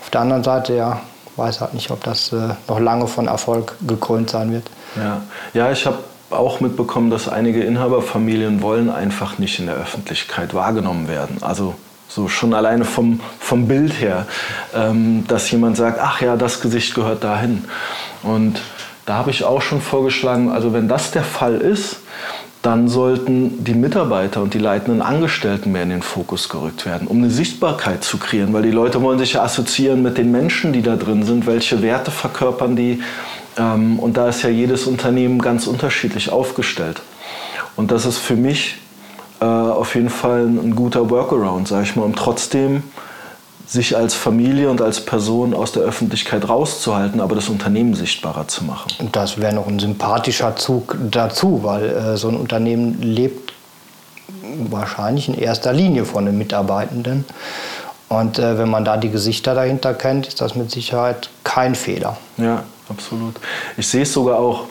auf 0.03 0.11
der 0.11 0.21
anderen 0.21 0.45
Seite 0.45 0.75
ja, 0.75 1.01
weiß 1.37 1.61
halt 1.61 1.75
nicht, 1.75 1.91
ob 1.91 2.03
das 2.05 2.33
äh, 2.33 2.51
noch 2.69 2.79
lange 2.79 3.07
von 3.07 3.27
Erfolg 3.27 3.75
gekrönt 3.87 4.31
sein 4.31 4.53
wird. 4.53 4.65
Ja, 4.97 5.23
ja 5.55 5.73
ich 5.73 5.87
habe 5.87 5.99
auch 6.31 6.61
mitbekommen, 6.61 7.11
dass 7.11 7.29
einige 7.29 7.63
Inhaberfamilien 7.63 8.63
wollen 8.63 8.91
einfach 8.91 9.39
nicht 9.39 9.59
in 9.59 9.67
der 9.67 9.77
Öffentlichkeit 9.77 10.55
wahrgenommen 10.55 11.09
werden. 11.09 11.39
Also 11.41 11.75
so 12.09 12.29
schon 12.29 12.55
alleine 12.55 12.85
vom, 12.85 13.21
vom 13.41 13.67
Bild 13.67 14.01
her, 14.01 14.27
ähm, 14.75 15.25
dass 15.27 15.51
jemand 15.51 15.77
sagt, 15.77 15.99
ach 16.01 16.21
ja, 16.21 16.37
das 16.37 16.61
Gesicht 16.61 16.95
gehört 16.95 17.25
dahin. 17.25 17.65
Und 18.23 18.61
da 19.07 19.15
habe 19.15 19.31
ich 19.31 19.45
auch 19.45 19.63
schon 19.63 19.81
vorgeschlagen, 19.81 20.51
also 20.51 20.73
wenn 20.73 20.89
das 20.89 21.11
der 21.11 21.25
Fall 21.25 21.57
ist, 21.57 21.97
dann 22.65 22.89
sollten 22.89 23.63
die 23.63 23.75
Mitarbeiter 23.75 24.41
und 24.41 24.55
die 24.55 24.59
leitenden 24.59 25.03
Angestellten 25.03 25.71
mehr 25.71 25.83
in 25.83 25.91
den 25.91 26.01
Fokus 26.01 26.49
gerückt 26.49 26.87
werden, 26.87 27.07
um 27.07 27.19
eine 27.19 27.29
Sichtbarkeit 27.31 28.03
zu 28.03 28.17
kreieren, 28.17 28.55
weil 28.55 28.63
die 28.63 28.71
Leute 28.71 29.03
wollen 29.03 29.19
sich 29.19 29.35
ja 29.35 29.43
assoziieren 29.43 30.03
mit 30.03 30.17
den 30.17 30.31
Menschen, 30.31 30.73
die 30.73 30.81
da 30.81 30.97
drin 30.97 31.25
sind, 31.25 31.47
welche 31.47 31.83
Werte 31.83 32.11
verkörpern 32.11 32.75
die. 32.75 33.03
Ähm, 33.59 33.99
und 33.99 34.17
da 34.17 34.31
ist 34.31 34.43
ja 34.43 34.49
jedes 34.49 34.87
Unternehmen 34.87 35.43
ganz 35.43 35.67
unterschiedlich 35.67 36.33
aufgestellt. 36.33 37.03
Und 37.77 37.91
das 37.91 38.07
ist 38.07 38.17
für 38.17 38.35
mich 38.35 38.79
äh, 39.43 39.45
auf 39.45 39.95
jeden 39.95 40.09
Fall 40.09 40.47
ein 40.47 40.75
guter 40.75 41.11
Workaround, 41.11 41.69
sage 41.69 41.83
ich 41.83 41.97
mal, 41.97 42.05
um 42.05 42.17
trotzdem 42.17 42.83
sich 43.67 43.97
als 43.97 44.15
Familie 44.15 44.71
und 44.71 44.83
als 44.83 45.05
Person 45.05 45.55
aus 45.55 45.73
der 45.73 45.83
Öffentlichkeit 45.83 46.49
rauszuhalten, 46.49 47.21
aber 47.21 47.35
das 47.35 47.49
Unternehmen 47.49 47.95
sichtbarer 47.95 48.47
zu 48.47 48.65
machen. 48.65 48.89
Das 49.13 49.39
wäre 49.41 49.55
noch 49.55 49.67
ein 49.67 49.79
sympathischer 49.79 50.57
Zug 50.57 50.97
dazu, 51.11 51.61
weil 51.63 51.89
äh, 51.89 52.17
so 52.17 52.29
ein 52.29 52.37
Unternehmen 52.37 53.01
lebt 53.01 53.53
wahrscheinlich 54.71 55.29
in 55.29 55.35
erster 55.35 55.73
Linie 55.73 56.05
von 56.05 56.27
den 56.27 56.37
Mitarbeitenden. 56.39 57.25
Und 58.09 58.39
äh, 58.39 58.59
wenn 58.59 58.69
man 58.69 58.85
da 58.85 58.97
die 58.97 59.11
Gesichter 59.11 59.55
dahinter 59.55 59.95
kennt, 59.95 60.27
ist 60.27 60.41
das 60.41 60.55
mit 60.55 60.71
Sicherheit 60.71 61.31
kein 61.43 61.75
Fehler. 61.75 62.17
Ja, 62.37 62.65
absolut. 62.89 63.37
Ich 63.77 63.89
sehe 63.89 64.03
es 64.03 64.13
sogar 64.13 64.39
auch, 64.39 64.67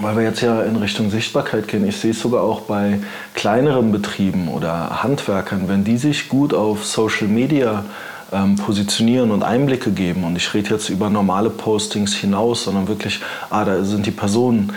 weil 0.00 0.16
wir 0.16 0.24
jetzt 0.24 0.40
ja 0.40 0.62
in 0.62 0.76
Richtung 0.76 1.10
Sichtbarkeit 1.10 1.68
gehen, 1.68 1.86
ich 1.86 1.96
sehe 1.96 2.10
es 2.10 2.20
sogar 2.20 2.42
auch 2.42 2.62
bei 2.62 3.00
kleineren 3.34 3.92
Betrieben 3.92 4.48
oder 4.48 5.02
Handwerkern, 5.02 5.68
wenn 5.68 5.84
die 5.84 5.98
sich 5.98 6.28
gut 6.28 6.52
auf 6.52 6.84
Social 6.84 7.28
Media 7.28 7.84
ähm, 8.32 8.56
positionieren 8.56 9.30
und 9.30 9.42
Einblicke 9.42 9.92
geben. 9.92 10.24
Und 10.24 10.36
ich 10.36 10.52
rede 10.54 10.70
jetzt 10.70 10.88
über 10.88 11.10
normale 11.10 11.50
Postings 11.50 12.14
hinaus, 12.14 12.64
sondern 12.64 12.88
wirklich, 12.88 13.20
ah, 13.50 13.64
da 13.64 13.84
sind 13.84 14.06
die 14.06 14.10
Personen 14.10 14.72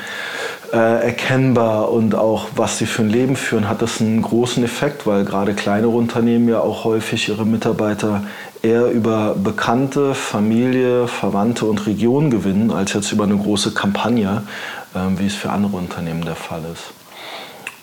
äh, 0.74 1.05
erkennbar 1.05 1.91
und 1.91 2.13
auch 2.13 2.47
was 2.55 2.78
sie 2.78 2.86
für 2.86 3.01
ein 3.01 3.09
Leben 3.09 3.36
führen, 3.36 3.70
hat 3.70 3.82
das 3.82 4.01
einen 4.01 4.22
großen 4.22 4.63
Effekt, 4.63 5.07
weil 5.07 5.24
gerade 5.24 5.53
kleinere 5.53 5.91
Unternehmen 5.91 6.49
ja 6.49 6.59
auch 6.59 6.84
häufig 6.84 7.30
ihre 7.30 7.45
Mitarbeiter 7.45 8.24
eher 8.61 8.91
über 8.91 9.36
Bekannte, 9.36 10.13
Familie, 10.13 11.07
Verwandte 11.07 11.65
und 11.65 11.86
Region 11.86 12.30
gewinnen, 12.30 12.72
als 12.72 12.93
jetzt 12.93 13.11
über 13.11 13.24
eine 13.24 13.38
große 13.38 13.72
Kampagne, 13.72 14.41
wie 15.18 15.28
es 15.28 15.36
für 15.36 15.50
andere 15.50 15.78
Unternehmen 15.78 16.26
der 16.26 16.36
Fall 16.36 16.64
ist. 16.72 16.84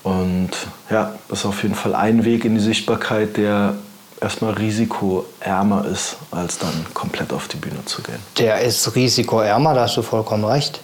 Und 0.02 0.50
ja, 0.90 1.14
das 1.28 1.40
ist 1.40 1.46
auf 1.46 1.62
jeden 1.62 1.74
Fall 1.74 1.94
ein 1.94 2.24
Weg 2.24 2.44
in 2.44 2.54
die 2.54 2.60
Sichtbarkeit, 2.60 3.36
der 3.36 3.74
erstmal 4.20 4.52
risikoärmer 4.54 5.84
ist, 5.86 6.16
als 6.30 6.58
dann 6.58 6.86
komplett 6.94 7.32
auf 7.32 7.48
die 7.48 7.56
Bühne 7.56 7.84
zu 7.84 8.02
gehen. 8.02 8.18
Der 8.38 8.60
ist 8.60 8.94
risikoärmer, 8.94 9.74
da 9.74 9.82
hast 9.82 9.96
du 9.96 10.02
vollkommen 10.02 10.44
recht. 10.44 10.80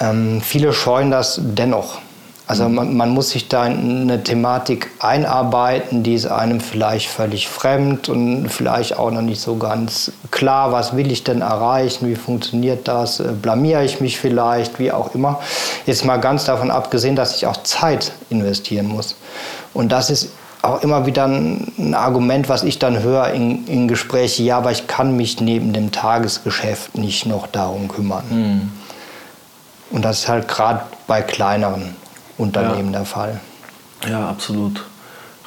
Ähm, 0.00 0.40
viele 0.40 0.72
scheuen 0.72 1.10
das 1.10 1.40
dennoch. 1.42 1.98
Also 2.52 2.68
man, 2.68 2.94
man, 2.94 3.08
muss 3.08 3.30
sich 3.30 3.48
da 3.48 3.64
in 3.64 4.02
eine 4.02 4.22
Thematik 4.22 4.90
einarbeiten, 4.98 6.02
die 6.02 6.12
ist 6.12 6.26
einem 6.26 6.60
vielleicht 6.60 7.08
völlig 7.08 7.48
fremd 7.48 8.10
und 8.10 8.50
vielleicht 8.50 8.98
auch 8.98 9.10
noch 9.10 9.22
nicht 9.22 9.40
so 9.40 9.56
ganz 9.56 10.12
klar, 10.30 10.70
was 10.70 10.94
will 10.94 11.10
ich 11.10 11.24
denn 11.24 11.40
erreichen, 11.40 12.06
wie 12.10 12.14
funktioniert 12.14 12.86
das, 12.86 13.20
äh, 13.20 13.32
blamiere 13.32 13.86
ich 13.86 14.02
mich 14.02 14.20
vielleicht, 14.20 14.78
wie 14.78 14.92
auch 14.92 15.14
immer. 15.14 15.40
Jetzt 15.86 16.04
mal 16.04 16.18
ganz 16.18 16.44
davon 16.44 16.70
abgesehen, 16.70 17.16
dass 17.16 17.36
ich 17.36 17.46
auch 17.46 17.56
Zeit 17.62 18.12
investieren 18.28 18.86
muss. 18.86 19.16
Und 19.72 19.90
das 19.90 20.10
ist 20.10 20.28
auch 20.60 20.82
immer 20.82 21.06
wieder 21.06 21.24
ein 21.24 21.94
Argument, 21.94 22.50
was 22.50 22.64
ich 22.64 22.78
dann 22.78 23.02
höre 23.02 23.28
in, 23.28 23.66
in 23.66 23.88
Gesprächen, 23.88 24.44
ja, 24.44 24.58
aber 24.58 24.72
ich 24.72 24.86
kann 24.88 25.16
mich 25.16 25.40
neben 25.40 25.72
dem 25.72 25.90
Tagesgeschäft 25.90 26.98
nicht 26.98 27.24
noch 27.24 27.46
darum 27.46 27.88
kümmern. 27.88 28.24
Mhm. 28.28 28.72
Und 29.90 30.04
das 30.04 30.18
ist 30.18 30.28
halt 30.28 30.48
gerade 30.48 30.82
bei 31.06 31.22
kleineren 31.22 31.96
Unternehmen 32.38 32.92
ja. 32.92 32.98
der 33.00 33.06
Fall. 33.06 33.40
Ja, 34.08 34.28
absolut. 34.28 34.84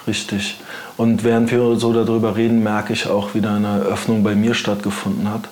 Richtig. 0.07 0.57
Und 0.97 1.23
während 1.23 1.51
wir 1.51 1.75
so 1.77 1.91
darüber 1.93 2.35
reden, 2.35 2.63
merke 2.63 2.93
ich 2.93 3.07
auch, 3.07 3.33
wie 3.33 3.41
da 3.41 3.55
eine 3.55 3.79
Öffnung 3.79 4.23
bei 4.23 4.35
mir 4.35 4.53
stattgefunden 4.53 5.31
hat. 5.31 5.49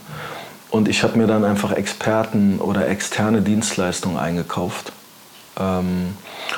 Und 0.69 0.87
ich 0.87 1.03
habe 1.03 1.17
mir 1.17 1.27
dann 1.27 1.43
einfach 1.43 1.71
Experten 1.71 2.59
oder 2.59 2.87
externe 2.87 3.41
Dienstleistungen 3.41 4.17
eingekauft. 4.17 4.91
Ähm, 5.59 6.15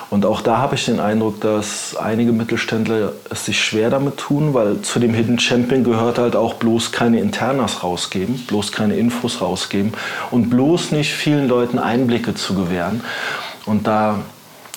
und 0.09 0.26
auch 0.26 0.41
da 0.41 0.57
habe 0.57 0.76
ich 0.76 0.86
den 0.86 0.99
Eindruck, 0.99 1.41
dass 1.41 1.95
einige 1.95 2.32
Mittelständler 2.32 3.13
es 3.30 3.45
sich 3.45 3.61
schwer 3.61 3.89
damit 3.89 4.17
tun, 4.17 4.53
weil 4.53 4.82
zu 4.82 4.99
dem 4.99 5.13
Hidden 5.13 5.39
Champion 5.39 5.84
gehört 5.84 6.17
halt 6.17 6.36
auch 6.36 6.55
bloß 6.55 6.91
keine 6.91 7.19
Internas 7.19 7.84
rausgeben, 7.84 8.45
bloß 8.47 8.71
keine 8.71 8.95
Infos 8.95 9.41
rausgeben 9.41 9.93
und 10.32 10.49
bloß 10.49 10.91
nicht 10.91 11.13
vielen 11.13 11.47
Leuten 11.47 11.80
Einblicke 11.80 12.36
zu 12.36 12.55
gewähren. 12.55 13.03
Und 13.65 13.88
da 13.88 14.19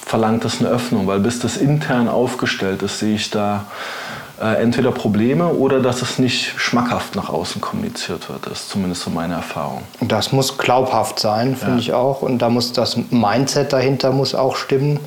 verlangt 0.09 0.45
es 0.47 0.61
eine 0.61 0.71
Öffnung, 0.71 1.07
weil 1.07 1.21
bis 1.21 1.39
das 1.39 1.59
intern 1.59 2.09
aufgestellt 2.09 2.83
ist, 2.83 2.99
sehe 2.99 3.15
ich 3.15 3.31
da 3.31 3.67
äh, 4.41 4.63
entweder 4.63 4.91
Probleme 4.91 5.49
oder 5.49 5.81
dass 5.81 6.01
es 6.01 6.19
nicht 6.19 6.59
schmackhaft 6.59 7.15
nach 7.15 7.29
außen 7.29 7.61
kommuniziert 7.61 8.31
wird. 8.31 8.47
Das 8.47 8.61
ist 8.61 8.71
zumindest 8.71 9.03
so 9.03 9.11
meine 9.11 9.35
Erfahrung. 9.35 9.83
Das 10.01 10.33
muss 10.33 10.57
glaubhaft 10.57 11.21
sein, 11.21 11.57
finde 11.57 11.75
ja. 11.75 11.81
ich 11.81 11.93
auch. 11.93 12.23
Und 12.23 12.39
da 12.39 12.49
muss 12.49 12.73
das 12.73 12.97
Mindset 13.11 13.73
dahinter 13.75 14.11
muss 14.11 14.35
auch 14.35 14.57
stimmen. 14.57 14.99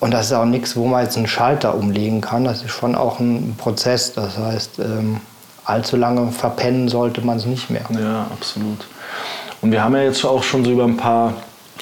Und 0.00 0.10
das 0.12 0.26
ist 0.26 0.32
auch 0.34 0.44
nichts, 0.44 0.76
wo 0.76 0.86
man 0.86 1.02
jetzt 1.02 1.16
einen 1.16 1.26
Schalter 1.26 1.74
umlegen 1.74 2.20
kann. 2.20 2.44
Das 2.44 2.62
ist 2.62 2.72
schon 2.72 2.94
auch 2.94 3.18
ein 3.18 3.54
Prozess. 3.56 4.12
Das 4.12 4.36
heißt, 4.36 4.80
ähm, 4.80 5.22
allzu 5.64 5.96
lange 5.96 6.30
verpennen 6.30 6.88
sollte 6.88 7.22
man 7.22 7.38
es 7.38 7.46
nicht 7.46 7.70
mehr. 7.70 7.86
Ja, 7.90 8.26
absolut. 8.30 8.86
Und 9.62 9.72
wir 9.72 9.82
haben 9.82 9.96
ja 9.96 10.02
jetzt 10.02 10.22
auch 10.26 10.42
schon 10.42 10.62
so 10.62 10.72
über 10.72 10.84
ein 10.84 10.98
paar 10.98 11.32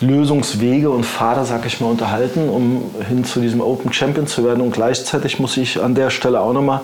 Lösungswege 0.01 0.91
und 0.91 1.07
Pfade, 1.07 1.45
sag 1.45 1.67
ich 1.67 1.81
mal, 1.81 1.89
unterhalten, 1.89 2.49
um 2.49 2.91
hin 3.09 3.25
zu 3.25 3.41
diesem 3.41 3.61
Open 3.61 3.93
Champion 3.93 4.27
zu 4.27 4.45
werden. 4.45 4.61
Und 4.61 4.73
gleichzeitig 4.73 5.39
muss 5.39 5.57
ich 5.57 5.83
an 5.83 5.95
der 5.95 6.11
Stelle 6.11 6.41
auch 6.41 6.53
nochmal 6.53 6.81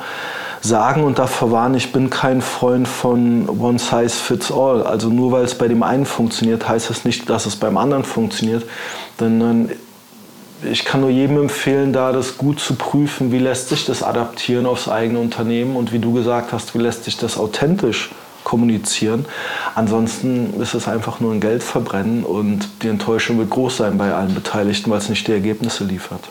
sagen 0.63 1.05
und 1.05 1.19
davor 1.19 1.51
warnen, 1.51 1.75
ich 1.75 1.93
bin 1.93 2.11
kein 2.11 2.43
Freund 2.43 2.87
von 2.87 3.49
One 3.49 3.79
Size 3.79 4.11
Fits 4.11 4.53
All. 4.53 4.83
Also 4.83 5.09
nur 5.09 5.33
weil 5.33 5.45
es 5.45 5.55
bei 5.55 5.69
dem 5.69 5.83
einen 5.83 6.07
funktioniert, 6.07 6.69
heißt 6.69 6.91
das 6.91 7.05
nicht, 7.05 7.29
dass 7.31 7.47
es 7.47 7.57
beim 7.57 7.77
anderen 7.77 8.05
funktioniert. 8.05 8.65
Denn 9.19 9.71
ich 10.71 10.85
kann 10.85 11.01
nur 11.01 11.11
jedem 11.11 11.39
empfehlen, 11.39 11.93
da 11.93 12.13
das 12.13 12.37
gut 12.37 12.61
zu 12.61 12.75
prüfen, 12.75 13.33
wie 13.33 13.39
lässt 13.39 13.71
sich 13.71 13.87
das 13.87 14.03
adaptieren 14.03 14.67
aufs 14.67 14.89
eigene 14.89 15.19
Unternehmen 15.19 15.77
und 15.77 15.93
wie 15.93 15.99
du 15.99 16.13
gesagt 16.13 16.53
hast, 16.53 16.75
wie 16.75 16.79
lässt 16.79 17.05
sich 17.05 17.17
das 17.17 17.39
authentisch 17.39 18.11
kommunizieren. 18.51 19.27
Ansonsten 19.77 20.61
ist 20.61 20.75
es 20.75 20.89
einfach 20.89 21.21
nur 21.21 21.33
ein 21.33 21.41
Geldverbrennen 21.41 22.25
und 22.25 22.69
die 22.83 22.89
Enttäuschung 22.89 23.39
wird 23.39 23.51
groß 23.51 23.77
sein 23.77 23.97
bei 23.97 24.13
allen 24.13 24.35
Beteiligten, 24.35 24.91
weil 24.91 24.99
es 24.99 25.09
nicht 25.09 25.29
die 25.29 25.33
Ergebnisse 25.33 25.85
liefert. 25.85 26.29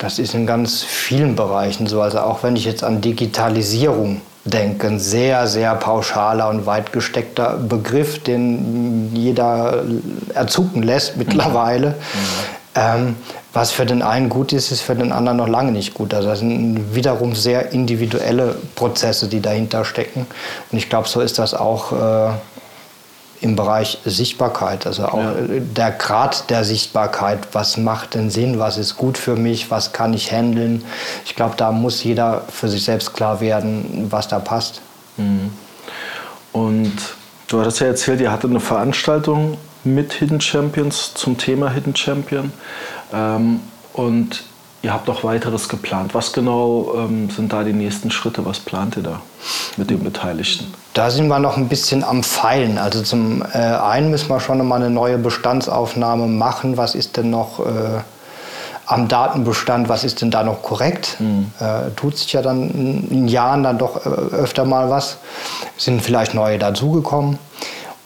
Das 0.00 0.18
ist 0.18 0.34
in 0.34 0.44
ganz 0.44 0.82
vielen 0.82 1.36
Bereichen 1.36 1.86
so. 1.86 2.02
Also 2.02 2.18
auch 2.18 2.42
wenn 2.42 2.56
ich 2.56 2.64
jetzt 2.64 2.82
an 2.82 3.00
Digitalisierung 3.00 4.22
denke, 4.44 4.88
ein 4.88 4.98
sehr, 4.98 5.46
sehr 5.46 5.76
pauschaler 5.76 6.48
und 6.48 6.66
weit 6.66 6.92
gesteckter 6.92 7.58
Begriff, 7.58 8.20
den 8.24 9.14
jeder 9.14 9.84
erzucken 10.34 10.82
lässt 10.82 11.16
mittlerweile. 11.16 11.90
Mhm. 11.90 12.63
Ähm, 12.76 13.16
was 13.52 13.70
für 13.70 13.86
den 13.86 14.02
einen 14.02 14.28
gut 14.28 14.52
ist, 14.52 14.72
ist 14.72 14.80
für 14.80 14.96
den 14.96 15.12
anderen 15.12 15.38
noch 15.38 15.48
lange 15.48 15.70
nicht 15.70 15.94
gut. 15.94 16.12
Also 16.12 16.28
das 16.28 16.40
sind 16.40 16.94
wiederum 16.94 17.34
sehr 17.36 17.70
individuelle 17.72 18.56
Prozesse, 18.74 19.28
die 19.28 19.40
dahinter 19.40 19.84
stecken. 19.84 20.26
Und 20.72 20.78
ich 20.78 20.88
glaube, 20.88 21.08
so 21.08 21.20
ist 21.20 21.38
das 21.38 21.54
auch 21.54 21.92
äh, 21.92 22.32
im 23.40 23.54
Bereich 23.54 23.98
Sichtbarkeit. 24.04 24.86
Also 24.86 25.04
auch 25.06 25.18
ja. 25.18 25.34
der 25.38 25.92
Grad 25.92 26.50
der 26.50 26.64
Sichtbarkeit. 26.64 27.38
Was 27.52 27.76
macht 27.76 28.14
denn 28.14 28.30
Sinn? 28.30 28.58
Was 28.58 28.76
ist 28.76 28.96
gut 28.96 29.18
für 29.18 29.36
mich? 29.36 29.70
Was 29.70 29.92
kann 29.92 30.12
ich 30.12 30.32
handeln? 30.32 30.84
Ich 31.24 31.36
glaube, 31.36 31.54
da 31.56 31.70
muss 31.70 32.02
jeder 32.02 32.42
für 32.48 32.68
sich 32.68 32.84
selbst 32.84 33.14
klar 33.14 33.40
werden, 33.40 34.08
was 34.10 34.26
da 34.26 34.40
passt. 34.40 34.80
Mhm. 35.16 35.52
Und 36.52 36.92
du 37.46 37.60
hattest 37.60 37.80
ja 37.80 37.86
erzählt, 37.86 38.20
ihr 38.20 38.32
hattet 38.32 38.50
eine 38.50 38.60
Veranstaltung 38.60 39.58
mit 39.84 40.12
Hidden 40.12 40.40
Champions 40.40 41.14
zum 41.14 41.38
Thema 41.38 41.70
Hidden 41.70 41.94
Champion. 41.96 42.52
Ähm, 43.12 43.60
und 43.92 44.44
ihr 44.82 44.92
habt 44.92 45.08
auch 45.08 45.24
weiteres 45.24 45.68
geplant. 45.68 46.14
Was 46.14 46.32
genau 46.32 46.94
ähm, 46.96 47.30
sind 47.30 47.52
da 47.52 47.64
die 47.64 47.72
nächsten 47.72 48.10
Schritte? 48.10 48.44
Was 48.44 48.60
plant 48.60 48.96
ihr 48.96 49.02
da 49.02 49.20
mit 49.76 49.90
den 49.90 50.04
Beteiligten? 50.04 50.72
Da 50.92 51.10
sind 51.10 51.28
wir 51.28 51.38
noch 51.38 51.56
ein 51.56 51.68
bisschen 51.68 52.04
am 52.04 52.22
Feilen. 52.22 52.78
Also 52.78 53.02
zum 53.02 53.42
äh, 53.42 53.58
einen 53.58 54.10
müssen 54.10 54.28
wir 54.28 54.40
schon 54.40 54.66
mal 54.66 54.76
eine 54.76 54.90
neue 54.90 55.18
Bestandsaufnahme 55.18 56.26
machen. 56.26 56.76
Was 56.76 56.94
ist 56.94 57.16
denn 57.16 57.30
noch 57.30 57.60
äh, 57.60 58.00
am 58.86 59.08
Datenbestand? 59.08 59.88
Was 59.88 60.04
ist 60.04 60.20
denn 60.20 60.30
da 60.30 60.44
noch 60.44 60.62
korrekt? 60.62 61.16
Mhm. 61.18 61.50
Äh, 61.60 61.90
tut 61.96 62.18
sich 62.18 62.32
ja 62.32 62.42
dann 62.42 63.08
in 63.10 63.28
Jahren 63.28 63.62
dann 63.62 63.78
doch 63.78 64.04
äh, 64.04 64.08
öfter 64.08 64.64
mal 64.64 64.90
was. 64.90 65.18
Sind 65.76 66.02
vielleicht 66.02 66.34
neue 66.34 66.58
dazugekommen. 66.58 67.38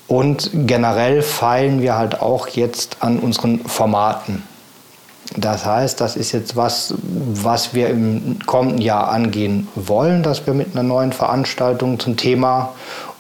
Und 0.09 0.51
generell 0.55 1.21
feilen 1.23 1.83
wir 1.83 1.97
halt 1.97 2.21
auch 2.21 2.49
jetzt 2.49 2.97
an 3.01 3.19
unseren 3.19 3.61
Formaten. 3.61 4.43
Das 5.37 5.67
heißt, 5.67 6.01
das 6.01 6.17
ist 6.17 6.33
jetzt 6.33 6.57
was, 6.57 6.95
was 7.03 7.75
wir 7.75 7.91
im 7.91 8.39
kommenden 8.47 8.81
Jahr 8.81 9.09
angehen 9.09 9.69
wollen, 9.75 10.23
dass 10.23 10.47
wir 10.47 10.55
mit 10.55 10.73
einer 10.73 10.83
neuen 10.83 11.13
Veranstaltung 11.13 12.01
zum 12.01 12.17
Thema 12.17 12.71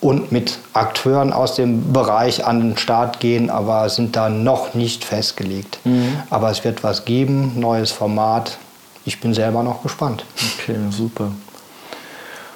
und 0.01 0.33
mit 0.33 0.59
Akteuren 0.73 1.33
aus 1.35 1.55
dem 1.55 1.93
Bereich 1.93 2.47
an 2.47 2.61
den 2.61 2.77
Start 2.79 3.21
gehen, 3.21 3.51
aber 3.51 3.89
sind 3.91 4.17
da 4.17 4.31
noch 4.31 4.73
nicht 4.73 5.05
festgelegt. 5.05 5.81
Mhm. 5.85 6.17
Aber 6.31 6.51
es 6.51 6.65
wird 6.65 6.83
was 6.83 7.05
geben, 7.05 7.53
neues 7.57 7.91
Format. 7.91 8.57
Ich 9.05 9.21
bin 9.21 9.35
selber 9.35 9.63
noch 9.63 9.83
gespannt. 9.83 10.25
Okay, 10.61 10.77
super. 10.91 11.33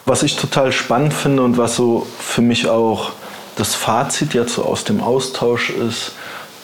Was 0.07 0.23
ich 0.23 0.37
total 0.37 0.73
spannend 0.73 1.13
finde 1.13 1.43
und 1.43 1.59
was 1.59 1.77
so 1.77 2.07
für 2.19 2.43
mich 2.43 2.69
auch 2.69 3.13
das 3.57 3.75
Fazit 3.75 4.35
jetzt 4.35 4.55
so 4.55 4.65
aus 4.65 4.85
dem 4.85 5.01
Austausch 5.01 5.71
ist, 5.71 6.13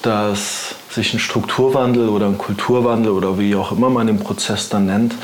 dass 0.02 0.74
sich 0.90 1.12
ein 1.12 1.18
Strukturwandel 1.18 2.08
oder 2.08 2.26
ein 2.26 2.38
Kulturwandel 2.38 3.12
oder 3.12 3.38
wie 3.38 3.54
auch 3.56 3.72
immer 3.72 3.90
man 3.90 4.06
den 4.06 4.18
Prozess 4.18 4.68
dann 4.68 4.86
nennt, 4.86 5.14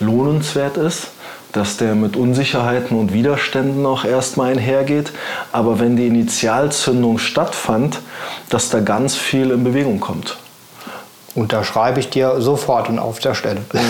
lohnenswert 0.00 0.76
ist, 0.76 1.08
dass 1.52 1.76
der 1.76 1.94
mit 1.94 2.16
Unsicherheiten 2.16 2.96
und 2.98 3.12
Widerständen 3.12 3.84
auch 3.86 4.04
erstmal 4.04 4.52
einhergeht, 4.52 5.12
aber 5.50 5.80
wenn 5.80 5.96
die 5.96 6.06
Initialzündung 6.06 7.18
stattfand, 7.18 8.00
dass 8.50 8.70
da 8.70 8.80
ganz 8.80 9.16
viel 9.16 9.50
in 9.50 9.64
Bewegung 9.64 9.98
kommt. 9.98 10.36
Unterschreibe 11.34 12.00
ich 12.00 12.10
dir 12.10 12.40
sofort 12.40 12.88
und 12.88 12.98
auf 12.98 13.18
der 13.20 13.34
Stelle. 13.34 13.60
Ja. 13.72 13.80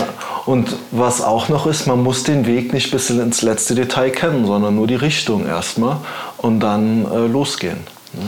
Und 0.44 0.76
was 0.90 1.22
auch 1.22 1.48
noch 1.48 1.66
ist, 1.66 1.86
man 1.86 2.02
muss 2.02 2.22
den 2.22 2.46
Weg 2.46 2.72
nicht 2.72 2.90
bis 2.90 3.10
ins 3.10 3.42
letzte 3.42 3.74
Detail 3.74 4.10
kennen, 4.10 4.46
sondern 4.46 4.74
nur 4.76 4.86
die 4.86 4.96
Richtung 4.96 5.46
erstmal 5.46 5.98
und 6.38 6.60
dann 6.60 7.04
äh, 7.10 7.26
losgehen. 7.26 7.78
Ne? 8.12 8.22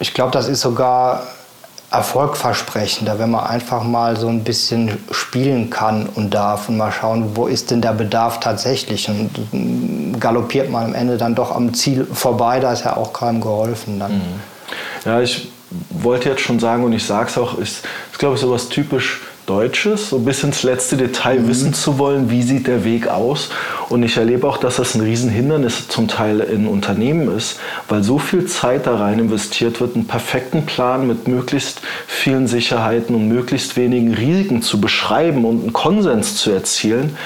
Ich 0.00 0.14
glaube, 0.14 0.30
das 0.32 0.48
ist 0.48 0.60
sogar 0.60 1.22
erfolgversprechender, 1.90 3.18
wenn 3.18 3.30
man 3.30 3.46
einfach 3.46 3.82
mal 3.82 4.16
so 4.16 4.28
ein 4.28 4.44
bisschen 4.44 4.98
spielen 5.10 5.70
kann 5.70 6.06
und 6.14 6.34
darf 6.34 6.68
und 6.68 6.76
mal 6.76 6.92
schauen, 6.92 7.34
wo 7.34 7.46
ist 7.46 7.70
denn 7.70 7.80
der 7.80 7.92
Bedarf 7.92 8.40
tatsächlich 8.40 9.08
und 9.08 10.20
galoppiert 10.20 10.70
man 10.70 10.84
am 10.84 10.94
Ende 10.94 11.16
dann 11.16 11.34
doch 11.34 11.54
am 11.54 11.72
Ziel 11.72 12.06
vorbei, 12.12 12.60
da 12.60 12.74
ist 12.74 12.84
ja 12.84 12.96
auch 12.96 13.14
keinem 13.14 13.40
geholfen 13.40 13.98
dann. 13.98 14.12
Mhm. 14.12 14.40
Ja, 15.06 15.20
ich 15.20 15.48
wollte 15.90 16.28
jetzt 16.28 16.42
schon 16.42 16.60
sagen 16.60 16.84
und 16.84 16.92
ich 16.92 17.06
sage 17.06 17.30
es 17.30 17.38
auch, 17.38 17.56
ist, 17.56 17.84
ist 18.10 18.18
glaube 18.18 18.34
ich 18.34 18.40
sowas 18.42 18.68
typisch 18.68 19.22
Deutsches, 19.48 20.10
so 20.10 20.18
bis 20.18 20.42
ins 20.42 20.62
letzte 20.62 20.98
Detail 20.98 21.40
mhm. 21.40 21.48
wissen 21.48 21.72
zu 21.72 21.98
wollen, 21.98 22.30
wie 22.30 22.42
sieht 22.42 22.66
der 22.66 22.84
Weg 22.84 23.08
aus. 23.08 23.48
Und 23.88 24.02
ich 24.02 24.18
erlebe 24.18 24.46
auch, 24.46 24.58
dass 24.58 24.76
das 24.76 24.94
ein 24.94 25.00
Riesenhindernis 25.00 25.88
zum 25.88 26.06
Teil 26.06 26.40
in 26.40 26.66
Unternehmen 26.66 27.34
ist, 27.34 27.58
weil 27.88 28.02
so 28.02 28.18
viel 28.18 28.44
Zeit 28.44 28.86
da 28.86 28.96
rein 28.96 29.18
investiert 29.18 29.80
wird, 29.80 29.94
einen 29.94 30.06
perfekten 30.06 30.66
Plan 30.66 31.06
mit 31.06 31.28
möglichst 31.28 31.80
vielen 32.06 32.46
Sicherheiten 32.46 33.14
und 33.14 33.28
möglichst 33.28 33.76
wenigen 33.76 34.12
Risiken 34.12 34.60
zu 34.60 34.80
beschreiben 34.80 35.46
und 35.46 35.62
einen 35.62 35.72
Konsens 35.72 36.36
zu 36.36 36.50
erzielen, 36.50 37.16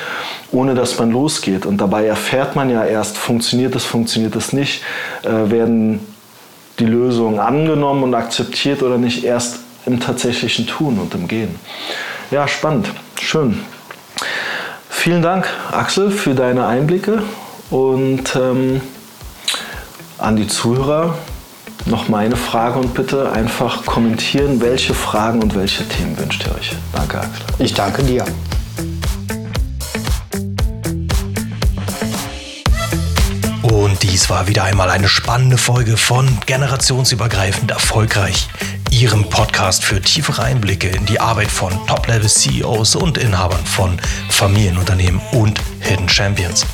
ohne 0.52 0.74
dass 0.74 0.98
man 1.00 1.10
losgeht. 1.10 1.66
Und 1.66 1.78
dabei 1.78 2.06
erfährt 2.06 2.54
man 2.54 2.70
ja 2.70 2.84
erst, 2.84 3.18
funktioniert 3.18 3.74
es, 3.74 3.84
funktioniert 3.84 4.36
es 4.36 4.52
nicht, 4.52 4.82
äh, 5.24 5.50
werden 5.50 6.00
die 6.78 6.86
Lösungen 6.86 7.40
angenommen 7.40 8.04
und 8.04 8.14
akzeptiert 8.14 8.82
oder 8.82 8.96
nicht 8.98 9.24
erst 9.24 9.58
im 9.86 10.00
tatsächlichen 10.00 10.66
Tun 10.66 10.98
und 10.98 11.14
im 11.14 11.28
Gehen. 11.28 11.56
Ja, 12.32 12.48
spannend. 12.48 12.88
Schön. 13.20 13.60
Vielen 14.88 15.20
Dank, 15.20 15.46
Axel, 15.70 16.10
für 16.10 16.34
deine 16.34 16.66
Einblicke 16.66 17.22
und 17.68 18.34
ähm, 18.34 18.80
an 20.16 20.36
die 20.36 20.48
Zuhörer 20.48 21.18
noch 21.84 22.08
meine 22.08 22.36
Frage 22.36 22.78
und 22.78 22.94
bitte 22.94 23.30
einfach 23.32 23.84
kommentieren, 23.84 24.62
welche 24.62 24.94
Fragen 24.94 25.42
und 25.42 25.54
welche 25.54 25.86
Themen 25.86 26.16
wünscht 26.16 26.46
ihr 26.46 26.56
euch. 26.56 26.74
Danke, 26.94 27.20
Axel. 27.20 27.44
Ich 27.58 27.74
danke 27.74 28.02
dir. 28.02 28.24
Und 33.62 34.02
dies 34.02 34.30
war 34.30 34.48
wieder 34.48 34.64
einmal 34.64 34.88
eine 34.88 35.08
spannende 35.08 35.58
Folge 35.58 35.98
von 35.98 36.38
Generationsübergreifend 36.46 37.72
erfolgreich, 37.72 38.48
Ihrem 39.02 39.28
Podcast 39.28 39.82
für 39.82 40.00
tiefere 40.00 40.44
Einblicke 40.44 40.86
in 40.86 41.04
die 41.06 41.18
Arbeit 41.18 41.50
von 41.50 41.72
Top-Level-CEOs 41.88 42.94
und 42.94 43.18
Inhabern 43.18 43.66
von 43.66 44.00
Familienunternehmen 44.28 45.20
und 45.32 45.60
Hidden 45.80 46.08
Champions. 46.08 46.64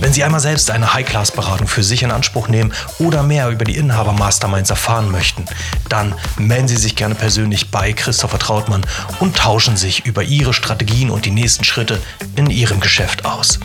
Wenn 0.00 0.12
Sie 0.12 0.24
einmal 0.24 0.40
selbst 0.40 0.70
eine 0.70 0.94
High-Class-Beratung 0.94 1.68
für 1.68 1.82
sich 1.82 2.02
in 2.02 2.10
Anspruch 2.10 2.48
nehmen 2.48 2.72
oder 2.98 3.22
mehr 3.22 3.48
über 3.48 3.64
die 3.64 3.76
Inhaber-Masterminds 3.76 4.70
erfahren 4.70 5.10
möchten, 5.10 5.44
dann 5.88 6.14
melden 6.38 6.68
Sie 6.68 6.76
sich 6.76 6.96
gerne 6.96 7.14
persönlich 7.14 7.70
bei 7.70 7.92
Christopher 7.92 8.38
Trautmann 8.38 8.82
und 9.20 9.36
tauschen 9.36 9.76
sich 9.76 10.06
über 10.06 10.22
Ihre 10.22 10.54
Strategien 10.54 11.10
und 11.10 11.24
die 11.24 11.30
nächsten 11.30 11.64
Schritte 11.64 12.00
in 12.36 12.50
Ihrem 12.50 12.80
Geschäft 12.80 13.24
aus. 13.24 13.58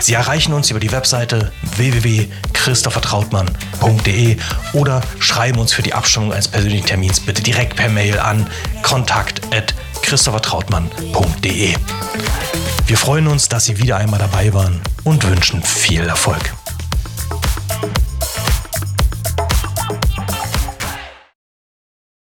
Sie 0.00 0.12
erreichen 0.14 0.52
uns 0.52 0.70
über 0.70 0.80
die 0.80 0.92
Webseite 0.92 1.52
www.christophertrautmann.de 1.76 4.36
oder 4.72 5.00
schreiben 5.18 5.58
uns 5.58 5.72
für 5.72 5.82
die 5.82 5.94
Abstimmung 5.94 6.32
eines 6.32 6.46
persönlichen 6.48 6.86
Termins 6.86 7.20
bitte 7.20 7.42
direkt 7.42 7.76
per 7.76 7.88
Mail 7.88 8.18
an 8.18 8.46
kontakt.christophertrautmann.de. 8.82 11.74
Wir 12.86 12.98
freuen 12.98 13.28
uns, 13.28 13.48
dass 13.48 13.64
Sie 13.64 13.78
wieder 13.78 13.96
einmal 13.96 14.18
dabei 14.18 14.52
waren 14.52 14.80
und 15.04 15.26
wünschen 15.26 15.62
viel 15.62 16.02
Erfolg. 16.02 16.54